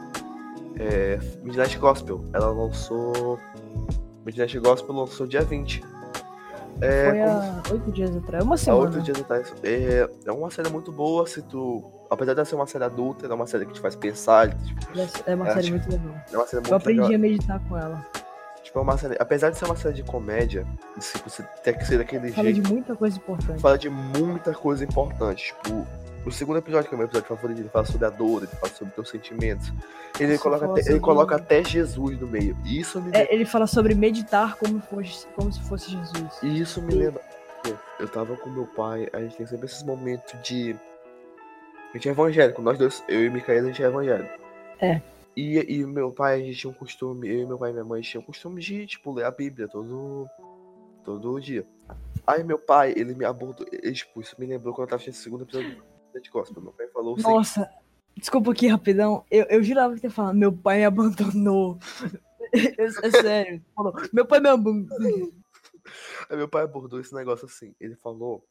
é 0.77 1.19
Midnight 1.43 1.79
Gospel. 1.79 2.25
Ela 2.33 2.51
lançou. 2.51 3.39
Midnight 4.25 4.59
Gospel 4.59 4.95
lançou 4.95 5.27
dia 5.27 5.43
20. 5.43 5.83
É, 6.81 7.05
Foi 7.11 7.19
como- 7.19 7.33
há 7.69 7.73
oito 7.73 7.93
dias 7.93 8.17
atrás. 8.17 8.45
Uma 8.45 8.55
há 8.55 8.59
semana. 8.59 8.85
oito 8.85 9.01
dias 9.03 9.21
atrás. 9.21 9.53
É, 9.63 10.09
é 10.27 10.33
uma 10.33 10.51
série 10.51 10.69
muito 10.71 10.93
boa 10.93 11.27
se 11.27 11.43
tu. 11.43 11.83
Apesar 12.11 12.35
de 12.35 12.45
ser 12.47 12.55
uma 12.55 12.67
série 12.67 12.85
adulta, 12.85 13.27
é 13.27 13.35
uma 13.35 13.47
série 13.47 13.67
que 13.67 13.73
te 13.75 13.81
faz 13.81 13.95
pensar. 13.95 14.49
Tipo, 14.57 14.81
É 15.27 15.35
uma 15.35 15.47
série 15.47 15.59
acho- 15.61 15.71
muito 15.73 15.91
legal. 15.91 16.15
é 16.33 16.37
uma 16.37 16.47
série 16.47 16.57
muito 16.63 16.71
Eu 16.71 16.77
aprendi 16.77 17.01
legal. 17.01 17.15
a 17.15 17.19
meditar 17.19 17.61
com 17.69 17.77
ela. 17.77 18.07
É 18.79 18.83
uma 18.83 18.97
série, 18.99 19.17
apesar 19.19 19.51
de 19.51 19.59
ser 19.59 19.65
uma 19.65 19.77
série 19.77 19.95
de 19.97 20.03
comédia, 20.03 20.67
tipo, 21.01 21.29
você 21.29 21.43
tem 21.63 21.75
que 21.75 21.85
ser 21.85 21.99
daquele 21.99 22.33
Fala 22.33 22.51
jeito. 22.51 22.63
de 22.63 22.73
muita 22.73 22.95
coisa 22.97 23.17
importante. 23.17 23.61
Fala 23.61 23.79
de 23.79 23.91
muita 23.91 24.53
coisa 24.55 24.85
importante. 24.85 25.47
Tipo, 25.55 25.87
o 26.27 26.31
segundo 26.33 26.59
episódio, 26.59 26.89
que 26.89 26.95
é 26.95 26.97
o 26.97 26.99
meu 26.99 27.07
episódio 27.07 27.29
favorito, 27.29 27.61
ele 27.61 27.69
fala 27.69 27.85
sobre 27.87 28.07
a 28.07 28.11
dor, 28.11 28.43
ele 28.43 28.53
fala 28.53 28.73
sobre 28.73 28.93
teus 28.95 29.09
sentimentos. 29.09 29.73
Ele, 30.21 30.35
Isso 30.35 30.43
coloca, 30.43 30.61
fala 30.61 30.73
até, 30.73 30.81
ele 30.81 30.89
sobre- 30.91 31.01
coloca 31.01 31.37
até 31.37 31.65
Jesus 31.65 32.21
no 32.21 32.27
meio. 32.27 32.57
E 32.65 32.81
isso 32.81 33.01
me, 33.01 33.11
É, 33.17 33.33
ele 33.35 33.45
fala 33.45 33.67
sobre 33.67 33.95
meditar 33.95 34.57
como, 34.57 34.81
fosse, 34.81 35.27
como 35.35 35.53
se 35.53 35.61
fosse 35.63 35.91
Jesus. 35.91 36.39
e 36.43 36.61
isso 36.61 36.83
me 36.83 36.95
lembra. 36.95 37.21
Eu 37.99 38.09
tava 38.09 38.37
com 38.37 38.49
meu 38.51 38.67
pai, 38.67 39.09
a 39.13 39.21
gente 39.21 39.37
tem 39.37 39.47
sempre 39.47 39.67
esses 39.67 39.83
momentos 39.83 40.35
de. 40.43 40.77
A 41.91 41.97
gente 41.97 42.09
é 42.09 42.13
evangélico, 42.13 42.63
nós 42.63 42.79
dois, 42.79 43.03
eu 43.09 43.25
e 43.25 43.31
Micaela, 43.31 43.63
a 43.63 43.67
gente 43.69 43.83
é 43.83 43.87
evangélico. 43.87 44.31
É. 44.81 45.01
E, 45.39 45.57
e 45.73 45.87
meu 45.87 46.11
pai, 46.11 46.35
a 46.35 46.45
gente 46.45 46.59
tinha 46.59 46.69
um 46.69 46.75
costume, 46.75 47.29
eu 47.29 47.43
e 47.43 47.47
meu 47.47 47.57
pai 47.57 47.71
e 47.71 47.73
minha 47.73 47.85
mãe 47.85 48.03
tinham 48.03 48.21
um 48.21 48.27
costume 48.27 48.61
de, 48.61 48.85
tipo, 48.89 49.13
ler 49.13 49.25
a 49.25 49.31
Bíblia 49.31 49.69
todo, 49.69 50.29
todo 51.05 51.41
dia. 51.41 51.65
Aí 52.27 52.43
meu 52.43 52.59
pai, 52.59 52.93
ele 52.97 53.15
me 53.15 53.25
abordou, 53.25 53.65
ele, 53.71 53.93
tipo, 53.93 54.21
isso 54.21 54.35
me 54.37 54.47
lembrou 54.47 54.75
quando 54.75 54.89
eu 54.89 54.91
tava 54.91 55.01
assistindo 55.01 55.21
o 55.21 55.23
segundo 55.23 55.45
episódio 55.45 55.81
de 56.21 56.29
Gospel. 56.29 56.61
Meu 56.61 56.73
pai 56.73 56.89
falou 56.89 57.15
assim, 57.15 57.23
Nossa, 57.23 57.71
desculpa 58.17 58.51
aqui 58.51 58.67
rapidão. 58.67 59.25
Eu, 59.31 59.45
eu 59.45 59.63
jurava 59.63 59.97
que 59.97 60.07
ia 60.07 60.11
falar, 60.11 60.33
meu 60.33 60.53
pai 60.53 60.79
me 60.79 60.87
abandonou. 60.87 61.79
é, 62.53 63.11
sério. 63.13 63.63
Falou, 63.77 63.95
meu 64.13 64.27
pai 64.27 64.41
me 64.41 64.49
abandonou. 64.49 65.33
Aí 66.29 66.37
meu 66.37 66.49
pai 66.49 66.65
abordou 66.65 66.99
esse 66.99 67.15
negócio 67.15 67.47
assim. 67.47 67.77
Ele 67.79 67.95
falou 67.95 68.45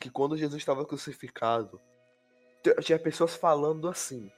que 0.00 0.08
quando 0.08 0.36
Jesus 0.36 0.62
estava 0.62 0.86
crucificado, 0.86 1.80
tinha 2.82 3.00
pessoas 3.00 3.34
falando 3.34 3.88
assim: 3.88 4.30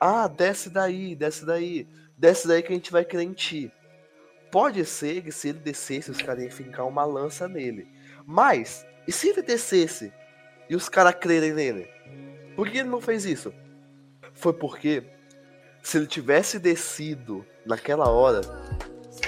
Ah, 0.00 0.28
desce 0.28 0.68
daí, 0.70 1.14
desce 1.14 1.44
daí, 1.44 1.86
desce 2.16 2.46
daí 2.46 2.62
que 2.62 2.72
a 2.72 2.76
gente 2.76 2.92
vai 2.92 3.04
crer 3.04 3.22
em 3.22 3.32
ti. 3.32 3.70
Pode 4.50 4.84
ser 4.84 5.22
que 5.22 5.32
se 5.32 5.48
ele 5.48 5.58
descesse, 5.58 6.10
os 6.10 6.20
caras 6.22 6.42
iam 6.44 6.50
fincar 6.50 6.86
uma 6.86 7.04
lança 7.04 7.48
nele. 7.48 7.88
Mas, 8.24 8.86
e 9.06 9.12
se 9.12 9.28
ele 9.28 9.42
descesse 9.42 10.12
e 10.68 10.76
os 10.76 10.88
caras 10.88 11.14
crerem 11.14 11.52
nele? 11.52 11.88
Por 12.54 12.68
que 12.68 12.78
ele 12.78 12.88
não 12.88 13.00
fez 13.00 13.24
isso? 13.24 13.52
Foi 14.34 14.52
porque, 14.52 15.02
se 15.82 15.96
ele 15.98 16.06
tivesse 16.06 16.58
descido 16.58 17.44
naquela 17.64 18.08
hora, 18.08 18.40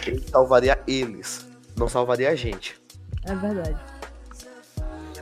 ele 0.07 0.21
salvaria 0.29 0.79
eles, 0.87 1.47
não 1.77 1.89
salvaria 1.89 2.31
a 2.31 2.35
gente. 2.35 2.81
É 3.25 3.35
verdade. 3.35 3.79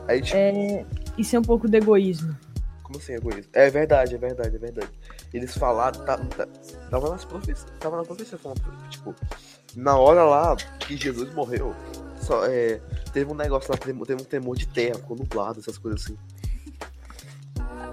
Aí, 0.07 0.21
tipo, 0.21 0.37
É, 0.37 0.85
isso 1.17 1.35
é 1.35 1.39
um 1.39 1.43
pouco 1.43 1.67
de 1.67 1.77
egoísmo. 1.77 2.37
como 2.83 2.97
assim, 2.97 3.13
egoísmo? 3.13 3.51
É 3.53 3.69
verdade, 3.69 4.15
é 4.15 4.17
verdade, 4.17 4.55
é 4.55 4.59
verdade. 4.59 4.91
Eles 5.33 5.57
falaram, 5.57 5.99
tá, 6.05 6.17
tá- 6.17 6.47
tava 6.89 7.09
nas 7.09 7.25
profecias, 7.25 7.65
tava 7.79 7.97
na 7.97 8.03
profecia, 8.03 8.37
falando, 8.37 8.61
tipo, 8.89 9.13
na 9.75 9.97
hora 9.97 10.23
lá 10.23 10.55
que 10.55 10.95
Jesus 10.95 11.33
morreu, 11.33 11.75
só, 12.21 12.45
é, 12.45 12.81
teve 13.13 13.31
um 13.31 13.35
negócio 13.35 13.71
lá, 13.71 13.77
teve 13.77 13.99
teve 14.05 14.21
um 14.21 14.25
temor 14.25 14.55
de 14.57 14.67
terra, 14.67 14.95
ficou 14.95 15.17
nublado, 15.17 15.59
essas 15.59 15.77
coisas 15.77 16.03
assim. 16.03 16.17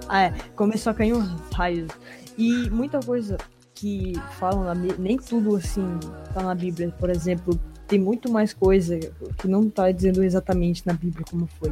Ah, 0.07 0.23
é, 0.23 0.31
começou 0.55 0.91
a 0.91 0.93
cair 0.93 1.13
uns 1.13 1.27
raios. 1.51 1.89
E 2.37 2.69
muita 2.69 2.99
coisa 2.99 3.37
que 3.73 4.13
falam 4.39 4.63
na 4.63 4.75
Bíblia, 4.75 4.97
nem 4.99 5.17
tudo 5.17 5.55
assim 5.55 5.99
tá 6.33 6.43
na 6.43 6.53
Bíblia. 6.53 6.93
Por 6.99 7.09
exemplo, 7.09 7.59
tem 7.87 7.99
muito 7.99 8.31
mais 8.31 8.53
coisa 8.53 8.97
que 8.99 9.47
não 9.47 9.69
tá 9.69 9.91
dizendo 9.91 10.23
exatamente 10.23 10.85
na 10.85 10.93
Bíblia 10.93 11.25
como 11.29 11.47
foi. 11.59 11.71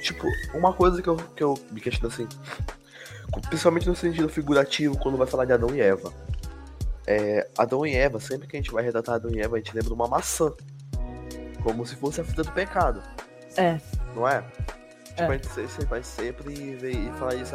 Tipo, 0.00 0.26
uma 0.54 0.72
coisa 0.72 1.00
que 1.00 1.08
eu, 1.08 1.16
que 1.16 1.42
eu 1.42 1.54
me 1.70 1.80
questiono 1.80 2.12
assim, 2.12 2.28
principalmente 3.42 3.88
no 3.88 3.94
sentido 3.96 4.28
figurativo, 4.28 4.96
quando 4.98 5.16
vai 5.18 5.26
falar 5.26 5.44
de 5.44 5.52
Adão 5.52 5.74
e 5.74 5.80
Eva. 5.80 6.12
É, 7.06 7.48
Adão 7.58 7.84
e 7.86 7.94
Eva, 7.94 8.18
sempre 8.20 8.46
que 8.48 8.56
a 8.56 8.60
gente 8.60 8.70
vai 8.72 8.82
retratar 8.82 9.16
Adão 9.16 9.30
e 9.30 9.40
Eva, 9.40 9.56
a 9.56 9.58
gente 9.58 9.72
lembra 9.74 9.88
de 9.88 9.94
uma 9.94 10.08
maçã. 10.08 10.52
Como 11.62 11.84
se 11.86 11.96
fosse 11.96 12.20
a 12.20 12.24
fruta 12.24 12.42
do 12.44 12.52
pecado. 12.52 13.02
É. 13.56 13.78
Não 14.14 14.28
é? 14.28 14.42
Tipo, 15.08 15.22
É. 15.22 15.26
a 15.26 15.32
gente 15.32 15.46
se- 15.46 15.68
sempre, 15.68 15.86
vai 15.86 16.02
sempre 16.02 16.74
ver 16.76 16.92
e 16.92 17.10
falar 17.18 17.34
isso. 17.36 17.54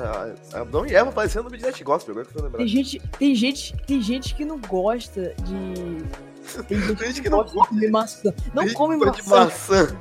Adão 0.53 0.85
e 0.85 0.95
Eva 0.95 1.09
aparecendo 1.09 1.43
no 1.45 1.49
Midnight 1.51 1.83
Gospel, 1.83 2.13
agora 2.13 2.25
que 2.25 2.31
eu 2.31 2.37
tô 2.37 2.43
lembrando. 2.43 2.57
Tem 2.59 2.67
gente, 2.67 2.99
tem 3.19 3.35
gente, 3.35 3.75
tem 3.85 4.01
gente 4.01 4.33
que 4.35 4.45
não 4.45 4.59
gosta 4.59 5.33
de. 5.43 6.29
Tem 6.67 6.79
gente, 6.81 6.95
Tem 6.95 7.07
gente 7.09 7.21
que 7.21 7.29
não 7.29 7.39
gosta 7.43 7.59
de 7.59 7.67
comer 7.67 7.91
maçã. 7.91 8.33
Não 8.55 8.63
Tem 8.65 8.73
come 8.73 8.97
maçã. 8.97 9.45
maçã. 9.45 9.97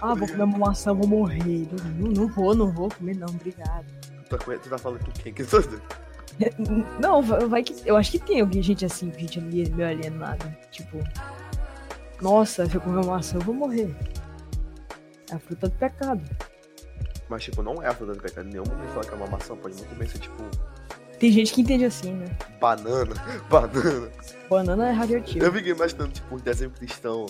Ah, 0.00 0.14
vou 0.14 0.26
comer 0.26 0.44
uma 0.44 0.58
maçã, 0.58 0.94
vou 0.94 1.06
morrer. 1.06 1.68
Não, 1.98 2.08
não 2.10 2.28
vou, 2.28 2.54
não 2.54 2.70
vou 2.72 2.88
comer, 2.88 3.14
não, 3.16 3.26
obrigado. 3.28 3.84
Tu 4.28 4.36
tá, 4.36 4.44
com- 4.44 4.58
tu 4.58 4.68
tá 4.68 4.78
falando 4.78 5.04
com 5.04 5.12
quem? 5.12 5.32
Que 5.32 5.44
tu- 5.44 5.80
Não, 7.00 7.22
vai, 7.22 7.62
que. 7.62 7.74
Eu 7.88 7.96
acho 7.96 8.10
que 8.10 8.18
tem 8.18 8.40
alguém, 8.40 8.62
gente 8.62 8.84
assim, 8.84 9.12
gente 9.16 9.40
meio 9.40 9.66
alienada. 9.86 10.46
Tipo. 10.70 10.98
Nossa, 12.20 12.66
se 12.66 12.74
eu 12.74 12.80
comer 12.80 12.96
uma 13.04 13.16
maçã, 13.16 13.36
eu 13.36 13.40
vou 13.42 13.54
morrer. 13.54 13.94
É 15.30 15.34
a 15.34 15.38
fruta 15.38 15.68
do 15.68 15.74
pecado. 15.76 16.22
Mas, 17.28 17.44
tipo, 17.44 17.62
não 17.62 17.82
é 17.82 17.88
a 17.88 17.94
fruta 17.94 18.14
do 18.14 18.20
pecado. 18.20 18.46
Em 18.48 18.52
nenhum 18.52 18.64
momento 18.64 18.88
fala 18.90 19.04
que 19.04 19.12
é 19.12 19.16
uma 19.16 19.26
maçã. 19.26 19.56
Pode 19.56 19.74
muito 19.76 19.94
bem 19.96 20.08
ser, 20.08 20.18
tipo, 20.18 20.42
Tem 21.18 21.30
gente 21.32 21.52
que 21.52 21.60
entende 21.62 21.84
assim, 21.84 22.12
né? 22.12 22.26
banana. 22.60 23.14
Banana. 23.50 24.10
Banana 24.48 24.88
é 24.88 24.92
radioativa. 24.92 25.44
Eu 25.44 25.52
fiquei 25.52 25.72
imaginando, 25.72 26.12
tipo, 26.12 26.34
um 26.34 26.38
desenho 26.38 26.70
cristão. 26.70 27.26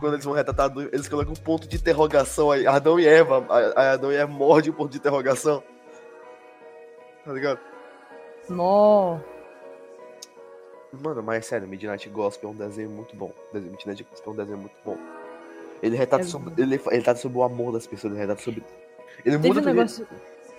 Quando 0.00 0.14
eles 0.14 0.24
vão 0.24 0.34
retratar, 0.34 0.70
eles 0.92 1.08
colocam 1.08 1.32
um 1.32 1.36
ponto 1.36 1.68
de 1.68 1.76
interrogação 1.76 2.50
aí. 2.50 2.66
Adão 2.66 2.98
e 3.00 3.06
Eva. 3.06 3.44
a- 3.48 3.80
a 3.82 3.92
Adão 3.92 4.10
e 4.12 4.16
Eva 4.16 4.30
morde 4.32 4.70
o 4.70 4.72
ponto 4.74 4.90
de 4.90 4.98
interrogação. 4.98 5.62
Tá 7.26 7.32
ligado? 7.32 7.58
Nó. 8.48 9.18
Mano, 10.92 11.22
mas 11.24 11.44
sério, 11.44 11.66
Midnight 11.66 12.08
Gospel 12.08 12.50
é 12.50 12.52
um 12.52 12.56
desenho 12.56 12.88
muito 12.88 13.16
bom. 13.16 13.32
Midnight 13.52 14.04
Gospel 14.04 14.30
é 14.32 14.34
um 14.34 14.36
desenho 14.36 14.58
muito 14.58 14.76
bom. 14.84 14.96
Ele 15.82 15.96
retrata 15.96 16.24
É 16.24 16.26
sobre. 16.26 16.54
Ele, 16.62 16.80
ele 16.90 17.02
trata 17.02 17.20
sobre 17.20 17.38
o 17.38 17.42
amor 17.42 17.72
das 17.72 17.84
pessoas, 17.86 18.12
ele 18.12 18.20
retrata 18.20 18.40
sobre. 18.40 18.62
Ele 19.24 19.38
Teve 19.38 19.58
um 19.58 19.62
negócio. 19.62 20.06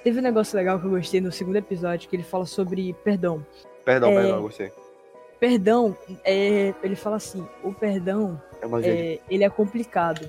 Teve 0.04 0.20
um 0.20 0.22
negócio 0.22 0.58
legal 0.58 0.78
que 0.80 0.86
eu 0.86 0.92
gostei 0.92 1.22
no 1.22 1.32
segundo 1.32 1.56
episódio, 1.56 2.10
que 2.10 2.16
ele 2.16 2.24
fala 2.24 2.46
sobre 2.46 2.94
perdão. 3.04 3.46
Perdão, 3.86 4.10
É. 4.12 4.16
perdão, 4.16 4.36
eu 4.36 4.42
gostei. 4.42 4.72
Perdão, 5.40 5.98
é, 6.26 6.74
ele 6.84 6.96
fala 6.96 7.16
assim, 7.16 7.48
o 7.64 7.72
perdão, 7.74 8.42
É 8.62 8.90
é, 8.90 9.20
ele 9.30 9.44
é 9.44 9.50
complicado. 9.50 10.28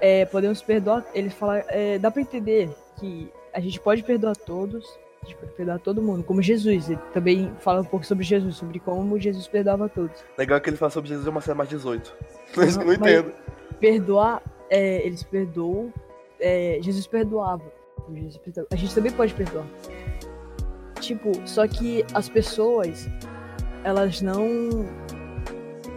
É, 0.00 0.24
podemos 0.24 0.62
perdoar, 0.62 1.04
ele 1.14 1.30
fala, 1.30 1.58
é, 1.68 1.98
dá 1.98 2.10
pra 2.10 2.22
entender 2.22 2.70
que 2.98 3.30
a 3.52 3.60
gente 3.60 3.78
pode 3.80 4.02
perdoar 4.02 4.36
todos, 4.36 4.86
a 5.22 5.26
gente 5.26 5.36
pode 5.36 5.52
perdoar 5.52 5.78
todo 5.78 6.02
mundo, 6.02 6.24
como 6.24 6.42
Jesus. 6.42 6.88
Ele 6.90 6.98
também 7.12 7.52
fala 7.60 7.80
um 7.80 7.84
pouco 7.84 8.04
sobre 8.04 8.24
Jesus, 8.24 8.56
sobre 8.56 8.78
como 8.80 9.18
Jesus 9.18 9.46
perdoava 9.46 9.88
todos. 9.88 10.24
Legal 10.36 10.60
que 10.60 10.70
ele 10.70 10.76
fala 10.76 10.90
sobre 10.90 11.08
Jesus 11.10 11.26
é 11.26 11.30
uma 11.30 11.40
série 11.40 11.56
mais 11.56 11.68
18. 11.68 12.14
Por 12.54 12.64
isso 12.64 12.78
que 12.78 12.84
eu 12.84 12.92
não 12.92 12.98
Mas- 12.98 13.12
entendo. 13.12 13.32
Perdoar, 13.78 14.42
é, 14.70 15.04
eles 15.06 15.22
perdoam, 15.22 15.92
é, 16.40 16.78
Jesus 16.80 17.06
perdoava. 17.06 17.64
Jesus 18.12 18.36
perdoava. 18.38 18.68
A 18.72 18.76
gente 18.76 18.94
também 18.94 19.12
pode 19.12 19.32
perdoar. 19.34 19.64
Tipo, 21.00 21.32
só 21.46 21.66
que 21.66 22.04
as 22.14 22.28
pessoas, 22.28 23.08
elas 23.84 24.20
não. 24.22 24.86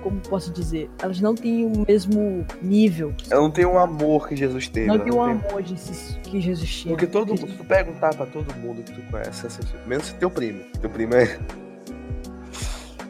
Como 0.06 0.22
posso 0.22 0.52
dizer? 0.52 0.88
Elas 1.02 1.20
não 1.20 1.34
têm 1.34 1.66
o 1.66 1.84
mesmo 1.88 2.46
nível. 2.62 3.12
Ela 3.28 3.42
não 3.42 3.50
tem 3.50 3.66
um 3.66 3.76
amor 3.76 4.28
que 4.28 4.36
Jesus 4.36 4.68
teve. 4.68 4.86
Não 4.86 4.94
ela 4.94 5.04
tem 5.04 5.12
o 5.12 5.20
amor 5.20 5.64
de 5.64 5.74
que 6.22 6.40
Jesus 6.40 6.70
tinha. 6.70 6.94
Porque 6.94 7.08
todo 7.08 7.30
mundo, 7.30 7.48
se 7.48 7.58
tu 7.58 7.66
perguntar 7.66 8.14
pra 8.14 8.28
todo 8.28 8.54
mundo 8.58 8.84
que 8.84 8.94
tu 8.94 9.02
conhece, 9.10 9.48
assim, 9.48 9.64
menos 9.88 10.14
teu 10.14 10.30
primo. 10.30 10.64
Teu 10.80 10.92
primo 10.92 11.16
é. 11.16 11.40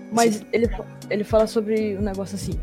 Mas 0.09 0.45
ele, 0.53 0.69
ele 1.09 1.25
fala 1.25 1.45
sobre 1.47 1.97
um 1.97 2.01
negócio 2.01 2.35
assim. 2.35 2.57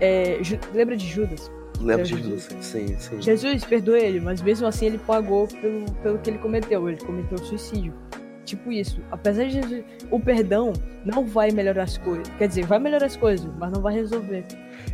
É, 0.00 0.38
lembra 0.72 0.96
de 0.96 1.08
Judas? 1.08 1.50
Lembra 1.80 2.04
de. 2.04 2.14
Jesus? 2.14 2.48
Sim, 2.60 2.96
sim. 3.00 3.20
Jesus 3.20 3.64
perdoa 3.64 3.98
ele, 3.98 4.20
mas 4.20 4.40
mesmo 4.40 4.64
assim 4.64 4.86
ele 4.86 4.98
pagou 4.98 5.48
pelo, 5.48 5.90
pelo 6.04 6.18
que 6.18 6.30
ele 6.30 6.38
cometeu. 6.38 6.88
Ele 6.88 6.98
cometeu 6.98 7.36
suicídio. 7.38 7.92
Tipo 8.48 8.72
isso. 8.72 9.02
Apesar 9.10 9.44
de 9.44 9.50
Jesus, 9.50 9.84
o 10.10 10.18
perdão 10.18 10.72
não 11.04 11.26
vai 11.26 11.50
melhorar 11.50 11.82
as 11.82 11.98
coisas. 11.98 12.26
Quer 12.38 12.48
dizer, 12.48 12.64
vai 12.64 12.78
melhorar 12.78 13.04
as 13.04 13.14
coisas, 13.14 13.46
mas 13.58 13.70
não 13.70 13.82
vai 13.82 13.92
resolver. 13.92 14.46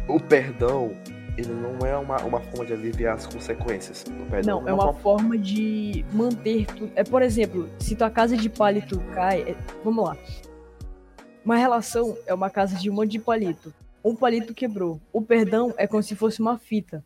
O 0.09 0.19
perdão, 0.19 0.91
ele 1.39 1.53
não 1.53 1.87
é 1.87 1.97
uma, 1.97 2.17
uma 2.23 2.41
forma 2.41 2.67
de 2.67 2.73
aliviar 2.73 3.15
as 3.15 3.29
consequências. 3.29 4.05
O 4.09 4.29
perdão 4.29 4.61
Não, 4.61 4.69
é 4.69 4.73
uma 4.73 4.93
forma 4.93 5.39
de 5.39 6.05
manter 6.13 6.67
tudo. 6.67 6.91
É, 6.97 7.05
por 7.05 7.23
exemplo, 7.23 7.71
se 7.79 7.95
tua 7.95 8.11
casa 8.11 8.37
de 8.37 8.49
palito 8.51 8.99
cai. 9.15 9.43
é- 9.43 9.57
Vamos 9.85 10.05
lá. 10.05 10.17
Uma 11.45 11.57
relação 11.57 12.17
é 12.27 12.35
uma 12.35 12.51
casa 12.51 12.75
de 12.77 12.91
um 12.91 12.95
monte 12.95 13.13
de 13.13 13.19
palito. 13.21 13.73
Um 14.05 14.17
palito 14.17 14.53
quebrou. 14.53 15.01
O 15.13 15.23
perdão 15.23 15.73
é 15.77 15.87
como 15.87 16.03
se 16.03 16.17
fosse 16.17 16.41
uma 16.41 16.59
fita. 16.59 17.05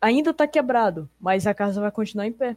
Ainda 0.00 0.32
tá 0.32 0.46
quebrado, 0.46 1.10
mas 1.20 1.46
a 1.46 1.52
casa 1.52 1.78
vai 1.78 1.90
continuar 1.90 2.26
em 2.26 2.32
pé. 2.32 2.56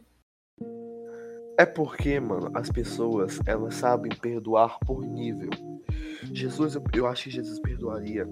É 1.58 1.66
porque, 1.66 2.20
mano, 2.20 2.50
as 2.54 2.70
pessoas, 2.70 3.40
elas 3.44 3.74
sabem 3.74 4.12
perdoar 4.22 4.78
por 4.86 5.04
nível. 5.04 5.50
Jesus, 6.32 6.76
eu, 6.76 6.84
eu 6.94 7.06
acho 7.06 7.24
que 7.24 7.30
Jesus 7.30 7.58
perdoaria. 7.58 8.28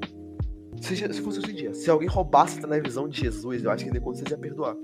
Se, 0.81 0.95
se 0.97 1.21
fosse 1.23 1.39
hoje 1.41 1.51
em 1.53 1.55
dia, 1.57 1.75
se 1.75 1.91
alguém 1.91 2.09
roubasse 2.09 2.59
a 2.59 2.63
televisão 2.63 3.09
de 3.09 3.21
Jesus, 3.23 3.65
eu 3.65 3.71
acho 3.71 3.85
que 3.85 3.91
ele 3.91 4.01
com 4.01 4.15
certeza 4.15 4.37
ia 4.37 4.41
perdoar. 4.41 4.77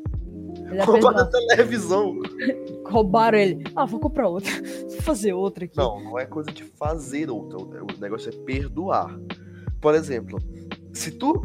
Ele 0.67 0.77
ia 0.77 0.85
Roubar 0.85 1.15
perdoar. 1.15 1.21
a 1.23 1.27
televisão! 1.27 2.19
Roubaram 2.87 3.39
ele. 3.39 3.63
Ah, 3.77 3.85
vou 3.85 4.01
comprar 4.01 4.29
outra. 4.29 4.51
Vou 4.91 5.01
fazer 5.03 5.33
outra 5.33 5.65
aqui. 5.65 5.77
Não, 5.77 6.03
não 6.03 6.19
é 6.19 6.27
coisa 6.27 6.51
de 6.53 6.63
fazer 6.65 7.31
outra. 7.31 7.59
O 7.59 8.01
negócio 8.01 8.29
é 8.29 8.45
perdoar. 8.45 9.19
Por 9.81 9.95
exemplo, 9.95 10.39
se 10.93 11.11
tu. 11.13 11.43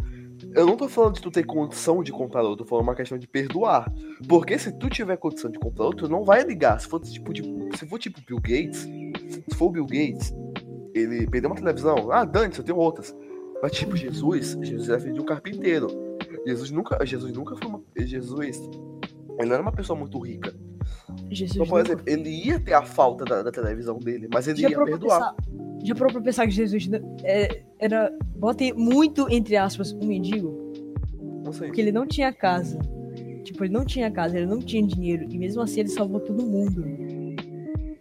Eu 0.58 0.66
não 0.66 0.76
tô 0.76 0.90
falando 0.90 1.14
de 1.16 1.22
tu 1.22 1.30
ter 1.30 1.44
condição 1.46 2.02
de 2.02 2.12
comprar 2.12 2.42
outro, 2.42 2.66
tô 2.66 2.70
falando 2.70 2.86
uma 2.86 2.96
questão 2.96 3.18
de 3.18 3.28
perdoar. 3.28 3.94
Porque 4.28 4.58
se 4.58 4.72
tu 4.72 4.90
tiver 4.90 5.16
condição 5.18 5.52
de 5.52 5.60
comprar 5.60 5.86
outro, 5.86 6.08
tu 6.08 6.12
não 6.12 6.24
vai 6.24 6.44
ligar. 6.44 6.80
Se 6.82 6.88
for 6.88 7.00
tipo, 7.00 7.32
de, 7.32 7.44
se 7.78 7.86
for 7.88 8.00
tipo 8.00 8.20
Bill 8.26 8.40
Gates, 8.40 8.82
se 8.82 9.56
for 9.56 9.70
Bill 9.70 9.86
Gates, 9.86 10.34
ele 10.96 11.28
perdeu 11.28 11.50
uma 11.52 11.56
televisão, 11.56 12.12
ah, 12.12 12.26
Dante, 12.26 12.58
eu 12.60 12.66
tenho 12.66 12.78
outras. 12.80 13.16
Mas 13.62 13.72
tipo, 13.74 13.96
Jesus, 13.96 14.58
Jesus 14.62 14.90
era 14.90 15.00
filho 15.00 15.14
de 15.14 15.22
um 15.22 15.26
carpinteiro. 15.26 15.88
Jesus 16.46 16.72
nunca, 16.72 17.06
Jesus 17.06 17.32
nunca 17.34 17.56
foi 17.56 17.68
uma. 17.68 17.84
Jesus, 17.96 18.58
ele 19.40 19.48
não 19.48 19.54
era 19.54 19.62
uma 19.62 19.72
pessoa 19.72 19.98
muito 19.98 20.20
rica. 20.20 20.56
Jesus 21.30 21.56
Então, 21.56 21.68
por 21.68 21.80
exemplo, 21.86 22.04
ele 22.08 22.30
ia 22.30 22.60
ter 22.60 22.74
a 22.74 22.82
falta 22.84 23.26
da, 23.26 23.44
da 23.44 23.52
televisão 23.52 23.98
dele, 24.00 24.28
mas 24.34 24.48
ele 24.48 24.60
Já 24.62 24.70
ia 24.70 24.84
perdoar. 24.84 25.36
pensar- 25.36 25.36
Já 25.84 25.96
parou 25.96 26.14
pra 26.14 26.22
pensar 26.22 26.46
que 26.46 26.52
Jesus 26.52 26.88
não- 26.88 27.18
é, 27.24 27.64
era. 27.80 28.12
Bota 28.36 28.64
muito 28.76 29.28
entre 29.30 29.56
aspas 29.58 29.92
um 29.94 30.06
mendigo? 30.06 30.72
Não 31.44 31.52
sei. 31.52 31.68
Porque 31.68 31.82
ele 31.82 31.92
não 31.92 32.06
tinha 32.08 32.32
casa. 32.34 32.78
Tipo, 33.44 33.64
ele 33.64 33.74
não 33.74 33.86
tinha 33.86 34.12
casa, 34.12 34.38
ele 34.38 34.46
não 34.46 34.60
tinha 34.60 34.86
dinheiro. 34.86 35.26
E 35.30 35.38
mesmo 35.38 35.62
assim 35.62 35.80
ele 35.82 35.90
salvou 35.90 36.20
todo 36.20 36.46
mundo. 36.46 36.84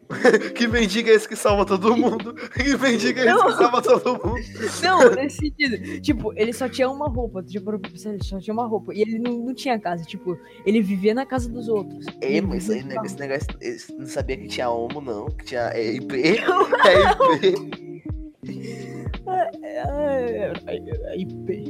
Que 0.55 0.68
mendiga 0.68 1.11
é 1.11 1.14
esse 1.14 1.29
que 1.29 1.35
salva 1.37 1.66
todo 1.66 1.97
mundo? 1.97 2.33
Que 2.55 2.77
mendiga 2.77 3.20
é 3.22 3.24
esse 3.27 3.35
Não. 3.35 3.47
que 3.47 3.53
salva 3.55 3.83
todo 3.83 4.12
mundo? 4.24 4.41
Não, 4.83 5.14
nesse 5.14 5.37
sentido. 5.39 6.01
Tipo, 6.01 6.33
ele 6.37 6.53
só 6.53 6.68
tinha 6.68 6.89
uma 6.89 7.09
roupa. 7.09 7.43
Tu 7.43 7.53
já 7.53 7.61
parou 7.61 7.79
pra 7.81 7.91
pensar? 7.91 8.11
Ele 8.14 8.22
só 8.24 8.39
tinha 8.39 8.55
uma 8.55 8.66
roupa. 8.66 8.95
E 8.95 9.03
ele 9.03 9.18
não, 9.18 9.33
não 9.39 9.53
tinha 9.55 9.79
casa. 9.81 10.05
Tipo, 10.05 10.39
ele 10.64 10.81
vivia 10.81 11.12
na 11.12 11.27
casa 11.27 11.49
dos 11.49 11.68
outros. 11.68 12.07
É, 12.20 12.33
Ele 12.37 12.47
mas 12.47 12.68
esse 12.68 12.83
no 12.83 12.89
negócio, 12.89 13.07
esse 13.07 13.18
negócio 13.18 13.47
esse- 13.61 13.93
não 13.99 14.07
sabia 14.07 14.37
que 14.37 14.47
tinha 14.47 14.70
homo, 14.70 15.01
não. 15.01 15.27
Que 15.27 15.45
tinha 15.45 15.70
é, 15.74 15.95
IP. 15.97 16.14
É 16.14 16.37
IP. 17.49 18.86
É, 19.29 19.51
é, 19.62 20.53
é, 20.66 21.16
IP. 21.18 21.64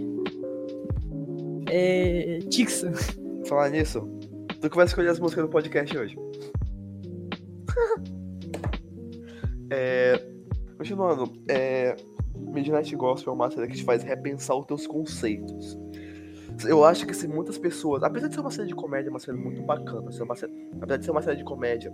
É. 1.70 2.38
Tixa. 2.50 2.92
Falar 3.46 3.70
nisso, 3.70 4.08
tu 4.60 4.68
que 4.68 4.76
vai 4.76 4.86
escolher 4.86 5.08
as 5.10 5.18
músicas 5.18 5.44
do 5.44 5.50
podcast 5.50 5.96
hoje. 5.96 6.16
é, 9.70 10.20
continuando, 10.76 11.32
é, 11.48 11.96
Midnight 12.36 12.94
Gospel 12.96 13.32
é 13.32 13.36
uma 13.36 13.50
série 13.50 13.68
que 13.68 13.76
te 13.76 13.84
faz 13.84 14.02
repensar 14.02 14.56
os 14.56 14.66
teus 14.66 14.86
conceitos. 14.86 15.78
Eu 16.66 16.84
acho 16.84 17.06
que 17.06 17.14
se 17.14 17.28
muitas 17.28 17.58
pessoas, 17.58 18.02
apesar 18.02 18.28
de 18.28 18.34
ser 18.34 18.40
uma 18.40 18.50
série 18.50 18.68
de 18.68 18.74
comédia, 18.74 19.08
é 19.08 19.10
uma 19.10 19.18
série 19.18 19.36
muito 19.36 19.60
bacana, 19.62 20.10
ser 20.10 20.22
uma 20.22 20.34
série- 20.34 20.52
apesar 20.80 20.96
de 20.96 21.04
ser 21.04 21.10
uma 21.10 21.20
série 21.22 21.36
de 21.36 21.44
comédia, 21.44 21.92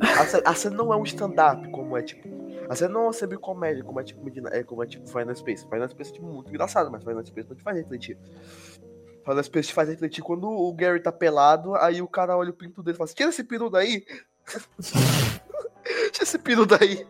a 0.00 0.24
série, 0.26 0.42
a 0.46 0.54
série 0.54 0.74
não 0.76 0.92
é 0.92 0.96
um 0.96 1.02
stand-up, 1.02 1.68
como 1.70 1.96
é 1.96 2.02
tipo. 2.02 2.28
A 2.68 2.74
série 2.74 2.92
não 2.92 3.10
é 3.10 3.26
de 3.26 3.36
comédia, 3.36 3.84
como 3.84 4.00
é 4.00 4.04
tipo, 4.04 4.22
é, 4.50 4.62
como 4.62 4.82
é 4.82 4.86
tipo 4.86 5.06
Final 5.06 5.34
Space. 5.34 5.68
Final 5.68 5.88
Space 5.88 6.10
é 6.10 6.14
tipo, 6.14 6.26
muito 6.26 6.48
engraçado, 6.48 6.90
mas 6.90 7.02
Final 7.02 7.24
Space 7.24 7.48
não 7.48 7.56
te 7.56 7.62
faz 7.62 7.76
refletir. 7.76 8.18
Final 9.24 9.44
Space 9.44 9.68
te 9.68 9.74
faz 9.74 9.88
refletir 9.88 10.22
quando 10.22 10.48
o 10.48 10.72
Gary 10.72 11.00
tá 11.00 11.12
pelado, 11.12 11.74
aí 11.76 12.02
o 12.02 12.08
cara 12.08 12.36
olha 12.36 12.50
o 12.50 12.54
pinto 12.54 12.82
dele 12.82 12.96
e 12.96 12.98
fala 12.98 13.06
assim: 13.06 13.14
tira 13.14 13.30
esse 13.30 13.44
peru 13.44 13.70
daí! 13.70 14.04
tira 16.12 16.22
esse 16.22 16.38
peru 16.38 16.66
daí! 16.66 17.06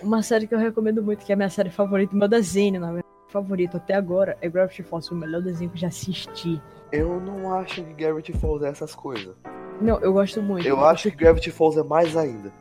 Uma 0.00 0.22
série 0.22 0.46
que 0.46 0.54
eu 0.54 0.58
recomendo 0.58 1.02
muito, 1.02 1.24
que 1.24 1.32
é 1.32 1.34
a 1.34 1.36
minha 1.36 1.50
série 1.50 1.70
favorita, 1.70 2.14
meu 2.16 2.26
desenho, 2.26 2.80
na 2.80 2.86
verdade, 2.86 3.06
favorito 3.28 3.76
até 3.76 3.94
agora, 3.94 4.36
é 4.40 4.48
Gravity 4.48 4.82
Falls, 4.82 5.12
o 5.12 5.16
melhor 5.16 5.40
desenho 5.40 5.70
que 5.70 5.76
eu 5.76 5.80
já 5.80 5.88
assisti. 5.88 6.60
Eu 6.90 7.20
não 7.20 7.54
acho 7.54 7.82
que 7.84 7.92
Gravity 7.94 8.32
Falls 8.32 8.64
é 8.64 8.68
essas 8.68 8.94
coisas. 8.94 9.34
Não, 9.80 9.98
eu 10.00 10.12
gosto 10.12 10.42
muito. 10.42 10.66
Eu 10.66 10.84
acho 10.84 11.10
que 11.10 11.16
Gravity 11.16 11.50
Falls 11.50 11.78
é 11.78 11.82
mais 11.82 12.16
ainda. 12.16 12.52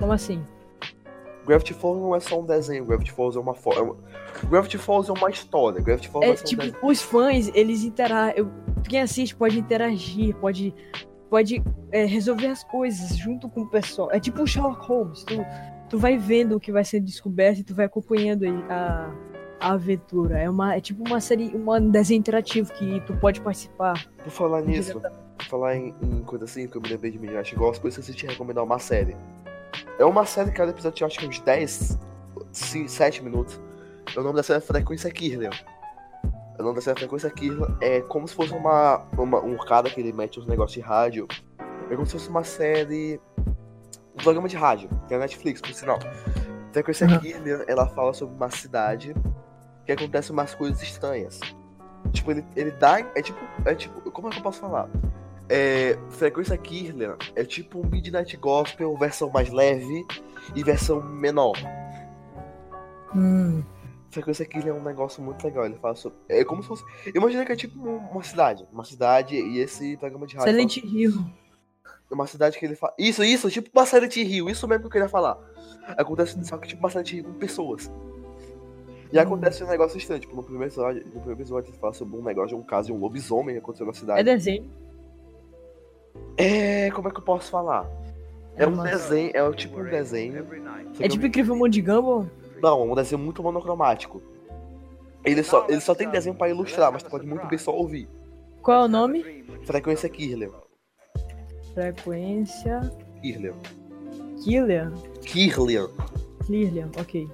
Como 0.00 0.12
assim? 0.12 0.42
Gravity 1.46 1.74
Falls 1.74 2.00
não 2.00 2.14
é 2.14 2.20
só 2.20 2.40
um 2.40 2.46
desenho, 2.46 2.84
Gravity 2.84 3.12
Falls 3.12 3.36
é 3.36 3.40
uma 3.40 3.54
forma. 3.54 3.96
Gravity 4.48 4.78
Falls 4.78 5.10
é 5.10 5.12
uma 5.12 5.30
história. 5.30 5.80
Gravity 5.80 6.08
Falls 6.08 6.26
É 6.26 6.30
é 6.30 6.32
um 6.32 6.44
tipo, 6.44 6.62
desenho. 6.62 6.78
os 6.82 7.02
fãs, 7.02 7.50
eles 7.54 7.84
interagem. 7.84 8.46
Quem 8.88 9.00
assiste 9.00 9.34
pode 9.36 9.58
interagir, 9.58 10.34
pode, 10.36 10.74
pode 11.28 11.62
é, 11.92 12.04
resolver 12.04 12.46
as 12.46 12.64
coisas 12.64 13.16
junto 13.16 13.48
com 13.48 13.62
o 13.62 13.66
pessoal. 13.66 14.10
É 14.10 14.18
tipo 14.18 14.40
um 14.42 14.46
Sherlock 14.46 14.86
Holmes. 14.86 15.22
Tu, 15.24 15.34
tu 15.88 15.98
vai 15.98 16.16
vendo 16.16 16.56
o 16.56 16.60
que 16.60 16.72
vai 16.72 16.84
sendo 16.84 17.04
descoberto 17.04 17.58
e 17.58 17.64
tu 17.64 17.74
vai 17.74 17.86
acompanhando 17.86 18.44
a, 18.68 19.12
a 19.60 19.72
aventura. 19.72 20.38
É, 20.38 20.48
uma, 20.48 20.76
é 20.76 20.80
tipo 20.80 21.02
uma 21.06 21.20
série, 21.20 21.54
um 21.54 21.90
desenho 21.90 22.18
interativo 22.18 22.72
que 22.72 23.00
tu 23.00 23.14
pode 23.16 23.40
participar. 23.40 24.06
Por 24.22 24.30
falar 24.30 24.62
nisso, 24.62 25.00
falar 25.48 25.76
em, 25.76 25.94
em 26.02 26.22
coisa 26.22 26.44
assim, 26.44 26.66
que 26.68 26.76
eu 26.76 26.80
me 26.80 26.88
lembrei 26.88 27.10
de 27.10 27.18
Midnight 27.18 27.54
Gospel, 27.56 27.82
por 27.82 27.88
isso 27.88 28.00
eu 28.08 28.14
te 28.14 28.26
recomendar 28.26 28.62
uma 28.62 28.78
série. 28.78 29.16
É 29.98 30.04
uma 30.04 30.24
série 30.26 30.50
que 30.50 30.56
cada 30.56 30.70
episódio 30.70 30.96
tinha 30.96 31.06
acho 31.06 31.18
que 31.18 31.26
uns 31.26 31.40
10, 31.40 31.98
5, 32.52 32.88
7 32.88 33.22
minutos. 33.22 33.60
O 34.16 34.20
nome 34.22 34.36
da 34.36 34.42
série 34.42 34.58
é 34.58 34.60
Frequência 34.60 35.10
Kirlian. 35.10 35.50
O 36.58 36.62
nome 36.62 36.74
da 36.76 36.80
série 36.80 36.96
é 36.96 37.00
Frequência 37.00 37.30
Kirlian 37.30 37.76
é 37.80 38.00
como 38.02 38.26
se 38.28 38.34
fosse 38.34 38.52
uma, 38.52 39.06
uma- 39.16 39.40
um 39.40 39.56
cara 39.58 39.88
que 39.90 40.00
ele 40.00 40.12
mete 40.12 40.38
uns 40.40 40.46
negócios 40.46 40.74
de 40.74 40.80
rádio. 40.80 41.26
É 41.90 41.94
como 41.94 42.06
se 42.06 42.12
fosse 42.12 42.28
uma 42.28 42.44
série. 42.44 43.20
Um 44.14 44.22
programa 44.22 44.48
de 44.48 44.56
rádio, 44.56 44.88
que 45.06 45.14
é 45.14 45.16
a 45.16 45.20
Netflix, 45.20 45.60
por 45.60 45.72
sinal. 45.72 45.98
Frequência 46.72 47.06
Uhum. 47.06 47.18
Kirlian, 47.18 47.64
ela 47.66 47.86
fala 47.88 48.12
sobre 48.12 48.34
uma 48.34 48.50
cidade 48.50 49.14
que 49.86 49.92
acontecem 49.92 50.32
umas 50.32 50.54
coisas 50.54 50.82
estranhas. 50.82 51.40
Tipo, 52.12 52.30
ele, 52.32 52.44
ele 52.56 52.70
dá. 52.72 53.00
É 53.14 53.22
tipo. 53.22 53.38
É 53.64 53.74
tipo. 53.74 54.10
Como 54.10 54.28
é 54.28 54.30
que 54.30 54.38
eu 54.38 54.42
posso 54.42 54.60
falar? 54.60 54.88
É, 55.52 55.98
Frequência 56.10 56.56
Kirlian 56.56 57.16
é 57.34 57.44
tipo 57.44 57.80
um 57.80 57.86
Midnight 57.90 58.36
Gospel, 58.36 58.96
versão 58.96 59.28
mais 59.30 59.50
leve 59.50 60.06
e 60.54 60.62
versão 60.62 61.02
menor. 61.02 61.56
Hum, 63.14 63.62
Frequência 64.10 64.44
Kirlian 64.44 64.72
é 64.74 64.76
um 64.76 64.82
negócio 64.82 65.22
muito 65.22 65.42
legal. 65.44 65.64
Ele 65.66 65.76
fala 65.76 65.94
sobre. 65.94 66.18
É 66.28 66.44
como 66.44 66.62
se 66.62 66.68
fosse. 66.68 66.84
Imagina 67.14 67.44
que 67.44 67.52
é 67.52 67.56
tipo 67.56 67.78
um- 67.88 67.96
uma 67.98 68.22
cidade. 68.22 68.66
Uma 68.72 68.84
cidade 68.84 69.34
e 69.36 69.58
esse 69.58 69.96
programa 69.96 70.26
de 70.26 70.36
rádio. 70.36 70.52
Silent 70.52 70.76
Hill. 70.78 71.12
fala- 71.12 71.40
Uma 72.10 72.26
cidade 72.26 72.58
que 72.58 72.64
ele 72.66 72.74
fala. 72.74 72.92
Isso, 72.98 73.22
isso, 73.22 73.48
tipo 73.50 73.70
uma 73.72 73.86
Silent 73.86 74.16
Hill. 74.16 74.48
Isso 74.50 74.66
mesmo 74.66 74.82
que 74.82 74.86
eu 74.86 74.90
queria 74.90 75.08
falar. 75.08 75.38
Acontece 75.96 76.42
só 76.44 76.58
que 76.58 76.66
tipo 76.68 76.80
uma 76.80 76.90
Silent 76.90 77.12
Hill 77.12 77.24
com 77.24 77.34
pessoas. 77.34 77.90
E 79.12 79.18
Hum. 79.18 79.22
acontece 79.22 79.62
um 79.64 79.68
negócio 79.68 79.96
estranho. 79.98 80.20
Tipo, 80.20 80.34
no 80.36 80.42
primeiro 80.42 80.66
episódio, 80.66 81.04
no 81.04 81.10
primeiro 81.12 81.32
episódio 81.32 81.70
ele 81.70 81.78
fala 81.78 81.92
sobre 81.92 82.16
um 82.16 82.22
negócio 82.22 82.50
de 82.50 82.54
um 82.56 82.62
caso 82.64 82.86
de 82.88 82.92
um 82.92 82.98
lobisomem 82.98 83.54
que 83.56 83.60
aconteceu 83.60 83.86
na 83.86 83.92
cidade. 83.92 84.20
É 84.20 84.24
desenho. 84.24 84.70
É, 86.40 86.90
como 86.90 87.08
é 87.08 87.10
que 87.10 87.18
eu 87.18 87.22
posso 87.24 87.50
falar? 87.50 87.86
É, 88.56 88.66
um 88.66 88.72
uma- 88.74 88.84
desenho, 88.84 89.30
é 89.34 89.52
tipo 89.52 89.80
um 89.80 89.84
desenho. 89.84 90.46
É 90.98 91.08
tipo 91.08 91.26
incrível 91.26 91.54
mundo 91.54 91.70
de 91.70 91.80
Gumball. 91.80 92.26
Não, 92.62 92.80
é 92.82 92.84
um 92.84 92.94
desenho 92.94 93.20
muito 93.20 93.42
monocromático. 93.42 94.22
Ele 95.24 95.42
só, 95.42 95.66
ele 95.68 95.80
só 95.80 95.94
tem 95.94 96.08
desenho 96.08 96.34
pra 96.34 96.48
ilustrar, 96.48 96.90
mas 96.92 97.02
tu 97.02 97.10
pode 97.10 97.26
muito 97.26 97.46
bem 97.46 97.58
só 97.58 97.72
ouvir. 97.74 98.08
Qual 98.62 98.82
é 98.82 98.84
o 98.84 98.88
nome? 98.88 99.44
Frequência 99.64 100.08
Kirlian. 100.08 100.50
Frequência. 101.74 102.80
Kirlian. 103.22 103.54
Killer. 104.42 104.90
Kirlian. 105.22 105.88
Clearly, 106.46 106.84
ok. 106.98 107.28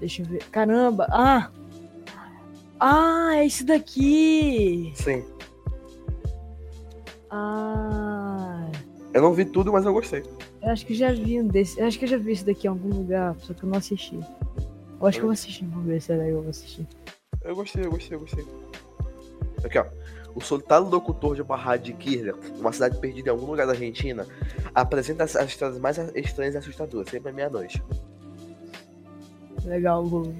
Deixa 0.00 0.22
eu 0.22 0.26
ver. 0.26 0.42
Caramba! 0.50 1.06
Ah! 1.10 1.50
Ah, 2.80 3.36
é 3.36 3.44
isso 3.46 3.64
daqui! 3.64 4.92
Sim. 4.94 5.24
Ah! 7.30 8.05
Eu 9.16 9.22
não 9.22 9.32
vi 9.32 9.46
tudo, 9.46 9.72
mas 9.72 9.86
eu 9.86 9.94
gostei. 9.94 10.22
Eu 10.60 10.68
acho 10.68 10.84
que 10.84 10.94
já 10.94 11.10
vi 11.10 11.40
um 11.40 11.46
desse. 11.46 11.80
Eu 11.80 11.86
acho 11.86 11.98
que 11.98 12.04
eu 12.04 12.08
já 12.10 12.18
vi 12.18 12.32
isso 12.32 12.44
daqui 12.44 12.66
em 12.66 12.70
algum 12.70 12.90
lugar, 12.90 13.34
só 13.40 13.54
que 13.54 13.62
eu 13.64 13.70
não 13.70 13.78
assisti. 13.78 14.14
Eu 14.14 15.06
acho 15.06 15.16
que 15.16 15.22
eu 15.22 15.28
vou 15.28 15.32
assistir, 15.32 15.64
vamos 15.64 15.86
ver 15.86 16.02
se 16.02 16.12
é 16.12 16.16
legal, 16.16 16.32
eu 16.32 16.42
vou 16.42 16.50
assistir. 16.50 16.86
Eu 17.42 17.56
gostei, 17.56 17.86
eu 17.86 17.90
gostei, 17.90 18.14
eu 18.14 18.20
gostei. 18.20 18.44
Aqui, 19.64 19.78
ó. 19.78 19.86
O 20.34 20.40
solitário 20.42 20.86
locutor 20.86 21.34
de 21.34 21.40
uma 21.40 21.56
rádio 21.56 21.94
de 21.94 21.98
Kirlian, 21.98 22.34
uma 22.58 22.70
cidade 22.72 22.98
perdida 22.98 23.30
em 23.30 23.32
algum 23.32 23.46
lugar 23.46 23.66
da 23.66 23.72
Argentina, 23.72 24.26
apresenta 24.74 25.24
as, 25.24 25.34
as 25.34 25.48
histórias 25.48 25.78
mais 25.78 25.96
estranhas 26.14 26.54
e 26.54 26.58
assustadoras, 26.58 27.08
sempre 27.08 27.30
à 27.30 27.32
meia-noite. 27.32 27.82
Legal, 29.64 30.04
vou 30.04 30.34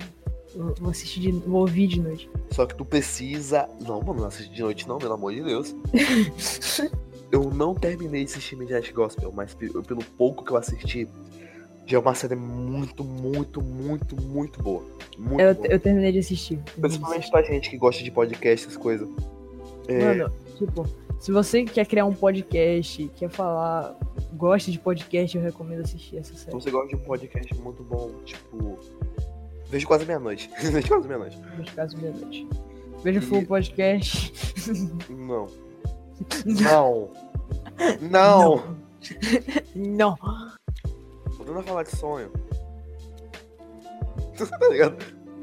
vou 0.54 0.90
assistir 0.90 1.20
de, 1.20 1.32
vou 1.32 1.62
ouvir 1.62 1.86
de 1.86 1.98
noite. 1.98 2.28
Só 2.50 2.66
que 2.66 2.74
tu 2.74 2.84
precisa. 2.84 3.70
Não, 3.80 4.02
mano, 4.02 4.20
não 4.20 4.26
assiste 4.26 4.52
de 4.52 4.60
noite, 4.60 4.86
não, 4.86 4.98
pelo 4.98 5.14
amor 5.14 5.32
de 5.32 5.42
Deus. 5.42 5.74
eu 7.32 7.50
não 7.50 7.74
terminei 7.74 8.24
de 8.24 8.30
assistir 8.32 8.56
Midnight 8.56 8.92
Gospel, 8.92 9.32
mas 9.32 9.54
pe- 9.54 9.68
pelo 9.82 10.02
pouco 10.16 10.44
que 10.44 10.52
eu 10.52 10.56
assisti, 10.56 11.08
já 11.86 11.96
é 11.98 12.00
uma 12.00 12.14
série 12.14 12.34
muito, 12.36 13.04
muito, 13.04 13.62
muito, 13.62 14.16
muito 14.20 14.62
boa. 14.62 14.82
Muito 15.18 15.40
Eu, 15.40 15.54
boa. 15.54 15.66
eu 15.68 15.78
terminei 15.80 16.12
de 16.12 16.18
assistir. 16.18 16.58
Principalmente 16.80 17.30
pra 17.30 17.42
gente 17.42 17.70
que 17.70 17.76
gosta 17.78 18.02
de 18.02 18.10
podcast, 18.10 18.66
essas 18.66 18.76
coisas. 18.76 19.08
É, 19.88 19.98
Mano, 20.14 20.32
tipo, 20.56 20.84
se 21.20 21.30
você 21.32 21.64
quer 21.64 21.86
criar 21.86 22.04
um 22.06 22.12
podcast, 22.14 23.08
quer 23.16 23.30
falar, 23.30 23.96
gosta 24.34 24.70
de 24.70 24.78
podcast, 24.78 25.36
eu 25.36 25.42
recomendo 25.42 25.80
assistir 25.82 26.18
essa 26.18 26.34
se 26.34 26.40
série. 26.40 26.52
você 26.52 26.70
gosta 26.70 26.88
de 26.88 26.96
um 26.96 27.04
podcast 27.04 27.54
muito 27.60 27.82
bom, 27.84 28.10
tipo. 28.24 28.78
Vejo 29.68 29.86
quase 29.86 30.04
meia-noite. 30.04 30.50
Vejo 30.60 30.88
quase 30.88 31.06
meia-noite. 31.08 31.38
Nos 31.58 31.70
casos 31.70 32.00
meia 32.00 32.12
noite. 32.14 32.48
Veja 33.02 33.18
E- 33.18 33.22
full 33.22 33.44
podcast. 33.46 34.32
Não. 35.10 35.46
Não. 36.44 37.10
Não. 38.00 38.76
Não. 39.74 40.16
Voltando 41.36 41.58
a 41.58 41.62
falar 41.62 41.82
de 41.84 41.96
sonho. 41.96 42.32
tá 44.58 44.68
ligado? 44.68 44.96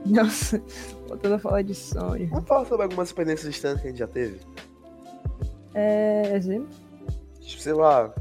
Nossa, 0.05 0.61
voltando 1.07 1.35
a 1.35 1.39
falar 1.39 1.61
de 1.61 1.73
sonho. 1.75 2.27
Vamos 2.29 2.47
falar 2.47 2.65
sobre 2.65 2.83
algumas 2.83 3.07
experiências 3.09 3.53
estranhas 3.55 3.79
que 3.81 3.87
a 3.87 3.89
gente 3.89 3.99
já 3.99 4.07
teve. 4.07 4.39
É. 5.73 6.35
Exemplo? 6.35 6.69
Tipo, 7.39 7.61
sei 7.61 7.73
lá, 7.73 8.13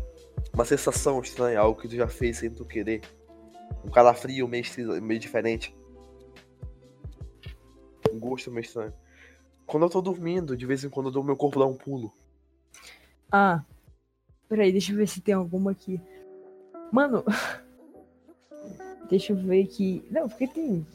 uma 0.55 0.65
sensação 0.65 1.21
estranha, 1.21 1.59
algo 1.59 1.81
que 1.81 1.89
tu 1.89 1.97
já 1.97 2.07
fez 2.09 2.39
sem 2.39 2.51
tu 2.51 2.65
querer. 2.65 3.03
Um 3.85 3.91
calafrio 3.91 4.47
meio, 4.47 4.63
estri- 4.63 5.01
meio 5.01 5.19
diferente. 5.19 5.75
Um 8.13 8.19
gosto 8.21 8.51
meio 8.51 8.63
estranho. 8.65 8.93
Quando 9.67 9.85
eu 9.85 9.91
tô 9.91 10.01
dormindo, 10.01 10.57
de 10.57 10.67
vez 10.67 10.85
em 10.85 10.89
quando 10.89 11.07
eu 11.07 11.13
dou 11.13 11.25
meu 11.25 11.37
corpo 11.37 11.59
dá 11.59 11.67
um 11.67 11.75
pulo. 11.75 12.13
Ah. 13.33 13.63
Peraí, 14.49 14.71
deixa 14.71 14.93
eu 14.93 14.97
ver 14.97 15.09
se 15.09 15.21
tem 15.21 15.35
alguma 15.35 15.71
aqui. 15.71 16.01
Mano. 16.93 17.25
deixa 19.09 19.33
eu 19.33 19.37
ver 19.37 19.65
aqui. 19.65 20.05
Não, 20.11 20.29
porque 20.29 20.47
tem. 20.47 20.87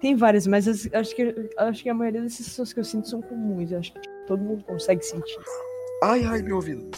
Tem 0.00 0.16
várias, 0.16 0.46
mas 0.46 0.66
as- 0.68 0.88
acho 0.92 1.14
que, 1.14 1.50
acho 1.56 1.82
que 1.82 1.88
a 1.88 1.94
maioria 1.94 2.22
das 2.22 2.32
sensações 2.34 2.72
que 2.72 2.80
eu 2.80 2.84
sinto 2.84 3.08
são 3.08 3.22
comuns. 3.22 3.70
Eu 3.70 3.78
acho 3.78 3.92
que 3.92 4.00
tipo, 4.00 4.14
todo 4.26 4.42
mundo 4.42 4.64
consegue 4.64 5.02
sentir. 5.04 5.38
Ai, 6.02 6.24
ai, 6.24 6.42
meu 6.42 6.56
ouvido. 6.56 6.90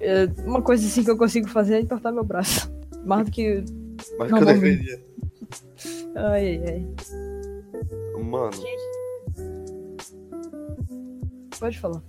É, 0.00 0.24
uma 0.44 0.62
coisa 0.62 0.86
assim 0.86 1.04
que 1.04 1.10
eu 1.10 1.16
consigo 1.16 1.48
fazer 1.48 1.74
é 1.76 1.80
entortar 1.80 2.12
meu 2.12 2.24
braço. 2.24 2.70
Mais 3.04 3.24
do 3.26 3.30
que. 3.32 3.64
Mas 4.18 4.28
que 4.32 4.38
eu 4.38 4.44
deveria. 4.46 5.00
Ai, 6.14 6.56
ai, 6.58 6.68
ai. 6.68 8.22
Mano, 8.22 8.50
Pode 11.60 11.78
falar. 11.78 12.02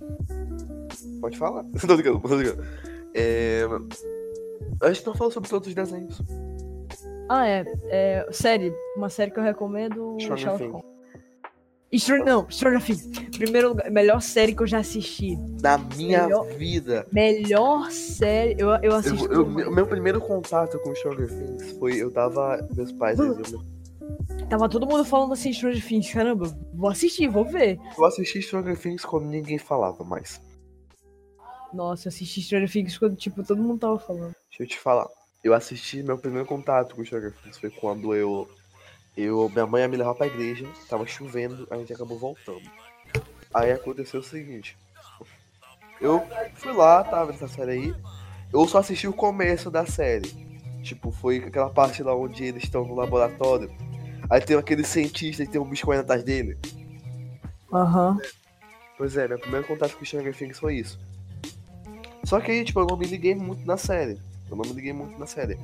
pode 1.20 1.38
falar. 1.38 1.64
tô 1.86 1.94
ligado, 1.94 2.18
tô 2.20 2.34
ligado. 2.36 2.64
É... 3.14 3.62
A 4.82 4.92
gente 4.92 5.06
não 5.06 5.14
falou 5.14 5.30
sobre 5.30 5.48
todos 5.48 5.68
os 5.68 5.74
desenhos. 5.74 6.20
Ah, 7.28 7.46
é. 7.46 7.64
é 7.84 8.26
série. 8.32 8.74
Uma 8.96 9.08
série 9.08 9.30
que 9.30 9.38
eu 9.38 9.44
recomendo. 9.44 10.16
Stranger 10.20 10.56
Things. 10.58 10.82
Stranger, 11.94 12.24
não, 12.24 12.50
Stranger 12.50 12.82
Things. 12.82 13.06
Primeiro 13.36 13.68
lugar, 13.68 13.90
melhor 13.90 14.20
série 14.22 14.54
que 14.54 14.62
eu 14.62 14.66
já 14.66 14.78
assisti. 14.78 15.36
Na 15.62 15.76
minha 15.76 16.22
Melhor- 16.24 16.46
vida. 16.54 17.06
Melhor 17.12 17.90
série. 17.90 18.56
Eu, 18.58 18.70
eu 18.82 18.94
assisti. 18.94 19.24
Eu, 19.26 19.58
eu- 19.60 19.70
meu 19.70 19.86
primeiro 19.86 20.18
contato 20.20 20.78
com 20.78 20.94
Stranger 20.94 21.28
Things 21.28 21.72
foi. 21.78 21.96
Eu 21.96 22.10
tava. 22.10 22.66
Meus 22.74 22.90
pais. 22.92 23.18
Eles 23.18 23.50
iam- 23.50 23.62
Tava 24.48 24.68
todo 24.68 24.86
mundo 24.86 25.04
falando 25.04 25.32
assim, 25.32 25.52
Stranger 25.52 25.86
Things. 25.86 26.12
Caramba, 26.12 26.46
vou 26.74 26.90
assistir, 26.90 27.28
vou 27.28 27.44
ver. 27.44 27.78
Eu 27.96 28.04
assisti 28.04 28.42
Stranger 28.42 28.78
Things 28.78 29.04
quando 29.04 29.26
ninguém 29.26 29.58
falava 29.58 30.04
mais. 30.04 30.40
Nossa, 31.72 32.08
eu 32.08 32.10
assisti 32.10 32.42
Stranger 32.42 32.70
Things 32.70 32.98
quando, 32.98 33.16
tipo, 33.16 33.42
todo 33.42 33.62
mundo 33.62 33.80
tava 33.80 33.98
falando. 33.98 34.34
Deixa 34.50 34.62
eu 34.62 34.66
te 34.66 34.78
falar. 34.78 35.08
Eu 35.42 35.54
assisti 35.54 36.02
meu 36.02 36.18
primeiro 36.18 36.46
contato 36.46 36.94
com 36.94 37.04
Stranger 37.04 37.32
Things 37.42 37.58
foi 37.58 37.70
quando 37.70 38.14
eu. 38.14 38.48
Eu, 39.16 39.48
minha 39.50 39.66
mãe 39.66 39.82
ia 39.82 39.88
me 39.88 39.96
levar 39.96 40.14
pra 40.14 40.26
igreja, 40.26 40.66
tava 40.88 41.06
chovendo, 41.06 41.66
a 41.70 41.76
gente 41.76 41.92
acabou 41.92 42.18
voltando. 42.18 42.62
Aí 43.52 43.70
aconteceu 43.70 44.20
o 44.20 44.22
seguinte. 44.22 44.76
Eu 46.00 46.22
fui 46.54 46.72
lá, 46.72 47.04
tava 47.04 47.32
nessa 47.32 47.46
série 47.46 47.70
aí. 47.72 47.94
Eu 48.52 48.66
só 48.66 48.78
assisti 48.78 49.06
o 49.06 49.12
começo 49.12 49.70
da 49.70 49.86
série. 49.86 50.30
Tipo, 50.82 51.10
foi 51.10 51.38
aquela 51.38 51.70
parte 51.70 52.02
lá 52.02 52.14
onde 52.14 52.44
eles 52.44 52.64
estão 52.64 52.84
no 52.84 52.94
laboratório. 52.94 53.70
Aí 54.30 54.40
tem 54.40 54.56
aquele 54.56 54.84
cientista 54.84 55.42
e 55.42 55.46
tem 55.46 55.60
um 55.60 55.68
bicho 55.68 55.84
correndo 55.84 56.02
atrás 56.02 56.22
dele. 56.22 56.58
Aham. 57.72 58.18
Pois 58.96 59.16
é, 59.16 59.26
meu 59.26 59.38
primeiro 59.38 59.66
contato 59.66 59.96
com 59.96 60.04
Stranger 60.04 60.34
Things 60.36 60.58
foi 60.58 60.76
isso. 60.76 60.98
Só 62.24 62.40
que 62.40 62.50
aí, 62.50 62.64
tipo, 62.64 62.78
eu 62.80 62.86
não 62.86 62.96
me 62.96 63.06
liguei 63.06 63.34
muito 63.34 63.66
na 63.66 63.76
série. 63.76 64.18
Eu 64.50 64.56
não 64.56 64.64
me 64.64 64.72
liguei 64.72 64.92
muito 64.92 65.18
na 65.18 65.26
série. 65.26 65.58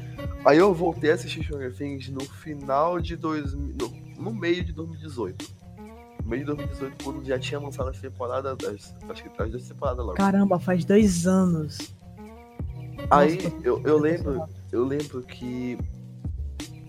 Aí 0.44 0.58
eu 0.58 0.74
voltei 0.74 1.10
a 1.10 1.14
assistir 1.14 1.44
Stranger 1.44 1.72
Things 1.74 2.08
no 2.08 2.20
final 2.20 3.00
de 3.00 3.16
2000. 3.16 3.74
No, 3.78 4.22
no 4.22 4.34
meio 4.34 4.64
de 4.64 4.72
2018. 4.72 5.50
No 6.24 6.28
meio 6.28 6.40
de 6.42 6.46
2018, 6.46 7.04
quando 7.04 7.24
já 7.24 7.38
tinha 7.38 7.60
lançado 7.60 7.90
as 7.90 7.98
temporadas. 8.00 8.56
das- 8.58 8.94
acho 9.08 9.22
que 9.22 9.42
as 9.42 9.50
duas 9.50 9.68
temporadas 9.68 10.04
logo. 10.04 10.16
Caramba, 10.16 10.58
faz 10.58 10.84
dois 10.84 11.26
anos. 11.26 11.78
Aí 13.10 13.36
Nossa, 13.36 13.56
eu, 13.62 13.80
eu 13.84 13.98
lembro. 13.98 14.42
Eu 14.72 14.84
lembro 14.84 15.22
que. 15.22 15.78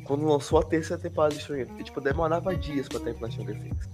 Quando 0.09 0.25
lançou 0.25 0.57
a 0.57 0.63
terceira 0.63 0.99
temporada 0.99 1.35
de 1.35 1.41
Stranger 1.41 1.67
Things, 1.67 1.83
tipo, 1.85 2.01
demorava 2.01 2.55
dias 2.55 2.87
pra 2.89 2.99
terminar 2.99 3.29
Stranger 3.29 3.61
Things. 3.61 3.87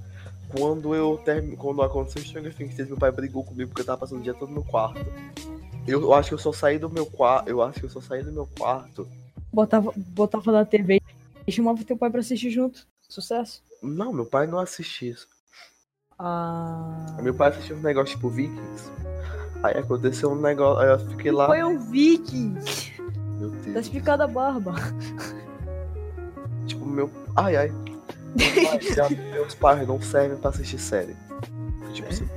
Quando 0.57 0.95
eu 0.95 1.17
termi... 1.25 1.57
quando 1.57 1.81
aconteceu 1.81 2.21
Stranger 2.23 2.55
Things, 2.55 2.77
meu 2.87 2.95
pai 2.95 3.11
brigou 3.11 3.43
comigo 3.43 3.67
porque 3.69 3.81
eu 3.81 3.85
tava 3.85 3.97
passando 3.99 4.19
o 4.21 4.23
dia 4.23 4.33
todo 4.33 4.49
no 4.49 4.63
quarto. 4.63 5.05
Eu, 5.85 6.01
eu 6.03 6.13
acho 6.13 6.29
que 6.29 6.33
eu 6.35 6.39
só 6.39 6.53
saí 6.53 6.79
do 6.79 6.89
meu 6.89 7.05
quarto. 7.05 7.49
Eu 7.49 7.61
acho 7.61 7.81
que 7.81 7.85
eu 7.85 7.89
só 7.89 7.99
saí 7.99 8.23
do 8.23 8.31
meu 8.31 8.47
quarto. 8.57 9.05
Botava, 9.51 9.91
botava 9.97 10.53
na 10.53 10.63
TV 10.63 11.01
e 11.45 11.51
chamava 11.51 11.83
teu 11.83 11.97
pai 11.97 12.09
pra 12.09 12.21
assistir 12.21 12.49
junto. 12.49 12.87
Sucesso. 13.09 13.61
Não, 13.83 14.13
meu 14.13 14.25
pai 14.25 14.47
não 14.47 14.57
assistia 14.59 15.11
isso. 15.11 15.27
Ah. 16.17 17.17
Meu 17.21 17.33
pai 17.33 17.49
assistia 17.49 17.75
um 17.75 17.81
negócio 17.81 18.15
tipo 18.15 18.29
Vikings. 18.29 18.89
Aí 19.61 19.77
aconteceu 19.77 20.31
um 20.31 20.39
negócio. 20.39 20.81
Aí 20.81 20.89
eu 20.91 20.99
fiquei 21.09 21.31
lá. 21.33 21.47
Foi 21.47 21.61
o 21.61 21.77
Viking. 21.77 22.55
Meu 23.37 23.51
Tá 23.51 23.57
Deus. 23.65 23.75
explicado 23.85 24.23
a 24.23 24.27
barba. 24.27 24.75
Tipo, 26.65 26.85
meu. 26.85 27.09
Ai, 27.35 27.55
ai. 27.55 27.71
Meu 28.35 29.09
meus 29.33 29.55
pais 29.55 29.87
não 29.87 30.01
servem 30.01 30.37
pra 30.37 30.49
assistir 30.49 30.79
série. 30.79 31.15
Tipo, 31.93 32.13
se- 32.13 32.27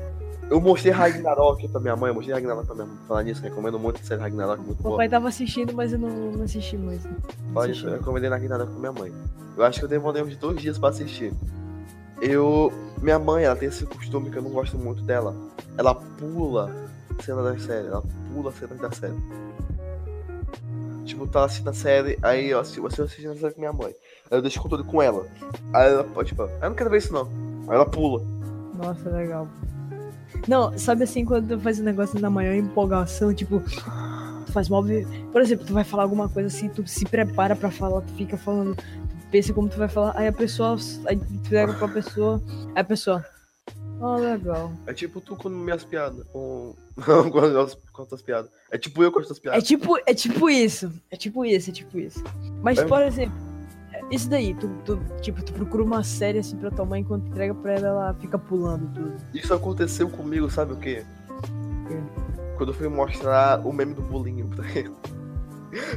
eu 0.51 0.61
mostrei 0.61 0.93
Ragnarok 0.93 1.69
pra 1.69 1.81
minha 1.81 1.95
mãe, 1.97 2.09
eu 2.11 2.15
mostrei 2.15 2.35
Ragnarok 2.35 2.67
pra 2.67 2.75
minha 2.75 2.87
mãe. 2.87 2.97
Falar 3.07 3.23
nisso, 3.23 3.43
recomendo 3.43 3.79
muito 3.79 4.01
a 4.01 4.05
série 4.05 4.21
Ragnarok, 4.21 4.61
muito 4.63 4.83
boa. 4.83 4.97
pai 4.97 5.09
tava 5.09 5.29
assistindo, 5.29 5.75
mas 5.75 5.93
eu 5.93 5.99
não, 5.99 6.09
não 6.09 6.45
assisti 6.45 6.77
Falar 6.79 6.97
assisti. 7.67 7.69
nisso, 7.69 7.87
eu 7.87 7.93
recomendei 7.99 8.31
Ragnarok 8.31 8.71
pra 8.71 8.79
minha 8.81 8.93
mãe. 8.93 9.13
Eu 9.57 9.65
acho 9.65 9.79
que 9.81 9.85
eu 9.85 9.89
demorei 9.89 10.23
uns 10.23 10.37
dois 10.37 10.61
dias 10.61 10.79
pra 10.79 10.89
assistir. 10.91 11.33
Eu. 12.21 12.73
Minha 13.03 13.19
mãe, 13.19 13.45
ela 13.45 13.55
tem 13.57 13.69
esse 13.69 13.85
costume 13.87 14.31
que 14.31 14.37
eu 14.39 14.43
não 14.43 14.51
gosto 14.51 14.77
muito 14.79 15.03
dela. 15.03 15.35
Ela 15.77 15.95
pula 15.95 16.73
cena 17.23 17.43
da 17.43 17.59
série, 17.59 17.87
ela 17.89 18.03
pula 18.33 18.51
cenas 18.53 18.79
da 18.79 18.91
série. 18.93 19.15
Tipo, 21.05 21.27
tá 21.27 21.45
assistindo 21.45 21.69
a 21.71 21.73
série, 21.75 22.19
aí 22.23 22.51
eu 22.51 22.59
assisto, 22.61 22.81
eu 22.99 23.05
assistindo 23.05 23.33
a 23.33 23.37
série 23.37 23.55
com 23.55 23.61
minha 23.61 23.73
mãe. 23.73 23.95
Aí 24.31 24.39
eu 24.39 24.43
deixo 24.43 24.59
o 24.59 24.63
controle 24.63 24.85
com 24.85 25.01
ela. 25.01 25.27
Aí 25.75 25.91
ela, 25.93 26.25
tipo, 26.25 26.43
eu 26.43 26.69
não 26.69 26.75
quero 26.75 26.91
ver 26.91 26.99
isso 26.99 27.13
não. 27.13 27.29
Aí 27.69 27.75
ela 27.75 27.87
pula. 27.87 28.23
Nossa, 28.75 29.09
legal. 29.11 29.49
Não, 30.47 30.77
sabe 30.79 31.05
assim, 31.05 31.25
quando 31.25 31.57
tu 31.57 31.61
faz 31.61 31.81
um 31.81 31.85
negócio 31.85 32.21
na 32.21 32.31
maior 32.31 32.55
empolgação, 32.55 33.33
tipo, 33.35 33.61
tu 33.61 34.53
faz 34.53 34.69
mal. 34.69 34.85
Por 35.33 35.41
exemplo, 35.41 35.67
tu 35.67 35.73
vai 35.73 35.85
falar 35.85 36.03
alguma 36.05 36.29
coisa 36.29 36.49
assim, 36.49 36.69
tu 36.69 36.87
se 36.87 37.05
prepara 37.05 37.57
pra 37.57 37.71
falar, 37.71 38.03
tu 38.03 38.13
fica 38.15 38.37
falando, 38.37 38.77
tu 38.77 39.27
pensa 39.31 39.53
como 39.53 39.69
tu 39.69 39.79
vai 39.79 39.89
falar, 39.89 40.13
aí 40.17 40.29
a 40.29 40.33
pessoa, 40.33 40.77
aí 41.07 41.17
tu 41.17 41.51
pega 41.51 41.73
pra 41.75 41.89
pessoa, 41.89 42.41
aí 42.75 42.81
a 42.83 42.85
pessoa, 42.85 43.25
ah, 44.01 44.17
legal. 44.17 44.71
É 44.87 44.93
tipo 44.93 45.21
tu 45.21 45.35
com 45.35 45.49
minhas 45.49 45.83
piadas. 45.85 46.25
Com, 46.29 46.75
com, 47.33 47.39
as, 47.39 47.75
com 47.93 48.03
as 48.03 48.09
tuas 48.09 48.23
piadas. 48.23 48.51
É 48.71 48.79
tipo 48.79 49.03
eu 49.03 49.11
com 49.11 49.19
as 49.19 49.27
tuas 49.27 49.39
É 49.39 49.43
piadas. 49.43 49.65
tipo, 49.65 49.99
é 50.07 50.15
tipo 50.15 50.49
isso, 50.49 50.93
é 51.11 51.17
tipo 51.17 51.45
isso, 51.45 51.71
é 51.71 51.73
tipo 51.73 51.99
isso. 51.99 52.23
Mas, 52.63 52.79
É. 52.79 52.85
por 52.85 53.03
exemplo, 53.03 53.37
isso 54.11 54.29
daí, 54.29 54.55
tu, 54.55 54.69
tu, 54.85 54.99
tipo, 55.21 55.43
tu 55.43 55.53
procura 55.53 55.83
uma 55.83 56.03
série 56.03 56.39
assim 56.39 56.57
pra 56.57 56.71
tua 56.71 56.85
mãe, 56.85 57.03
enquanto 57.03 57.27
entrega 57.27 57.55
pra 57.55 57.73
ela, 57.73 57.89
ela 57.89 58.15
fica 58.15 58.39
pulando 58.39 58.93
tudo. 58.95 59.17
Isso 59.35 59.53
aconteceu 59.53 60.09
comigo, 60.09 60.51
sabe 60.51 60.73
o 60.73 60.77
quê? 60.77 61.05
quê? 61.87 61.95
Quando 62.57 62.71
eu 62.71 62.75
fui 62.75 62.89
mostrar 62.89 63.65
o 63.67 63.73
meme 63.73 63.95
do 63.95 64.03
bolinho 64.03 64.49
pra 64.49 64.65
ela. 64.71 64.97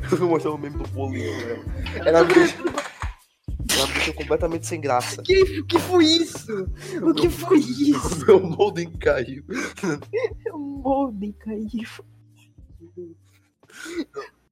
Eu 0.04 0.18
fui 0.18 0.28
mostrar 0.28 0.52
o 0.52 0.58
meme 0.58 0.78
do 0.78 0.88
bolinho 0.90 1.32
pra 1.40 1.50
ela. 1.50 2.10
Ela 2.10 2.24
me 2.26 2.34
deixou, 2.34 2.66
ela 2.66 3.88
me 3.88 3.94
deixou 3.94 4.14
completamente 4.14 4.68
sem 4.68 4.82
graça. 4.82 5.22
Que, 5.24 5.64
que 5.64 5.80
foi 5.80 6.04
isso? 6.04 6.68
O 7.02 7.14
que 7.14 7.30
foi 7.30 7.60
isso? 7.60 8.24
O 8.24 8.26
meu 8.26 8.40
molden 8.42 8.92
caiu. 8.92 9.44
O 10.54 10.58
molde 10.58 11.34
caiu. 11.34 11.88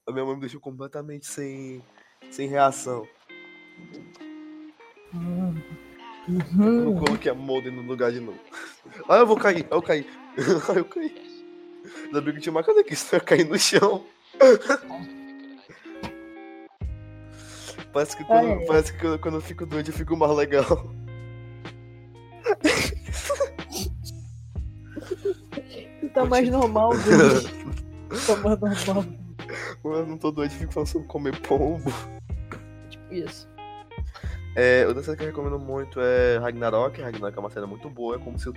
A 0.07 0.11
minha 0.11 0.23
mãe 0.23 0.35
me 0.35 0.41
deixou 0.41 0.61
completamente 0.61 1.27
sem, 1.27 1.81
sem 2.31 2.47
reação. 2.47 3.05
Eu 5.13 6.35
Uhum. 6.57 6.81
não 6.93 6.95
coloquei 7.03 7.31
a 7.31 7.35
molden 7.35 7.71
no 7.71 7.81
lugar 7.81 8.11
de 8.11 8.19
novo. 8.19 8.37
Ah, 9.07 9.17
eu 9.17 9.25
vou 9.27 9.35
cair. 9.35 9.65
Eu 9.71 9.81
caí. 9.81 10.05
Ah, 10.69 10.73
eu 10.77 10.85
caí. 10.85 11.15
Ainda 12.05 12.21
bem 12.21 12.35
que 12.35 12.41
tinha 12.41 12.51
uma 12.51 12.61
cadeira 12.61 12.85
aqui, 12.85 12.95
senão 12.95 13.19
eu 13.19 13.25
cair 13.25 13.45
no 13.45 13.57
chão. 13.57 14.03
Parece 17.91 18.15
que 18.15 18.23
quando, 18.23 18.47
ai. 18.47 18.65
parece 18.67 18.93
que 18.93 19.17
quando, 19.17 19.35
eu 19.35 19.41
fico 19.41 19.65
doente 19.65 19.89
eu 19.89 19.95
fico 19.95 20.15
mais 20.15 20.31
legal. 20.35 20.65
Tu 26.01 26.09
tá 26.13 26.25
mais 26.25 26.47
normal, 26.49 26.91
Dudu. 27.03 27.49
Tá 28.27 28.35
mais 28.59 28.85
normal. 28.85 29.05
Quando 29.81 29.97
eu 29.99 30.05
não 30.05 30.17
tô 30.17 30.31
doente, 30.31 30.53
eu 30.53 30.59
fico 30.59 30.73
falando 30.73 30.87
sobre 30.89 31.07
comer 31.07 31.39
pombo. 31.41 31.91
Tipo 32.89 33.13
isso. 33.13 33.48
É, 34.59 34.85
outra 34.87 35.01
série 35.03 35.15
que 35.15 35.23
eu 35.23 35.27
recomendo 35.27 35.57
muito 35.57 36.01
é 36.01 36.37
Ragnarok. 36.37 36.99
Ragnarok 37.01 37.37
é 37.37 37.39
uma 37.39 37.49
série 37.49 37.65
muito 37.65 37.89
boa. 37.89 38.15
É 38.15 38.19
como 38.19 38.37
se 38.37 38.49
o- 38.49 38.53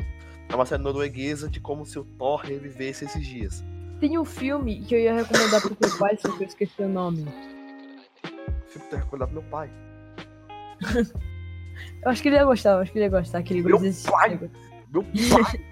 é 0.49 0.55
uma 0.55 0.67
série 0.67 0.83
norueguesa 0.83 1.49
de 1.49 1.61
como 1.61 1.87
se 1.87 1.97
o 1.99 2.05
Thor 2.05 2.41
revivesse 2.41 3.05
esses 3.05 3.25
dias. 3.25 3.63
Tem 4.01 4.19
um 4.19 4.25
filme 4.25 4.81
que 4.81 4.97
eu 4.97 4.99
ia 4.99 5.15
recomendar 5.15 5.61
pro 5.61 5.77
teu 5.77 5.97
pai, 5.99 6.17
só 6.21 6.29
que 6.37 6.43
eu 6.43 6.49
esqueci 6.49 6.83
o 6.83 6.89
nome. 6.89 7.25
Fico 8.67 8.85
ter 8.91 8.97
recomendado 8.97 9.29
pro 9.31 9.41
meu 9.43 9.51
pai. 9.51 9.71
Eu 12.05 12.11
acho 12.11 12.21
que 12.21 12.29
ele 12.29 12.37
ia 12.37 12.45
gostar, 12.45 12.73
eu 12.73 12.79
acho 12.81 12.93
que 12.93 12.99
ele 12.99 13.05
ia 13.07 13.11
gostar. 13.11 13.39
Aquele 13.39 13.63
Meu 13.63 13.79
pai! 13.79 14.39
Meu 14.93 15.03
pai! 15.05 15.65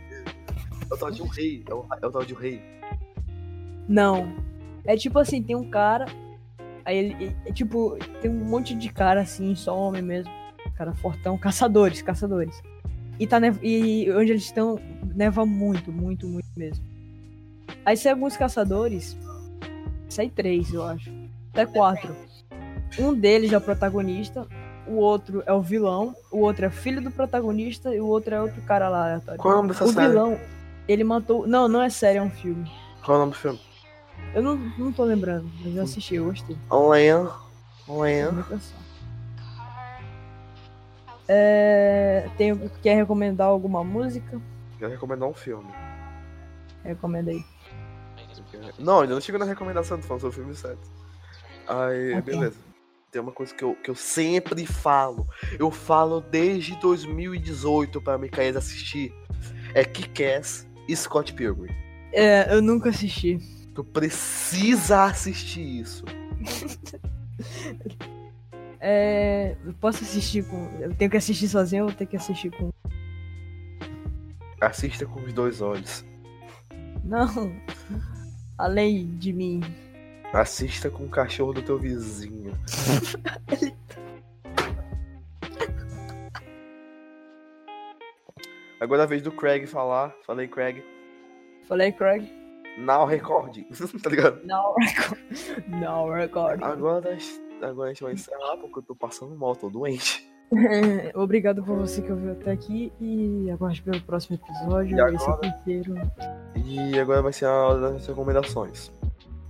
é 0.90 0.94
o 0.94 0.96
tal 0.96 1.10
de 1.10 1.22
um 1.22 1.26
rei. 1.26 1.64
É 1.68 1.74
o, 1.74 1.86
é 2.02 2.06
o 2.06 2.10
tal 2.10 2.24
de 2.24 2.34
um 2.34 2.36
rei. 2.36 2.62
Não. 3.88 4.32
É 4.84 4.96
tipo 4.96 5.18
assim, 5.18 5.42
tem 5.42 5.56
um 5.56 5.68
cara. 5.68 6.06
Aí 6.84 6.96
ele. 6.96 7.36
É 7.46 7.52
tipo, 7.52 7.96
tem 8.20 8.30
um 8.30 8.44
monte 8.44 8.74
de 8.74 8.88
cara 8.88 9.20
assim, 9.20 9.54
só 9.54 9.76
homem 9.76 10.02
mesmo. 10.02 10.32
Cara 10.76 10.94
fortão. 10.94 11.36
Caçadores, 11.38 12.02
caçadores. 12.02 12.60
E, 13.18 13.26
tá 13.26 13.38
nev... 13.38 13.58
e 13.62 14.10
onde 14.12 14.32
eles 14.32 14.44
estão, 14.44 14.78
neva 15.14 15.44
muito, 15.44 15.92
muito, 15.92 16.26
muito 16.26 16.48
mesmo. 16.56 16.82
Aí 17.84 17.96
sai 17.96 18.12
alguns 18.12 18.36
caçadores. 18.36 19.16
Sai 20.08 20.28
três, 20.30 20.72
eu 20.72 20.82
acho. 20.82 21.10
Até 21.52 21.66
quatro. 21.66 22.16
Um 22.98 23.14
deles 23.14 23.52
é 23.52 23.58
o 23.58 23.60
protagonista. 23.60 24.46
O 24.86 24.94
outro 24.94 25.42
é 25.46 25.52
o 25.52 25.60
vilão. 25.60 26.14
O 26.32 26.38
outro 26.38 26.64
é 26.66 26.70
filho 26.70 27.00
do 27.02 27.10
protagonista. 27.10 27.94
E 27.94 28.00
o 28.00 28.06
outro 28.06 28.34
é 28.34 28.40
outro 28.40 28.60
cara 28.62 28.88
lá 28.88 29.04
aleatório. 29.04 29.40
Qual 29.40 29.52
é 29.52 29.54
o 29.54 29.58
nome 29.58 29.68
dessa 29.68 29.84
O 29.84 29.92
série? 29.92 30.08
vilão, 30.08 30.38
ele 30.88 31.04
matou. 31.04 31.46
Não, 31.46 31.68
não 31.68 31.82
é 31.82 31.90
série, 31.90 32.18
é 32.18 32.22
um 32.22 32.30
filme. 32.30 32.70
Qual 33.04 33.16
é 33.16 33.18
o 33.18 33.20
nome 33.20 33.32
do 33.32 33.38
filme? 33.38 33.60
Eu 34.34 34.42
não, 34.42 34.56
não 34.78 34.92
tô 34.92 35.04
lembrando, 35.04 35.50
mas 35.64 35.76
eu 35.76 35.82
assisti, 35.82 36.14
eu 36.14 36.24
gostei. 36.26 36.56
Vou 38.32 38.44
pensar. 38.44 38.76
É, 41.28 42.28
tem, 42.36 42.56
quer 42.82 42.94
recomendar 42.96 43.48
alguma 43.48 43.84
música? 43.84 44.40
Quero 44.78 44.90
recomendar 44.90 45.28
um 45.28 45.34
filme. 45.34 45.68
Recomenda 46.84 47.30
aí. 47.30 47.44
Não, 48.78 49.00
ainda 49.00 49.14
não 49.14 49.20
chegou 49.20 49.38
na 49.38 49.44
recomendação, 49.44 49.98
tô 49.98 50.06
falando 50.06 50.20
sobre 50.22 50.34
o 50.36 50.40
filme 50.40 50.54
certo. 50.56 50.90
Aí, 51.68 52.14
Ok. 52.14 52.22
beleza. 52.22 52.56
Tem 53.12 53.20
uma 53.20 53.32
coisa 53.32 53.52
que 53.54 53.62
eu, 53.64 53.74
que 53.74 53.90
eu 53.90 53.94
sempre 53.94 54.64
falo. 54.66 55.26
Eu 55.58 55.70
falo 55.70 56.20
desde 56.20 56.78
2018 56.80 58.00
pra 58.00 58.16
Micaela 58.16 58.58
assistir. 58.58 59.12
É 59.74 59.84
Kick-Ass 59.84 60.66
e 60.88 60.96
Scott 60.96 61.32
Pilgrim. 61.32 61.74
É, 62.12 62.52
eu 62.54 62.62
nunca 62.62 62.90
assisti. 62.90 63.38
Tu 63.74 63.84
precisa 63.84 65.04
assistir 65.04 65.80
isso. 65.80 66.04
É, 68.82 69.56
eu 69.64 69.74
posso 69.74 70.02
assistir 70.02 70.42
com. 70.46 70.70
Eu 70.80 70.94
tenho 70.94 71.10
que 71.10 71.16
assistir 71.18 71.48
sozinho 71.48 71.84
ou 71.84 71.92
tenho 71.92 72.08
que 72.08 72.16
assistir 72.16 72.50
com. 72.50 72.72
Assista 74.58 75.04
com 75.04 75.20
os 75.20 75.34
dois 75.34 75.60
olhos. 75.60 76.02
Não! 77.04 77.54
Além 78.56 79.06
de 79.18 79.34
mim. 79.34 79.60
Assista 80.32 80.88
com 80.88 81.04
o 81.04 81.10
cachorro 81.10 81.52
do 81.52 81.60
teu 81.60 81.78
vizinho. 81.78 82.52
Agora 88.80 89.02
é 89.02 89.04
a 89.04 89.06
vez 89.06 89.20
do 89.20 89.30
Craig 89.30 89.66
falar. 89.66 90.14
Falei, 90.24 90.48
Craig. 90.48 90.82
Falei, 91.68 91.92
Craig? 91.92 92.39
Now 92.78 93.04
record. 93.06 93.56
tá 94.02 94.10
ligado? 94.10 94.40
Não, 94.44 94.74
record. 94.74 95.18
Não, 95.68 96.10
record. 96.10 96.62
Agora, 96.62 97.18
agora 97.62 97.90
a 97.90 97.92
gente 97.92 98.02
vai 98.02 98.12
encerrar 98.12 98.56
porque 98.58 98.78
eu 98.78 98.82
tô 98.82 98.94
passando 98.94 99.34
mal, 99.36 99.54
tô 99.56 99.68
doente. 99.68 100.28
Obrigado 101.14 101.62
por 101.62 101.76
você 101.76 102.02
que 102.02 102.10
ouviu 102.10 102.32
até 102.32 102.50
aqui 102.50 102.92
e 103.00 103.50
aguarde 103.50 103.82
pelo 103.82 104.00
próximo 104.02 104.36
episódio. 104.36 104.96
E 104.96 105.00
agora? 105.00 105.46
inteiro. 105.46 105.94
E 106.56 106.98
agora 106.98 107.22
vai 107.22 107.32
ser 107.32 107.46
a 107.46 107.52
hora 107.52 107.92
das 107.92 108.06
recomendações. 108.06 108.90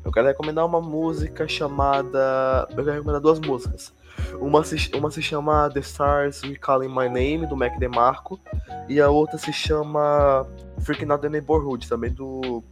Eu 0.05 0.11
quero 0.13 0.27
recomendar 0.27 0.67
uma 0.67 0.81
música 0.81 1.47
chamada. 1.47 2.67
Eu 2.71 2.77
quero 2.77 2.93
recomendar 2.93 3.21
duas 3.21 3.39
músicas. 3.41 3.95
Uma 4.41 4.63
se, 4.65 4.91
uma 4.95 5.11
se 5.11 5.23
chama 5.23 5.71
The 5.71 5.81
Stars 5.81 6.43
We 6.43 6.57
Calling 6.57 6.89
My 6.89 7.09
Name, 7.09 7.47
do 7.47 7.57
Mac 7.57 7.79
DeMarco. 7.79 8.41
E 8.89 9.01
a 9.01 9.09
outra 9.09 9.39
se 9.39 9.53
chama 9.53 10.47
Freaking 10.81 11.11
Out 11.11 11.23
the 11.23 11.29
Neighborhood, 11.29 11.89
também 11.89 12.13
do 12.13 12.63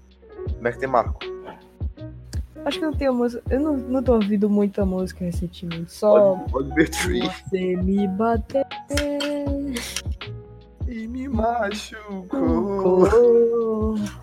Mac 0.61 0.79
DeMarco. 0.79 1.19
Acho 2.65 2.79
que 2.79 2.85
não 2.85 2.93
tenho 2.93 3.15
música. 3.15 3.43
Eu 3.49 3.61
não, 3.61 3.77
não 3.77 4.03
tô 4.03 4.15
ouvindo 4.15 4.51
muita 4.51 4.85
música 4.85 5.25
recentemente. 5.25 5.93
Só 5.93 6.37
Tree. 7.03 7.21
você 7.21 7.77
me 7.77 8.07
bater. 8.09 8.67
E 10.87 11.07
me 11.07 11.29
machucou. 11.29 13.07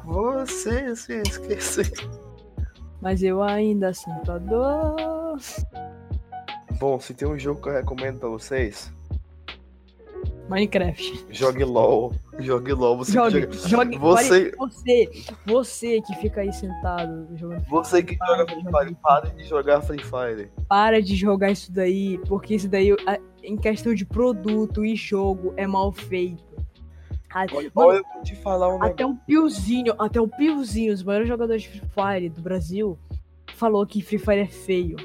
Você 0.03 0.95
se 0.95 1.21
esqueceu. 1.21 1.85
Mas 3.01 3.23
eu 3.23 3.41
ainda 3.41 3.93
sinto 3.93 4.31
a 4.31 4.37
dor. 4.37 5.39
Bom, 6.79 6.99
se 6.99 7.13
tem 7.13 7.27
um 7.27 7.39
jogo 7.39 7.61
que 7.61 7.69
eu 7.69 7.73
recomendo 7.73 8.19
pra 8.19 8.29
vocês, 8.29 8.91
Minecraft. 10.49 11.25
jogue 11.31 11.63
LOL. 11.63 12.13
Jogue 12.39 12.73
LOL. 12.73 12.97
Você, 12.97 13.11
Jogue, 13.13 13.41
joga- 13.41 13.53
jogue. 13.67 13.97
Você- 13.97 14.51
Você, 14.57 15.09
você 15.45 16.01
que 16.01 16.15
fica 16.15 16.41
aí 16.41 16.53
sentado 16.53 17.27
jogando. 17.35 17.63
Você 17.69 18.03
que 18.03 18.15
joga 18.15 18.45
Free 18.45 18.63
Fire, 18.63 18.95
pare 19.01 19.29
de 19.31 19.43
jogar 19.43 19.81
Free 19.81 20.03
Fire. 20.03 20.51
Para 20.67 21.01
de 21.01 21.15
jogar 21.15 21.51
isso 21.51 21.71
daí, 21.71 22.19
porque 22.27 22.55
isso 22.55 22.67
daí, 22.69 22.95
em 23.43 23.57
questão 23.57 23.93
de 23.93 24.05
produto 24.05 24.85
e 24.85 24.95
jogo, 24.95 25.53
é 25.57 25.65
mal 25.65 25.91
feito. 25.91 26.43
Ah, 27.33 27.45
Olha, 27.51 27.69
mano, 27.75 27.91
eu 27.93 28.03
vou 28.13 28.23
te 28.23 28.35
falar 28.35 28.73
um. 28.73 28.81
Até 28.81 29.05
o 29.05 29.13
Piozinho, 29.13 29.93
até 29.99 30.21
o 30.21 30.27
Piozinho, 30.27 30.93
os 30.93 31.03
maiores 31.03 31.27
jogadores 31.27 31.63
de 31.63 31.69
Free 31.69 31.81
Fire 31.89 32.29
do 32.29 32.41
Brasil, 32.41 32.97
falou 33.55 33.85
que 33.85 34.01
Free 34.01 34.17
Fire 34.19 34.39
é 34.39 34.45
feio. 34.47 34.95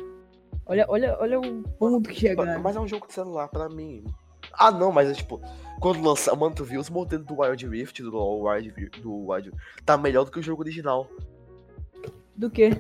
Olha, 0.65 0.87
olha, 0.89 1.17
olha 1.19 1.41
o 1.41 1.63
ponto 1.79 2.09
que 2.09 2.15
chegaram. 2.15 2.63
Mas 2.63 2.77
é 2.77 2.81
um 2.81 2.87
jogo 2.87 3.09
de 3.09 3.15
celular 3.15 3.49
pra 3.49 3.69
mim. 3.69 4.05
Ah, 4.53 4.71
não, 4.71 4.93
mas 4.93 5.11
é 5.11 5.15
tipo, 5.15 5.41
quando 5.81 6.03
lançar, 6.03 6.37
mano, 6.37 6.55
tu 6.55 6.65
viu 6.65 6.81
os 6.81 6.91
modelos 6.91 7.27
do 7.27 7.41
Wild 7.41 7.67
Rift, 7.67 8.03
do 8.03 8.11
LoL 8.11 8.43
Wild, 8.43 8.91
do 9.01 9.29
Wild, 9.29 9.53
tá 9.85 9.97
melhor 9.97 10.25
do 10.25 10.31
que 10.31 10.39
o 10.39 10.43
jogo 10.43 10.63
original. 10.63 11.09
Do 12.37 12.51
que? 12.51 12.71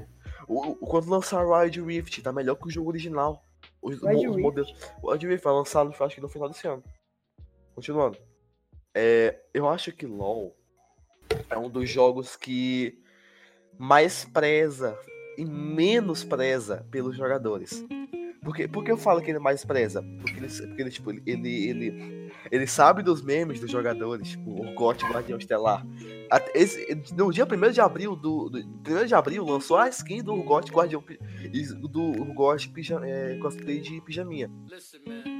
O, 0.46 0.74
quando 0.76 1.08
lançar 1.08 1.44
o 1.44 1.52
Wild 1.56 1.80
Rift, 1.82 2.22
tá 2.22 2.32
melhor 2.32 2.56
que 2.56 2.66
o 2.66 2.70
jogo 2.70 2.90
original. 2.90 3.44
Os, 3.80 4.02
Wild 4.02 4.16
os 4.16 4.36
Rift? 4.36 4.42
modelos. 4.42 4.74
O 5.02 5.10
Wild 5.10 5.26
Rift 5.26 5.44
vai 5.44 5.52
lançar, 5.54 5.86
acho 5.86 6.14
que 6.14 6.20
no 6.20 6.28
final 6.28 6.48
desse 6.48 6.66
ano. 6.66 6.82
Continuando. 7.74 8.18
É, 8.94 9.40
eu 9.54 9.68
acho 9.68 9.92
que 9.92 10.06
LoL 10.06 10.56
é 11.48 11.56
um 11.56 11.70
dos 11.70 11.88
jogos 11.88 12.36
que 12.36 13.00
mais 13.78 14.24
preza 14.24 14.98
e 15.38 15.44
menos 15.44 16.24
preza 16.24 16.86
pelos 16.90 17.16
jogadores. 17.16 17.84
Por 18.42 18.54
que, 18.54 18.66
por 18.66 18.82
que 18.82 18.90
eu 18.90 18.96
falo 18.96 19.20
que 19.20 19.30
ele 19.30 19.38
mais 19.38 19.64
preza? 19.64 20.02
Porque 20.20 20.38
ele, 20.38 20.48
porque 20.48 20.82
ele, 20.82 20.90
tipo, 20.90 21.10
ele, 21.10 21.22
ele, 21.26 22.32
ele, 22.50 22.66
sabe 22.66 23.02
dos 23.02 23.22
memes 23.22 23.60
dos 23.60 23.70
jogadores, 23.70 24.30
tipo, 24.30 24.50
Urgot 24.62 25.04
Guardião 25.04 25.38
Estelar. 25.38 25.86
Esse- 26.54 27.02
no 27.14 27.30
dia 27.30 27.44
1 27.44 27.70
de 27.70 27.80
abril, 27.82 28.16
do, 28.16 28.48
do 28.48 28.58
1 28.58 29.06
de 29.06 29.14
abril, 29.14 29.44
lançou 29.44 29.76
a 29.76 29.88
skin 29.90 30.22
do 30.22 30.32
Urgot 30.32 30.70
Guardião 30.72 31.04
do 31.82 32.00
Urgot 32.02 32.68
pija, 32.70 32.98
é, 33.04 33.36
cosplay 33.42 33.78
de 33.80 34.00
pijaminha. 34.00 34.50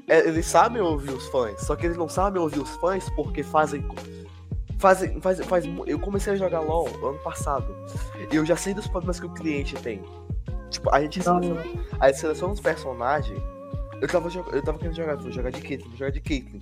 É, 0.07 0.29
eles 0.29 0.45
sabem 0.47 0.83
ouvir 0.83 1.11
os 1.13 1.27
fãs, 1.29 1.61
só 1.63 1.75
que 1.77 1.87
eles 1.87 1.97
não 1.97 2.09
sabem 2.09 2.41
ouvir 2.43 2.61
os 2.61 2.71
fãs 2.77 3.09
porque 3.17 3.43
fazem. 3.43 3.83
Fazem, 4.79 5.21
faz, 5.21 5.39
faz, 5.45 5.65
eu 5.87 5.99
comecei 5.99 6.33
a 6.33 6.37
jogar 6.37 6.61
LOL 6.61 6.87
ano 7.07 7.19
passado. 7.23 7.67
E 8.33 8.37
eu 8.37 8.45
já 8.47 8.57
sei 8.57 8.73
dos 8.73 8.87
problemas 8.87 9.21
que 9.21 9.27
o 9.27 9.31
cliente 9.35 9.75
tem. 9.77 10.03
Tipo, 10.71 10.95
a 10.95 11.01
gente 11.01 11.23
seleciona, 11.23 11.65
a 11.99 12.07
gente 12.09 12.21
seleciona 12.21 12.53
os 12.53 12.61
personagens. 12.61 13.41
Eu 14.01 14.09
tava, 14.09 14.29
eu 14.53 14.63
tava 14.63 14.79
querendo 14.79 14.97
jogar, 14.97 15.17
vou 15.17 15.31
jogar 15.31 15.51
de 15.51 15.61
Caitlyn, 15.61 15.89
vou 15.89 15.99
jogar 15.99 16.11
de 16.11 16.21
Caitlyn. 16.21 16.61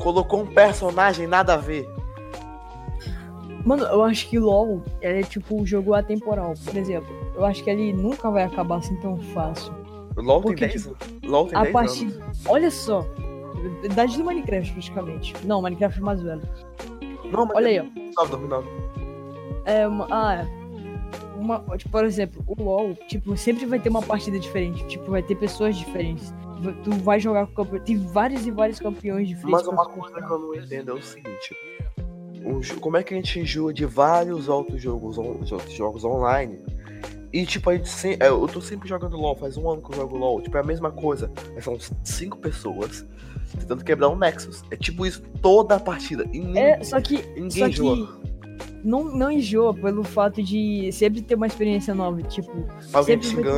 Colocou 0.00 0.42
um 0.42 0.46
personagem 0.46 1.26
nada 1.26 1.54
a 1.54 1.56
ver. 1.56 1.88
Mano, 3.64 3.84
eu 3.84 4.04
acho 4.04 4.28
que 4.28 4.38
LoL 4.38 4.80
é 5.00 5.22
tipo 5.22 5.60
um 5.60 5.66
jogo 5.66 5.92
atemporal. 5.94 6.54
Por 6.64 6.76
exemplo, 6.76 7.12
eu 7.34 7.44
acho 7.44 7.64
que 7.64 7.70
ele 7.70 7.92
nunca 7.92 8.30
vai 8.30 8.44
acabar 8.44 8.76
assim 8.76 8.94
tão 9.00 9.18
fácil. 9.34 9.74
LOL 10.16 10.40
Porque, 10.40 10.60
tem 10.60 10.68
10 10.68 10.86
anos. 10.86 10.98
LOL 11.24 11.46
tem 11.48 11.58
A 11.58 11.62
10 11.62 11.72
partir. 11.72 12.20
Olha 12.46 12.70
só. 12.70 13.04
Idade 13.82 14.16
do 14.16 14.24
Minecraft, 14.24 14.72
praticamente. 14.72 15.34
Não, 15.44 15.60
Minecraft 15.60 15.98
é 15.98 16.02
mais 16.02 16.22
velho. 16.22 16.42
Não, 17.32 17.48
Olha 17.54 17.68
aí, 17.68 17.80
ó. 17.80 17.82
2009, 17.82 18.30
2009. 18.30 18.68
É 19.64 19.88
uma. 19.88 20.06
Ah, 20.10 20.34
é. 20.36 20.65
Uma, 21.38 21.58
tipo, 21.76 21.90
por 21.90 22.04
exemplo, 22.04 22.42
o 22.46 22.62
LoL, 22.62 22.94
tipo, 23.08 23.36
sempre 23.36 23.66
vai 23.66 23.78
ter 23.78 23.88
uma 23.88 24.02
partida 24.02 24.38
diferente. 24.38 24.84
Tipo, 24.86 25.10
vai 25.10 25.22
ter 25.22 25.34
pessoas 25.36 25.76
diferentes. 25.76 26.32
Tu 26.82 26.90
vai 27.02 27.20
jogar 27.20 27.46
com 27.46 27.54
campeões. 27.54 27.82
Tem 27.84 27.96
vários 27.98 28.46
e 28.46 28.50
vários 28.50 28.78
campeões 28.78 29.28
diferentes. 29.28 29.52
Mas 29.52 29.66
uma 29.66 29.86
coisa 29.86 30.16
que 30.16 30.30
eu 30.32 30.38
não 30.38 30.54
entendo 30.54 30.90
é 30.92 30.94
o 30.94 31.02
seguinte. 31.02 31.54
como 32.80 32.96
é 32.96 33.02
que 33.02 33.12
a 33.14 33.16
gente 33.16 33.40
enjoa 33.40 33.72
de 33.72 33.84
vários 33.84 34.48
outros 34.48 34.80
jogos, 34.80 35.18
outros 35.18 35.72
jogos 35.72 36.04
online? 36.04 36.58
E 37.32 37.44
tipo, 37.44 37.68
a 37.68 37.76
gente 37.76 37.88
sem, 37.88 38.12
é, 38.18 38.28
eu 38.28 38.48
tô 38.48 38.60
sempre 38.62 38.88
jogando 38.88 39.16
LOL, 39.16 39.36
faz 39.36 39.56
um 39.58 39.68
ano 39.68 39.82
que 39.82 39.90
eu 39.92 39.96
jogo 39.96 40.16
LOL. 40.16 40.40
Tipo, 40.40 40.56
é 40.56 40.60
a 40.60 40.64
mesma 40.64 40.90
coisa. 40.90 41.30
Mas 41.54 41.64
são 41.64 41.76
cinco 42.02 42.38
pessoas 42.38 43.04
tentando 43.58 43.84
quebrar 43.84 44.08
um 44.08 44.16
Nexus. 44.16 44.64
É 44.70 44.76
tipo 44.76 45.04
isso 45.04 45.22
toda 45.42 45.74
a 45.76 45.80
partida. 45.80 46.24
E 46.32 46.40
ninguém, 46.40 46.62
É, 46.62 46.82
só 46.82 47.00
que. 47.00 47.18
ninguém 47.34 47.50
Só 47.50 47.66
enjoa. 47.68 47.96
que. 48.22 48.35
Não, 48.84 49.04
não 49.04 49.30
enjoa 49.30 49.74
pelo 49.74 50.04
fato 50.04 50.42
de 50.42 50.90
sempre 50.92 51.20
ter 51.22 51.34
uma 51.34 51.46
experiência 51.46 51.94
nova. 51.94 52.22
Tipo, 52.22 52.52
Alguém 52.92 53.18
te 53.18 53.26
sempre 53.28 53.50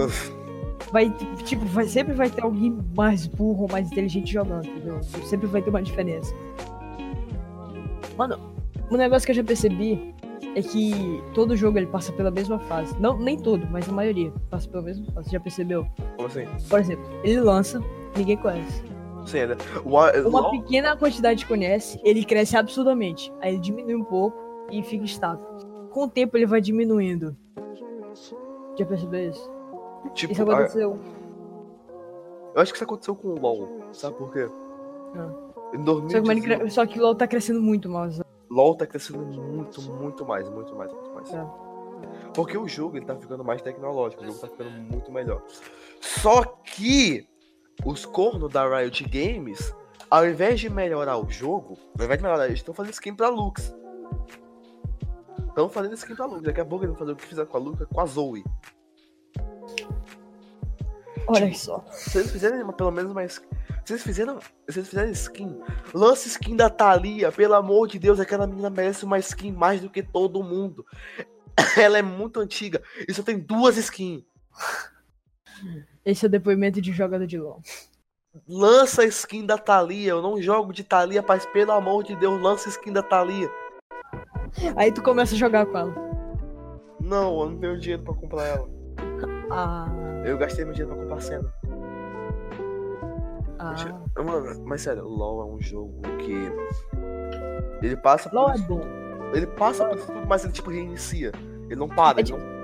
vai 0.93 1.11
tipo, 1.45 1.65
vai, 1.67 1.87
sempre 1.87 2.15
vai 2.15 2.31
ter 2.31 2.43
alguém 2.43 2.79
mais 2.97 3.27
burro 3.27 3.63
ou 3.65 3.69
mais 3.71 3.91
inteligente 3.93 4.33
jogando, 4.33 4.67
entendeu? 4.67 5.03
Sempre 5.25 5.47
vai 5.47 5.61
ter 5.61 5.69
uma 5.71 5.83
diferença. 5.83 6.35
Mano, 8.17 8.39
um 8.91 8.97
negócio 8.97 9.27
que 9.27 9.33
eu 9.33 9.37
já 9.37 9.45
percebi 9.45 10.15
é 10.55 10.63
que 10.63 11.23
todo 11.35 11.57
jogo 11.57 11.79
ele 11.79 11.87
passa 11.87 12.13
pela 12.13 12.31
mesma 12.31 12.59
fase. 12.61 12.95
Não, 12.99 13.19
nem 13.19 13.37
todo, 13.37 13.67
mas 13.71 13.89
a 13.89 13.93
maioria 13.93 14.33
passa 14.51 14.69
pela 14.69 14.83
mesma 14.83 15.05
fase. 15.13 15.31
Já 15.31 15.39
percebeu? 15.39 15.87
Como 16.17 16.27
assim? 16.27 16.47
Por 16.69 16.81
exemplo, 16.81 17.05
ele 17.23 17.41
lança, 17.41 17.83
ninguém 18.17 18.37
conhece. 18.37 18.83
Sim, 19.27 19.47
né? 19.47 19.57
A- 19.77 20.27
Uma 20.29 20.51
pequena 20.51 20.97
quantidade 20.97 21.45
conhece, 21.45 22.01
ele 22.03 22.25
cresce 22.25 22.57
absurdamente. 22.57 23.31
Aí 23.43 23.53
ele 23.53 23.61
diminui 23.61 23.95
um 23.95 24.05
pouco 24.05 24.37
e 24.71 24.83
fica 24.83 25.05
estável. 25.05 25.45
Com 25.91 26.05
o 26.05 26.09
tempo 26.09 26.37
ele 26.37 26.47
vai 26.47 26.61
diminuindo. 26.61 27.37
Já 28.79 28.87
percebeu 28.87 29.31
isso? 29.31 29.51
tipo, 30.15 30.33
Isso 30.33 30.43
a- 30.43 30.45
aconteceu. 30.55 30.99
eu 32.55 32.63
acho 32.63 32.73
que 32.73 32.77
isso 32.77 32.85
aconteceu 32.85 33.15
com 33.17 33.29
o 33.29 33.39
LoL. 33.41 33.69
Sabe 33.93 34.17
por 34.17 34.33
quê? 34.33 34.47
Ah. 35.17 35.31
Em 35.75 35.79
Só 35.79 35.79
que, 35.79 35.83
2019, 35.85 36.29
Minecraft, 36.29 36.71
só 36.73 36.87
que 36.87 36.99
LoL 36.99 37.15
tá 37.15 37.27
crescendo 37.27 37.61
muito 37.61 37.89
mais. 37.89 38.21
LoL 38.51 38.75
tá 38.77 38.87
crescendo 38.87 39.19
muito, 39.21 39.83
muito 39.83 40.25
mais, 40.25 40.49
muito 40.49 40.75
mais, 40.75 40.93
muito 40.93 41.11
mais. 41.13 41.33
É. 41.35 41.47
Porque 42.35 42.57
o 42.57 42.67
jogo 42.69 42.97
ele 42.97 43.05
tá 43.05 43.17
ficando 43.17 43.45
mais 43.45 43.61
tecnológico, 43.61 44.23
o 44.23 44.27
jogo 44.27 44.39
tá 44.39 44.47
ficando 44.49 44.71
muito 44.71 45.11
melhor. 45.13 45.43
Só 46.01 46.43
que 46.65 47.27
os 47.85 48.07
cornos 48.07 48.51
da 48.53 48.67
Riot 48.79 49.05
Games, 49.09 49.75
ao 50.11 50.27
invés 50.27 50.61
de 50.61 50.71
melhorar 50.71 51.19
o 51.19 51.29
jogo, 51.29 51.77
ao 51.99 52.05
invés 52.05 52.19
de 52.19 52.25
melhorar, 52.25 52.47
eles 52.47 52.61
estão 52.61 52.73
fazendo 52.73 52.93
skin 52.95 53.15
pra 53.15 53.29
Lux. 53.29 53.75
Estão 55.59 55.69
fazendo 55.69 55.95
skin 55.95 56.15
pra 56.15 56.25
Lux. 56.25 56.41
Daqui 56.43 56.61
a 56.61 56.65
pouco 56.65 56.85
eles 56.85 56.95
vão 56.95 56.99
fazer 57.01 57.13
o 57.13 57.17
que 57.17 57.27
fizeram 57.27 57.49
com 57.49 57.57
a 57.57 57.61
Lux 57.61 57.85
com 57.93 58.01
a 58.01 58.07
Zoe. 58.07 58.45
Olha 61.27 61.53
só. 61.53 61.85
Se 61.91 62.17
eles 62.17 62.31
fizerem 62.31 62.63
uma- 62.63 62.73
pelo 62.73 62.93
menos 62.93 63.11
uma 63.11 63.25
skin. 63.25 63.49
Se 63.85 63.93
eles 63.95 64.05
fizeram. 64.05 64.39
Se 64.69 64.79
eles 64.79 64.89
fizerem 64.89 65.11
skin, 65.11 65.61
lance 65.93 66.29
skin 66.29 66.55
da 66.55 66.71
Thalia, 66.71 67.33
pelo 67.33 67.55
amor 67.55 67.89
de 67.89 67.99
Deus, 67.99 68.21
aquela 68.21 68.47
menina 68.47 68.71
merece 68.71 69.05
uma 69.05 69.19
skin 69.19 69.51
mais 69.51 69.81
do 69.81 69.91
que 69.91 70.01
todo 70.01 70.45
mundo. 70.45 70.87
Ela 71.77 71.99
é 71.99 72.03
muito 72.03 72.39
antiga 72.39 72.81
e 73.09 73.13
só 73.13 73.25
tem 73.25 73.37
duas 73.37 73.77
skins. 73.79 74.23
Esse 76.05 76.25
é 76.25 76.29
o 76.29 76.31
depoimento 76.31 76.81
de 76.81 76.93
jogador 76.93 77.27
de 77.27 77.37
LoL. 77.37 77.61
Lança 78.47 79.03
a 79.03 79.07
skin 79.07 79.45
da 79.45 79.59
Thalia. 79.59 80.11
Eu 80.11 80.23
não 80.23 80.41
jogo 80.41 80.73
de 80.73 80.85
Thalia, 80.85 81.25
mas 81.27 81.45
pelo 81.47 81.73
amor 81.73 82.05
de 82.05 82.15
Deus, 82.15 82.41
lança 82.41 82.69
a 82.69 82.71
skin 82.71 82.93
da 82.93 83.03
Thalia. 83.03 83.51
Aí 84.77 84.93
tu 84.93 85.03
começa 85.03 85.35
a 85.35 85.39
jogar 85.39 85.67
com 85.67 85.79
ela. 85.79 85.95
Não, 87.01 87.41
eu 87.41 87.51
não 87.51 87.57
tenho 87.59 87.79
dinheiro 87.79 88.03
pra 88.03 88.15
comprar 88.15 88.45
ela. 88.45 88.69
Ah. 89.51 89.89
Eu 90.25 90.37
gastei 90.37 90.65
meu 90.65 90.75
dinheiro 90.75 90.95
pra 90.95 91.03
comprar 91.03 91.17
a 91.17 91.21
cena. 91.21 91.55
Ah. 93.59 93.75
Mano, 94.23 94.63
mas 94.67 94.83
sério, 94.83 95.05
o 95.05 95.09
LoL 95.09 95.43
é 95.43 95.55
um 95.55 95.61
jogo 95.61 96.01
que. 96.19 96.51
Ele 97.83 97.97
passa 97.97 98.29
por 98.29 98.37
LoL 98.37 98.51
é 98.51 98.59
bom. 98.59 98.81
Ele 99.33 99.47
passa 99.47 99.85
por 99.87 99.99
tudo, 99.99 100.27
mas 100.27 100.45
ele 100.45 100.53
tipo 100.53 100.71
reinicia. 100.71 101.33
Ele 101.67 101.77
não 101.77 101.89
para, 101.89 102.21
É 102.21 102.23
tipo- 102.23 102.39
não 102.39 102.59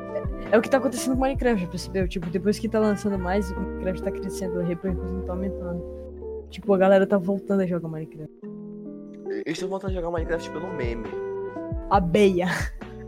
É 0.52 0.58
o 0.58 0.62
que 0.62 0.70
tá 0.70 0.78
acontecendo 0.78 1.14
com 1.14 1.20
Minecraft, 1.20 1.62
já 1.62 1.68
percebeu? 1.68 2.08
Tipo, 2.08 2.28
depois 2.30 2.58
que 2.58 2.68
tá 2.68 2.78
lançando 2.78 3.18
mais, 3.18 3.50
o 3.50 3.60
Minecraft 3.60 4.02
tá 4.02 4.10
crescendo, 4.10 4.60
a 4.60 4.62
repercussão 4.62 5.22
tá 5.22 5.32
aumentando. 5.32 5.84
Tipo, 6.50 6.72
a 6.74 6.78
galera 6.78 7.06
tá 7.06 7.18
voltando 7.18 7.60
a 7.62 7.66
jogar 7.66 7.88
Minecraft. 7.88 8.32
Eles 9.28 9.44
estão 9.48 9.68
voltando 9.68 9.90
a 9.90 9.94
jogar 9.94 10.10
Minecraft 10.10 10.50
pelo 10.50 10.72
meme. 10.72 11.04
A 11.90 12.00
beia. 12.00 12.48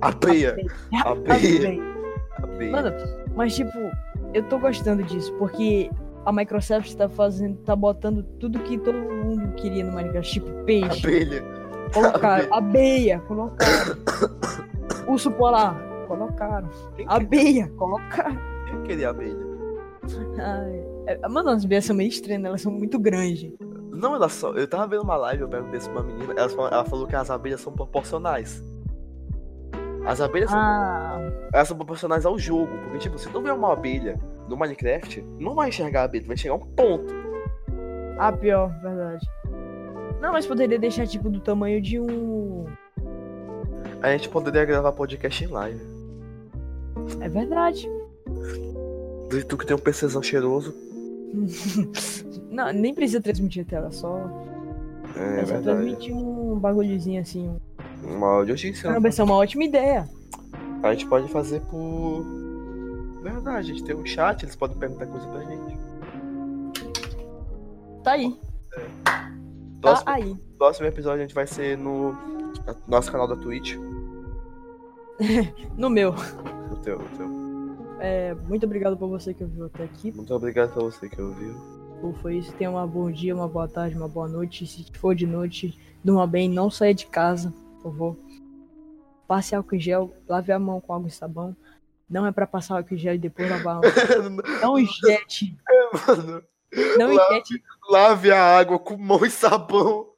A 0.01 0.11
beia. 0.12 0.57
A 1.05 1.14
beia. 1.14 1.61
beia. 1.61 1.83
A 2.43 2.47
beia. 2.47 2.70
Mano, 2.72 2.93
mas 3.35 3.55
tipo, 3.57 3.72
eu 4.35 4.43
tô 4.45 4.59
gostando 4.59 5.03
disso, 5.03 5.33
porque 5.39 5.91
a 6.24 6.33
Microsoft 6.33 6.95
tá 6.95 7.09
fazendo, 7.09 7.57
tá 7.59 7.74
botando 7.74 8.22
tudo 8.39 8.59
que 8.61 8.79
todo 8.79 8.97
mundo 8.99 9.53
queria 9.55 9.85
no 9.85 9.93
Minecraft, 9.93 10.33
tipo 10.33 10.51
peixe, 10.64 11.07
Abelha. 11.07 11.45
colocaram, 11.95 12.55
abeia, 12.55 13.18
colocaram, 13.20 13.97
urso 15.09 15.31
polar, 15.31 15.81
colocaram, 16.09 16.68
Quem, 16.97 17.07
abeia, 17.09 17.68
colocaram. 17.77 18.37
quem 18.66 18.83
queria 18.83 19.11
abelha? 19.11 19.37
Ai, 20.39 20.85
é- 21.07 21.29
mano, 21.29 21.51
as 21.51 21.64
abelhas 21.64 21.85
são 21.85 21.97
meio 21.97 22.09
estranhas, 22.09 22.45
elas 22.45 22.61
são 22.61 22.72
muito 22.72 22.99
grandes. 22.99 23.53
Não, 23.97 24.14
ela 24.14 24.28
só. 24.28 24.53
Eu 24.53 24.68
tava 24.68 24.86
vendo 24.86 25.03
uma 25.03 25.16
live, 25.16 25.42
eu 25.42 25.49
perguntei 25.49 25.78
isso 25.78 25.90
pra 25.90 26.03
uma 26.03 26.12
menina. 26.12 26.34
Ela 26.36 26.49
falou, 26.49 26.68
ela 26.68 26.84
falou 26.84 27.07
que 27.07 27.16
as 27.16 27.30
abelhas 27.30 27.61
são 27.61 27.72
proporcionais. 27.72 28.62
As 30.05 30.20
abelhas 30.20 30.51
são, 30.51 30.59
Ah, 30.59 31.18
elas 31.53 31.66
são 31.66 31.76
proporcionais 31.76 32.24
ao 32.26 32.38
jogo. 32.38 32.70
Porque, 32.82 32.99
tipo, 32.99 33.18
se 33.18 33.28
tu 33.28 33.40
vê 33.40 33.51
uma 33.51 33.72
abelha 33.72 34.20
no 34.49 34.57
Minecraft, 34.57 35.22
não 35.38 35.55
vai 35.55 35.70
enxergar 35.70 36.03
a 36.03 36.05
abelha, 36.05 36.26
vai 36.26 36.36
a 36.49 36.55
um 36.55 36.61
ponto. 36.61 37.12
ah, 38.18 38.32
pior, 38.32 38.68
verdade. 38.80 39.26
Não, 40.20 40.32
mas 40.32 40.47
poderia 40.47 40.78
deixar 40.78 41.07
tipo 41.07 41.28
do 41.28 41.40
tamanho 41.40 41.80
de 41.80 41.99
um. 42.01 42.66
A 44.03 44.11
gente 44.12 44.28
poderia 44.28 44.64
gravar 44.64 44.92
podcast 44.92 45.42
em 45.42 45.49
live. 45.49 45.80
É 47.20 47.28
verdade. 47.28 47.90
E 49.32 49.42
tu 49.42 49.57
que 49.57 49.66
tem 49.66 49.74
um 49.76 49.78
PCzão 49.78 50.22
cheiroso. 50.22 50.74
Não, 52.51 52.72
nem 52.72 52.94
precisa 52.94 53.20
transmitir 53.20 53.64
a 53.64 53.68
tela, 53.68 53.90
só. 53.90 54.18
É, 55.16 55.40
É 55.40 55.47
só 55.47 55.61
transmitir 55.61 56.14
um 56.14 56.59
bagulhozinho 56.59 57.20
assim. 57.20 57.49
um- 58.05 58.16
Uma 58.16 58.44
te 58.47 58.68
ensino. 58.68 58.82
Caramba, 58.88 59.09
essa 59.09 59.22
é 59.22 59.24
uma 59.24 59.34
ótima 59.36 59.64
ideia. 59.64 60.09
A 60.82 60.92
gente 60.92 61.07
pode 61.07 61.28
fazer 61.28 61.61
por. 61.62 62.24
Verdade, 63.22 63.59
a 63.72 63.74
gente 63.74 63.82
tem 63.84 63.97
um 63.97 64.05
chat, 64.07 64.42
eles 64.44 64.55
podem 64.55 64.76
perguntar 64.76 65.07
coisa 65.07 65.26
pra 65.28 65.40
gente. 65.40 65.76
Tá 68.05 68.12
aí. 68.12 68.38
Tá 69.05 69.30
Próximo, 69.80 70.11
aí. 70.11 70.36
próximo 70.59 70.86
episódio 70.86 71.18
a 71.18 71.22
gente 71.26 71.34
vai 71.34 71.47
ser 71.47 71.76
no 71.76 72.12
no 72.12 72.74
nosso 72.88 73.11
canal 73.12 73.26
da 73.28 73.36
Twitch. 73.36 73.76
No 75.76 75.88
meu. 75.90 76.12
No 76.70 76.76
teu, 76.76 76.99
no 76.99 77.09
teu. 77.16 77.26
É, 78.01 78.34
muito 78.49 78.64
obrigado 78.66 78.97
por 78.97 79.09
você 79.09 79.32
que 79.32 79.42
ouviu 79.42 79.66
até 79.66 79.84
aqui. 79.84 80.12
Muito 80.12 80.32
obrigado 80.34 80.72
pra 80.72 80.82
você 80.82 81.09
que 81.09 81.20
ouviu. 81.20 81.55
Ou 82.03 82.12
foi 82.14 82.36
isso. 82.38 82.53
Tenha 82.53 82.70
um 82.70 82.86
bom 82.86 83.11
dia, 83.11 83.34
uma 83.34 83.49
boa 83.49 83.66
tarde, 83.68 83.97
uma 83.97 84.09
boa 84.09 84.28
noite. 84.28 84.66
Se 84.66 84.84
for 84.99 85.14
de 85.14 85.26
noite, 85.26 85.78
durma 86.05 86.26
bem. 86.26 86.49
Não 86.49 86.70
saia 86.70 86.94
de 86.94 87.07
casa, 87.07 87.53
por 87.76 87.82
favor. 87.92 88.16
Passe 89.26 89.55
álcool 89.55 89.74
em 89.76 89.80
gel. 89.80 90.12
Lave 90.28 90.53
a 90.53 90.59
mão 90.59 90.80
com 90.80 90.92
água 90.94 91.09
e 91.09 91.11
sabão. 91.11 91.57
Não 92.09 92.24
é 92.26 92.30
pra 92.32 92.47
passar 92.47 92.76
álcool 92.76 92.94
em 92.94 92.99
gel 92.99 93.14
e 93.14 93.18
depois 93.18 93.51
lavar 93.51 93.76
a 93.78 93.80
mão. 93.80 94.42
Não 94.62 94.78
injete. 94.78 95.57
Mano, 96.07 96.42
Não 96.99 97.14
Lá- 97.14 97.26
injete. 97.30 97.62
lave 97.90 98.30
a 98.30 98.59
água 98.59 98.78
com 98.78 98.97
mão 98.97 99.24
e 99.24 99.30
sabão. 99.30 100.09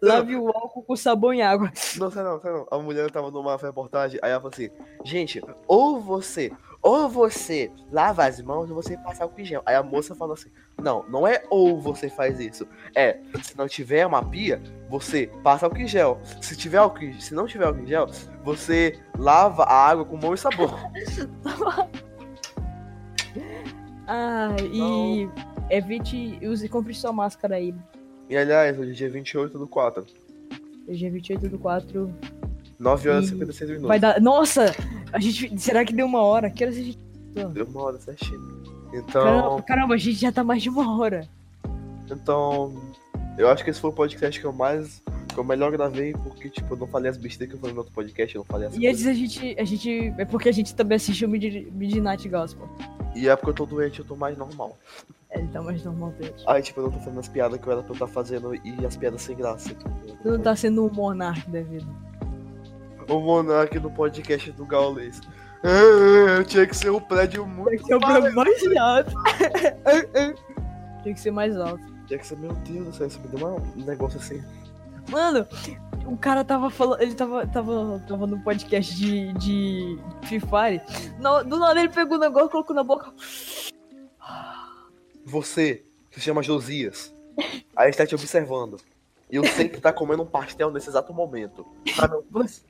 Lave 0.00 0.36
o 0.36 0.48
álcool 0.48 0.82
com 0.84 0.96
sabão 0.96 1.34
e 1.34 1.42
água. 1.42 1.70
Não, 1.98 2.10
sei 2.10 2.22
não, 2.22 2.40
sei 2.40 2.50
não. 2.50 2.66
A 2.70 2.78
mulher 2.78 3.10
tava 3.10 3.30
numa 3.30 3.56
reportagem, 3.56 4.18
aí 4.22 4.30
ela 4.30 4.40
falou 4.40 4.52
assim: 4.54 4.70
Gente, 5.04 5.42
ou 5.66 6.00
você, 6.00 6.50
ou 6.82 7.08
você 7.08 7.70
lava 7.90 8.24
as 8.24 8.40
mãos 8.40 8.70
ou 8.70 8.76
você 8.76 8.96
passa 8.96 9.24
álcool 9.24 9.40
em 9.40 9.44
gel. 9.44 9.62
Aí 9.66 9.74
a 9.74 9.82
moça 9.82 10.14
falou 10.14 10.34
assim: 10.34 10.50
Não, 10.82 11.04
não 11.08 11.26
é 11.26 11.42
ou 11.50 11.80
você 11.80 12.08
faz 12.08 12.38
isso. 12.40 12.66
É, 12.94 13.18
se 13.42 13.56
não 13.56 13.66
tiver 13.66 14.06
uma 14.06 14.24
pia, 14.24 14.62
você 14.88 15.30
passa 15.42 15.66
álcool 15.66 15.78
em 15.78 15.88
gel. 15.88 16.20
Se 16.40 16.56
tiver 16.56 16.78
álcool, 16.78 17.12
se 17.20 17.34
não 17.34 17.46
tiver 17.46 17.66
álcool 17.66 17.80
em 17.80 17.86
gel, 17.86 18.06
você 18.44 18.98
lava 19.18 19.64
a 19.64 19.88
água 19.88 20.04
com 20.04 20.16
mão 20.16 20.32
e 20.34 20.38
sabão. 20.38 20.70
Ah, 24.06 24.54
e 24.72 25.28
evite. 25.70 26.38
Use, 26.42 26.68
compre 26.68 26.94
sua 26.94 27.12
máscara 27.12 27.56
aí. 27.56 27.74
E 28.28 28.36
aliás, 28.36 28.78
hoje 28.78 28.90
é 28.90 28.94
dia 28.94 29.10
28 29.10 29.58
do 29.58 29.68
4. 29.68 30.04
Hoje 30.88 31.06
é 31.06 31.10
28 31.10 31.48
do 31.48 31.58
4. 31.58 32.14
9 32.78 33.08
horas 33.08 33.24
e 33.24 33.26
E 33.28 33.30
56 33.30 33.70
minutos. 33.70 33.88
Vai 33.88 33.98
dar. 34.00 34.20
Nossa! 34.20 34.74
A 35.12 35.18
gente. 35.20 35.58
Será 35.58 35.84
que 35.84 35.92
deu 35.94 36.06
uma 36.06 36.22
hora? 36.22 36.50
Que 36.50 36.64
horas 36.64 36.76
a 36.76 36.80
gente. 36.82 36.98
Deu 37.34 37.66
uma 37.66 37.82
hora 37.82 38.00
certinho. 38.00 38.40
Caramba, 38.40 38.96
Então, 38.98 39.62
caramba, 39.62 39.94
a 39.94 39.98
gente 39.98 40.18
já 40.18 40.32
tá 40.32 40.42
mais 40.44 40.62
de 40.62 40.68
uma 40.70 40.98
hora. 40.98 41.28
então, 42.10 42.74
eu 43.36 43.48
acho 43.48 43.62
que 43.64 43.70
esse 43.70 43.80
foi 43.80 43.90
o 43.90 43.92
podcast 43.92 44.38
que 44.40 44.46
eu 44.46 44.52
mais, 44.52 45.02
que 45.28 45.38
eu 45.38 45.44
melhor 45.44 45.70
gravei, 45.72 46.12
porque, 46.14 46.48
tipo, 46.48 46.74
eu 46.74 46.78
não 46.78 46.86
falei 46.86 47.10
as 47.10 47.16
besteiras 47.16 47.50
que 47.52 47.56
eu 47.56 47.60
falei 47.60 47.74
no 47.74 47.80
outro 47.80 47.92
podcast, 47.92 48.34
eu 48.34 48.40
não 48.40 48.46
falei 48.46 48.68
as 48.68 48.76
E 48.76 48.86
antes 48.86 49.06
a 49.06 49.12
gente. 49.12 49.56
A 49.58 49.64
gente. 49.64 50.14
É 50.16 50.24
porque 50.24 50.48
a 50.48 50.52
gente 50.52 50.74
também 50.74 50.96
assistiu 50.96 51.28
Mid- 51.28 51.70
Midnight 51.72 52.28
Gospel. 52.28 52.68
E 53.14 53.28
é 53.28 53.36
porque 53.36 53.50
eu 53.50 53.54
tô 53.54 53.66
doente, 53.66 54.00
eu 54.00 54.04
tô 54.04 54.14
mais 54.16 54.36
normal. 54.38 54.76
É, 55.30 55.38
Ele 55.40 55.48
tá 55.48 55.60
mais 55.62 55.82
normal 55.84 56.10
dele. 56.12 56.34
Aí, 56.46 56.62
tipo, 56.62 56.80
eu 56.80 56.84
não 56.84 56.92
tô 56.92 56.98
fazendo 57.00 57.20
as 57.20 57.28
piadas 57.28 57.60
que 57.60 57.66
eu 57.66 57.72
era 57.72 57.82
pra 57.82 57.90
eu 57.90 57.94
estar 57.94 58.06
fazendo 58.06 58.54
e 58.54 58.86
as 58.86 58.96
piadas 58.96 59.20
sem 59.22 59.36
graça. 59.36 59.74
Tu 60.22 60.30
não 60.30 60.38
tá 60.40 60.54
sendo 60.54 60.86
o 60.86 60.94
monarca 60.94 61.50
da 61.50 61.60
vida. 61.62 61.84
O 63.08 63.20
Monark 63.20 63.78
no 63.78 63.90
podcast 63.90 64.50
do 64.52 64.64
Gaules. 64.66 65.20
É, 65.62 66.42
tinha 66.44 66.66
que 66.66 66.76
ser 66.76 66.90
um 66.90 67.00
prédio 67.00 67.46
muito. 67.46 67.82
que 67.82 67.88
ser 67.88 67.98
mais 67.98 68.76
alto. 68.76 69.12
Tem 71.02 71.14
que 71.14 71.20
ser 71.20 71.30
mais 71.30 71.56
alto. 71.56 71.84
Tinha 72.06 72.18
que 72.18 72.26
ser, 72.26 72.36
meu 72.38 72.52
Deus 72.52 72.86
do 72.86 72.92
céu, 72.92 73.06
isso 73.06 73.20
me 73.20 73.28
deu 73.28 73.46
um 73.48 73.84
negócio 73.84 74.18
assim. 74.18 74.42
Mano, 75.08 75.46
o 76.04 76.16
cara 76.16 76.44
tava 76.44 76.68
falando. 76.70 77.00
Ele 77.00 77.14
tava, 77.14 77.46
tava, 77.46 78.02
tava 78.08 78.26
no 78.26 78.40
podcast 78.40 78.94
de, 78.94 79.32
de 79.34 79.98
Free 80.24 80.40
Fire. 80.40 80.80
No- 81.18 81.44
do 81.44 81.58
nada 81.58 81.78
ele 81.80 81.88
pegou 81.88 82.16
o 82.16 82.20
negócio, 82.20 82.50
colocou 82.50 82.74
na 82.74 82.84
boca. 82.84 83.12
Você, 85.24 85.84
que 86.10 86.20
se 86.20 86.26
chama 86.26 86.42
Josias, 86.42 87.12
aí 87.74 87.90
está 87.90 88.06
te 88.06 88.14
observando. 88.14 88.78
E 89.30 89.36
eu 89.36 89.44
sei 89.44 89.68
que 89.68 89.80
tá 89.80 89.92
comendo 89.92 90.22
um 90.22 90.26
pastel 90.26 90.70
nesse 90.70 90.88
exato 90.88 91.12
momento. 91.12 91.66
Você- 92.30 92.62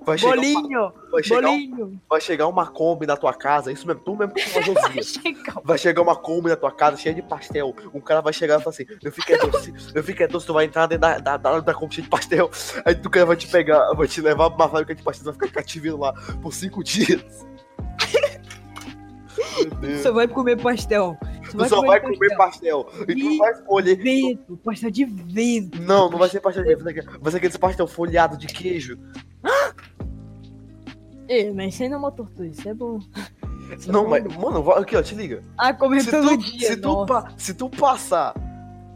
Vai 0.00 0.16
chegar, 0.16 0.32
uma, 0.32 0.40
Bolinho! 0.40 0.92
vai, 1.10 1.22
chegar 1.22 1.38
um- 1.40 1.42
Bolinho! 1.52 2.00
vai 2.08 2.20
chegar 2.22 2.46
uma 2.46 2.66
Kombi 2.66 3.04
na 3.04 3.14
tua 3.16 3.34
casa, 3.34 3.70
isso 3.70 3.86
mesmo, 3.86 4.00
tu 4.00 4.16
mesmo 4.16 4.32
que 4.32 4.40
chama 4.40 4.64
Josias. 4.64 5.06
Chega. 5.22 5.52
Vai 5.62 5.76
chegar 5.76 6.00
uma 6.00 6.16
Kombi 6.16 6.48
na 6.48 6.56
tua 6.56 6.72
casa 6.72 6.96
cheia 6.96 7.14
de 7.14 7.20
pastel. 7.20 7.74
Um 7.92 8.00
cara 8.00 8.22
vai 8.22 8.32
chegar 8.32 8.58
e 8.58 8.62
falar 8.62 8.70
assim: 8.74 8.86
Meu 9.02 9.12
filho 9.12 9.34
é 9.34 9.46
doce, 9.46 9.74
meu 9.92 10.02
filho 10.02 10.22
é 10.22 10.26
doce, 10.28 10.46
tu 10.46 10.54
vai 10.54 10.64
entrar 10.64 10.86
dentro 10.86 11.02
da, 11.02 11.18
da, 11.18 11.36
da, 11.36 11.60
da 11.60 11.74
Kombi 11.74 11.94
cheia 11.96 12.04
de 12.04 12.08
pastel. 12.08 12.48
Aí 12.86 12.94
tu 12.94 13.10
cara 13.10 13.26
vai 13.26 13.36
te 13.36 13.46
pegar, 13.48 13.92
vai 13.92 14.08
te 14.08 14.22
levar 14.22 14.48
pra 14.50 14.64
uma 14.64 14.68
fábrica 14.70 14.94
de 14.94 15.02
pastel, 15.02 15.24
vai 15.26 15.34
ficar 15.34 15.48
cativeiro 15.60 15.98
lá 15.98 16.14
por 16.40 16.54
cinco 16.54 16.82
dias. 16.82 17.46
Meu 19.58 19.70
Deus. 19.80 20.00
Você 20.00 20.10
vai 20.10 20.26
comer 20.28 20.56
pastel. 20.62 21.18
Tu 21.50 21.68
só 21.68 21.80
vai 21.82 22.00
comer 22.00 22.36
pastel. 22.36 22.88
E 23.08 23.14
tu 23.14 23.38
vai 23.38 23.52
escolher. 23.52 23.96
Vento, 23.96 24.56
pastel 24.58 24.90
de 24.90 25.04
vento. 25.04 25.80
Não, 25.82 26.10
não 26.10 26.18
vai 26.18 26.28
ser 26.28 26.40
pastel 26.40 26.64
de 26.64 26.74
vai 26.76 26.92
ser 26.94 27.00
aquele- 27.00 27.18
vai 27.18 27.30
ser 27.32 27.38
aquele 27.38 27.58
pastel 27.58 27.86
folhado 27.86 28.36
de 28.36 28.46
queijo. 28.46 28.98
Ei, 31.28 31.52
mas 31.52 31.74
isso 31.74 31.82
aí 31.82 31.88
não 31.88 31.96
é 31.96 31.98
uma 31.98 32.12
tortura, 32.12 32.48
isso 32.48 32.66
é 32.68 32.72
bom. 32.74 32.98
Isso 33.76 33.90
é 33.90 33.92
Não, 33.92 34.04
bom. 34.04 34.10
mas, 34.10 34.36
mano, 34.36 34.62
vai- 34.62 34.80
aqui 34.80 34.96
ó, 34.96 35.02
te 35.02 35.14
liga. 35.14 35.44
Ah, 35.58 35.74
comer 35.74 36.00
Se 36.00 36.10
todo 36.10 36.28
tu, 36.30 36.36
dia. 36.38 36.68
se, 36.68 36.76
tu, 36.78 37.06
pa- 37.06 37.32
se 37.36 37.54
tu 37.54 37.68
passar 37.68 38.34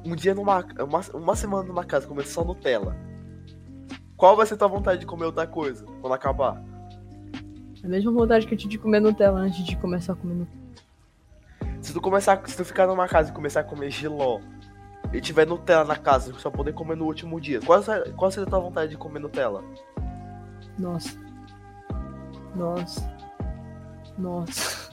um 0.04 0.16
dia 0.16 0.34
numa. 0.34 0.64
Uma, 0.80 1.00
uma 1.14 1.36
semana 1.36 1.62
numa 1.68 1.84
casa 1.84 2.06
comendo 2.06 2.28
só 2.28 2.42
Nutella, 2.42 2.96
qual 4.16 4.34
vai 4.34 4.46
ser 4.46 4.56
tua 4.56 4.68
vontade 4.68 5.00
de 5.00 5.06
comer 5.06 5.26
outra 5.26 5.46
coisa 5.46 5.84
quando 6.00 6.14
acabar? 6.14 6.62
A 7.84 7.88
mesma 7.88 8.12
vontade 8.12 8.46
que 8.46 8.54
eu 8.54 8.58
tive 8.58 8.70
de 8.70 8.78
comer 8.78 9.00
Nutella 9.00 9.40
antes 9.40 9.62
de 9.64 9.76
começar 9.76 10.14
a 10.14 10.16
comer 10.16 10.34
Nutella. 10.34 10.61
Se 11.82 11.92
tu 11.92 12.00
começar. 12.00 12.40
Se 12.46 12.56
tu 12.56 12.64
ficar 12.64 12.86
numa 12.86 13.06
casa 13.06 13.30
e 13.30 13.34
começar 13.34 13.60
a 13.60 13.64
comer 13.64 13.90
giló 13.90 14.40
e 15.12 15.20
tiver 15.20 15.46
Nutella 15.46 15.84
na 15.84 15.96
casa, 15.96 16.32
e 16.32 16.40
só 16.40 16.50
poder 16.50 16.72
comer 16.72 16.96
no 16.96 17.04
último 17.04 17.38
dia, 17.38 17.60
qual, 17.60 17.82
qual 18.16 18.30
seria 18.30 18.46
a 18.46 18.50
tua 18.50 18.60
vontade 18.60 18.92
de 18.92 18.96
comer 18.96 19.18
Nutella? 19.20 19.62
Nossa. 20.78 21.18
Nossa. 22.54 23.12
Nossa. 24.16 24.90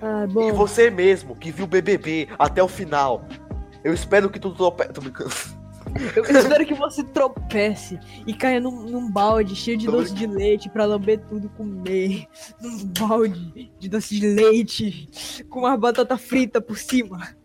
Ah, 0.00 0.24
E 0.24 0.32
bom. 0.32 0.52
você 0.54 0.88
mesmo, 0.90 1.36
que 1.36 1.50
viu 1.50 1.66
o 1.66 1.68
BBB 1.68 2.28
até 2.38 2.62
o 2.62 2.68
final, 2.68 3.24
eu 3.84 3.92
espero 3.92 4.30
que 4.30 4.38
tu. 4.38 4.54
Tô 4.54 4.70
brincando. 4.70 5.30
Eu 6.14 6.24
espero 6.24 6.66
que 6.66 6.74
você 6.74 7.02
tropece 7.02 7.98
e 8.26 8.34
caia 8.34 8.60
num, 8.60 8.82
num 8.82 9.10
balde 9.10 9.54
cheio 9.54 9.76
de 9.76 9.86
doce 9.86 10.14
de 10.14 10.26
leite 10.26 10.68
pra 10.68 10.84
lamber 10.84 11.20
tudo 11.28 11.46
e 11.46 11.50
comer. 11.50 12.26
Num 12.60 12.84
balde 12.86 13.72
de 13.78 13.88
doce 13.88 14.18
de 14.18 14.26
leite 14.26 15.08
com 15.48 15.60
uma 15.60 15.76
batata 15.76 16.16
frita 16.16 16.60
por 16.60 16.78
cima. 16.78 17.36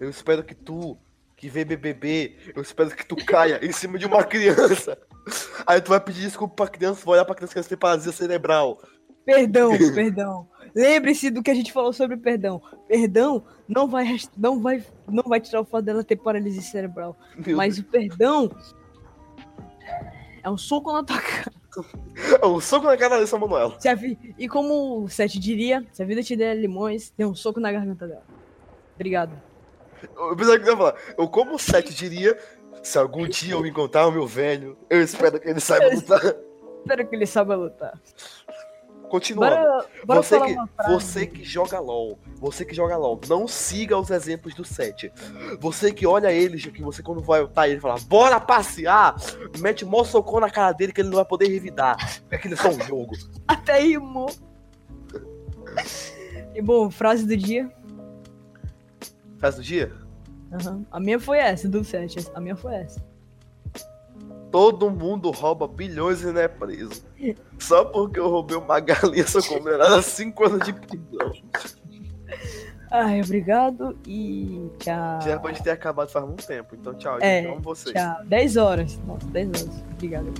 Eu 0.00 0.10
espero 0.10 0.42
que 0.42 0.54
tu, 0.54 0.98
que 1.36 1.48
vê 1.48 1.64
BBB, 1.64 2.36
eu 2.54 2.62
espero 2.62 2.90
que 2.90 3.06
tu 3.06 3.16
caia 3.16 3.64
em 3.64 3.72
cima 3.72 3.98
de 3.98 4.06
uma 4.06 4.24
criança. 4.24 4.98
Aí 5.66 5.80
tu 5.80 5.90
vai 5.90 6.00
pedir 6.00 6.22
desculpa 6.22 6.54
pra 6.54 6.68
criança, 6.68 7.02
vai 7.04 7.14
olhar 7.14 7.24
pra 7.24 7.34
criança 7.34 7.60
que 7.60 7.68
tem 7.68 7.78
paralisia 7.78 8.12
cerebral. 8.12 8.80
Perdão, 9.24 9.70
perdão. 9.94 10.48
Lembre-se 10.74 11.30
do 11.30 11.42
que 11.42 11.50
a 11.50 11.54
gente 11.54 11.72
falou 11.72 11.92
sobre 11.92 12.16
perdão. 12.16 12.62
Perdão 12.88 13.42
não 13.68 13.86
vai, 13.88 14.16
não 14.36 14.60
vai, 14.60 14.84
não 15.08 15.24
vai 15.24 15.40
tirar 15.40 15.60
o 15.60 15.64
fato 15.64 15.84
dela 15.84 16.02
ter 16.04 16.16
paralisia 16.16 16.62
cerebral. 16.62 17.16
Meu 17.46 17.56
Mas 17.56 17.78
o 17.78 17.84
perdão 17.84 18.50
é 20.42 20.48
um 20.50 20.56
soco 20.56 20.92
na 20.92 21.02
tua 21.02 21.18
cara. 21.20 21.52
Deus. 21.74 21.86
Um 22.44 22.60
soco 22.60 22.86
na 22.86 22.96
cara 22.96 23.10
da 23.10 23.16
Alissa 23.16 23.38
Manoela. 23.38 23.78
Se 23.78 23.88
a 23.88 23.94
vi- 23.94 24.18
E 24.38 24.48
como 24.48 25.04
o 25.04 25.08
Sete 25.08 25.38
diria, 25.38 25.86
se 25.92 26.02
a 26.02 26.06
vida 26.06 26.22
te 26.22 26.34
der 26.34 26.54
limões, 26.56 27.12
dê 27.16 27.24
um 27.24 27.34
soco 27.34 27.60
na 27.60 27.70
garganta 27.70 28.08
dela. 28.08 28.24
Obrigado. 28.96 29.32
Eu 30.16 30.34
pensava 30.36 30.58
que 30.58 30.64
eu 30.68 30.72
ia 30.72 30.76
falar. 30.76 30.94
Eu 31.16 31.28
como 31.28 31.54
o 31.54 31.58
Sete 31.58 31.94
diria, 31.94 32.36
se 32.82 32.98
algum 32.98 33.28
dia 33.28 33.52
eu 33.54 33.64
encontrar 33.66 34.06
o 34.08 34.10
meu 34.10 34.26
velho, 34.26 34.76
eu 34.88 35.00
espero 35.00 35.38
que 35.38 35.48
ele 35.48 35.60
saiba 35.60 35.94
lutar. 35.94 36.20
Espero 36.80 37.06
que 37.08 37.14
ele 37.16 37.26
saiba 37.26 37.54
lutar. 37.54 38.00
Continuando. 39.10 39.56
Bora, 39.56 39.86
bora 40.06 40.22
Você 40.22 40.40
que, 40.40 40.54
frase. 40.54 40.94
você 40.94 41.26
que 41.26 41.44
joga 41.44 41.80
LOL, 41.80 42.16
você 42.36 42.64
que 42.64 42.72
joga 42.74 42.96
LOL, 42.96 43.20
não 43.28 43.48
siga 43.48 43.98
os 43.98 44.08
exemplos 44.08 44.54
do 44.54 44.64
set. 44.64 45.12
Você 45.58 45.92
que 45.92 46.06
olha 46.06 46.32
eles, 46.32 46.64
que 46.64 46.80
você 46.80 47.02
quando 47.02 47.20
vai 47.20 47.40
lutar 47.40 47.68
ele 47.68 47.80
fala, 47.80 47.98
bora 48.06 48.38
passear, 48.38 49.16
mete 49.58 49.84
mó 49.84 50.04
socão 50.04 50.38
na 50.38 50.48
cara 50.48 50.72
dele 50.72 50.92
que 50.92 51.00
ele 51.00 51.08
não 51.08 51.16
vai 51.16 51.24
poder 51.24 51.48
revidar. 51.48 51.96
Porque 52.20 52.36
aquilo 52.36 52.54
é 52.54 52.56
só 52.56 52.68
um 52.68 52.80
jogo. 52.86 53.16
Até 53.48 53.80
rimou. 53.80 54.30
E 56.54 56.62
bom, 56.62 56.88
frase 56.88 57.26
do 57.26 57.36
dia. 57.36 57.68
Faz 59.38 59.56
do 59.56 59.62
dia? 59.62 59.92
Aham. 60.52 60.84
A 60.90 61.00
minha 61.00 61.18
foi 61.18 61.38
essa, 61.38 61.68
do 61.68 61.82
7. 61.82 62.30
A 62.32 62.40
minha 62.40 62.54
foi 62.54 62.74
essa. 62.74 63.02
Todo 64.52 64.90
mundo 64.90 65.30
rouba 65.30 65.66
bilhões 65.66 66.22
e 66.22 66.26
não 66.26 66.40
é 66.40 66.48
preso. 66.48 67.09
Só 67.58 67.84
porque 67.84 68.18
eu 68.18 68.28
roubei 68.28 68.56
uma 68.56 68.80
galinha, 68.80 69.26
sou 69.26 69.42
condenado 69.42 69.94
a 69.94 70.02
5 70.02 70.44
anos 70.44 70.66
de 70.66 70.72
prisão. 70.72 71.32
Ai, 72.90 73.22
obrigado 73.22 73.96
e 74.06 74.68
tchau. 74.80 75.20
Já 75.22 75.38
pode 75.38 75.62
ter 75.62 75.70
acabado 75.70 76.10
faz 76.10 76.26
muito 76.26 76.44
tempo, 76.44 76.74
então 76.74 76.92
tchau. 76.94 77.18
É, 77.20 77.42
gente, 77.42 77.52
amo 77.52 77.60
vocês. 77.60 77.94
Tchau. 77.94 78.24
10 78.24 78.56
horas. 78.56 78.98
Nossa, 79.06 79.26
10 79.26 79.48
horas. 79.48 79.84
Obrigado. 79.92 80.32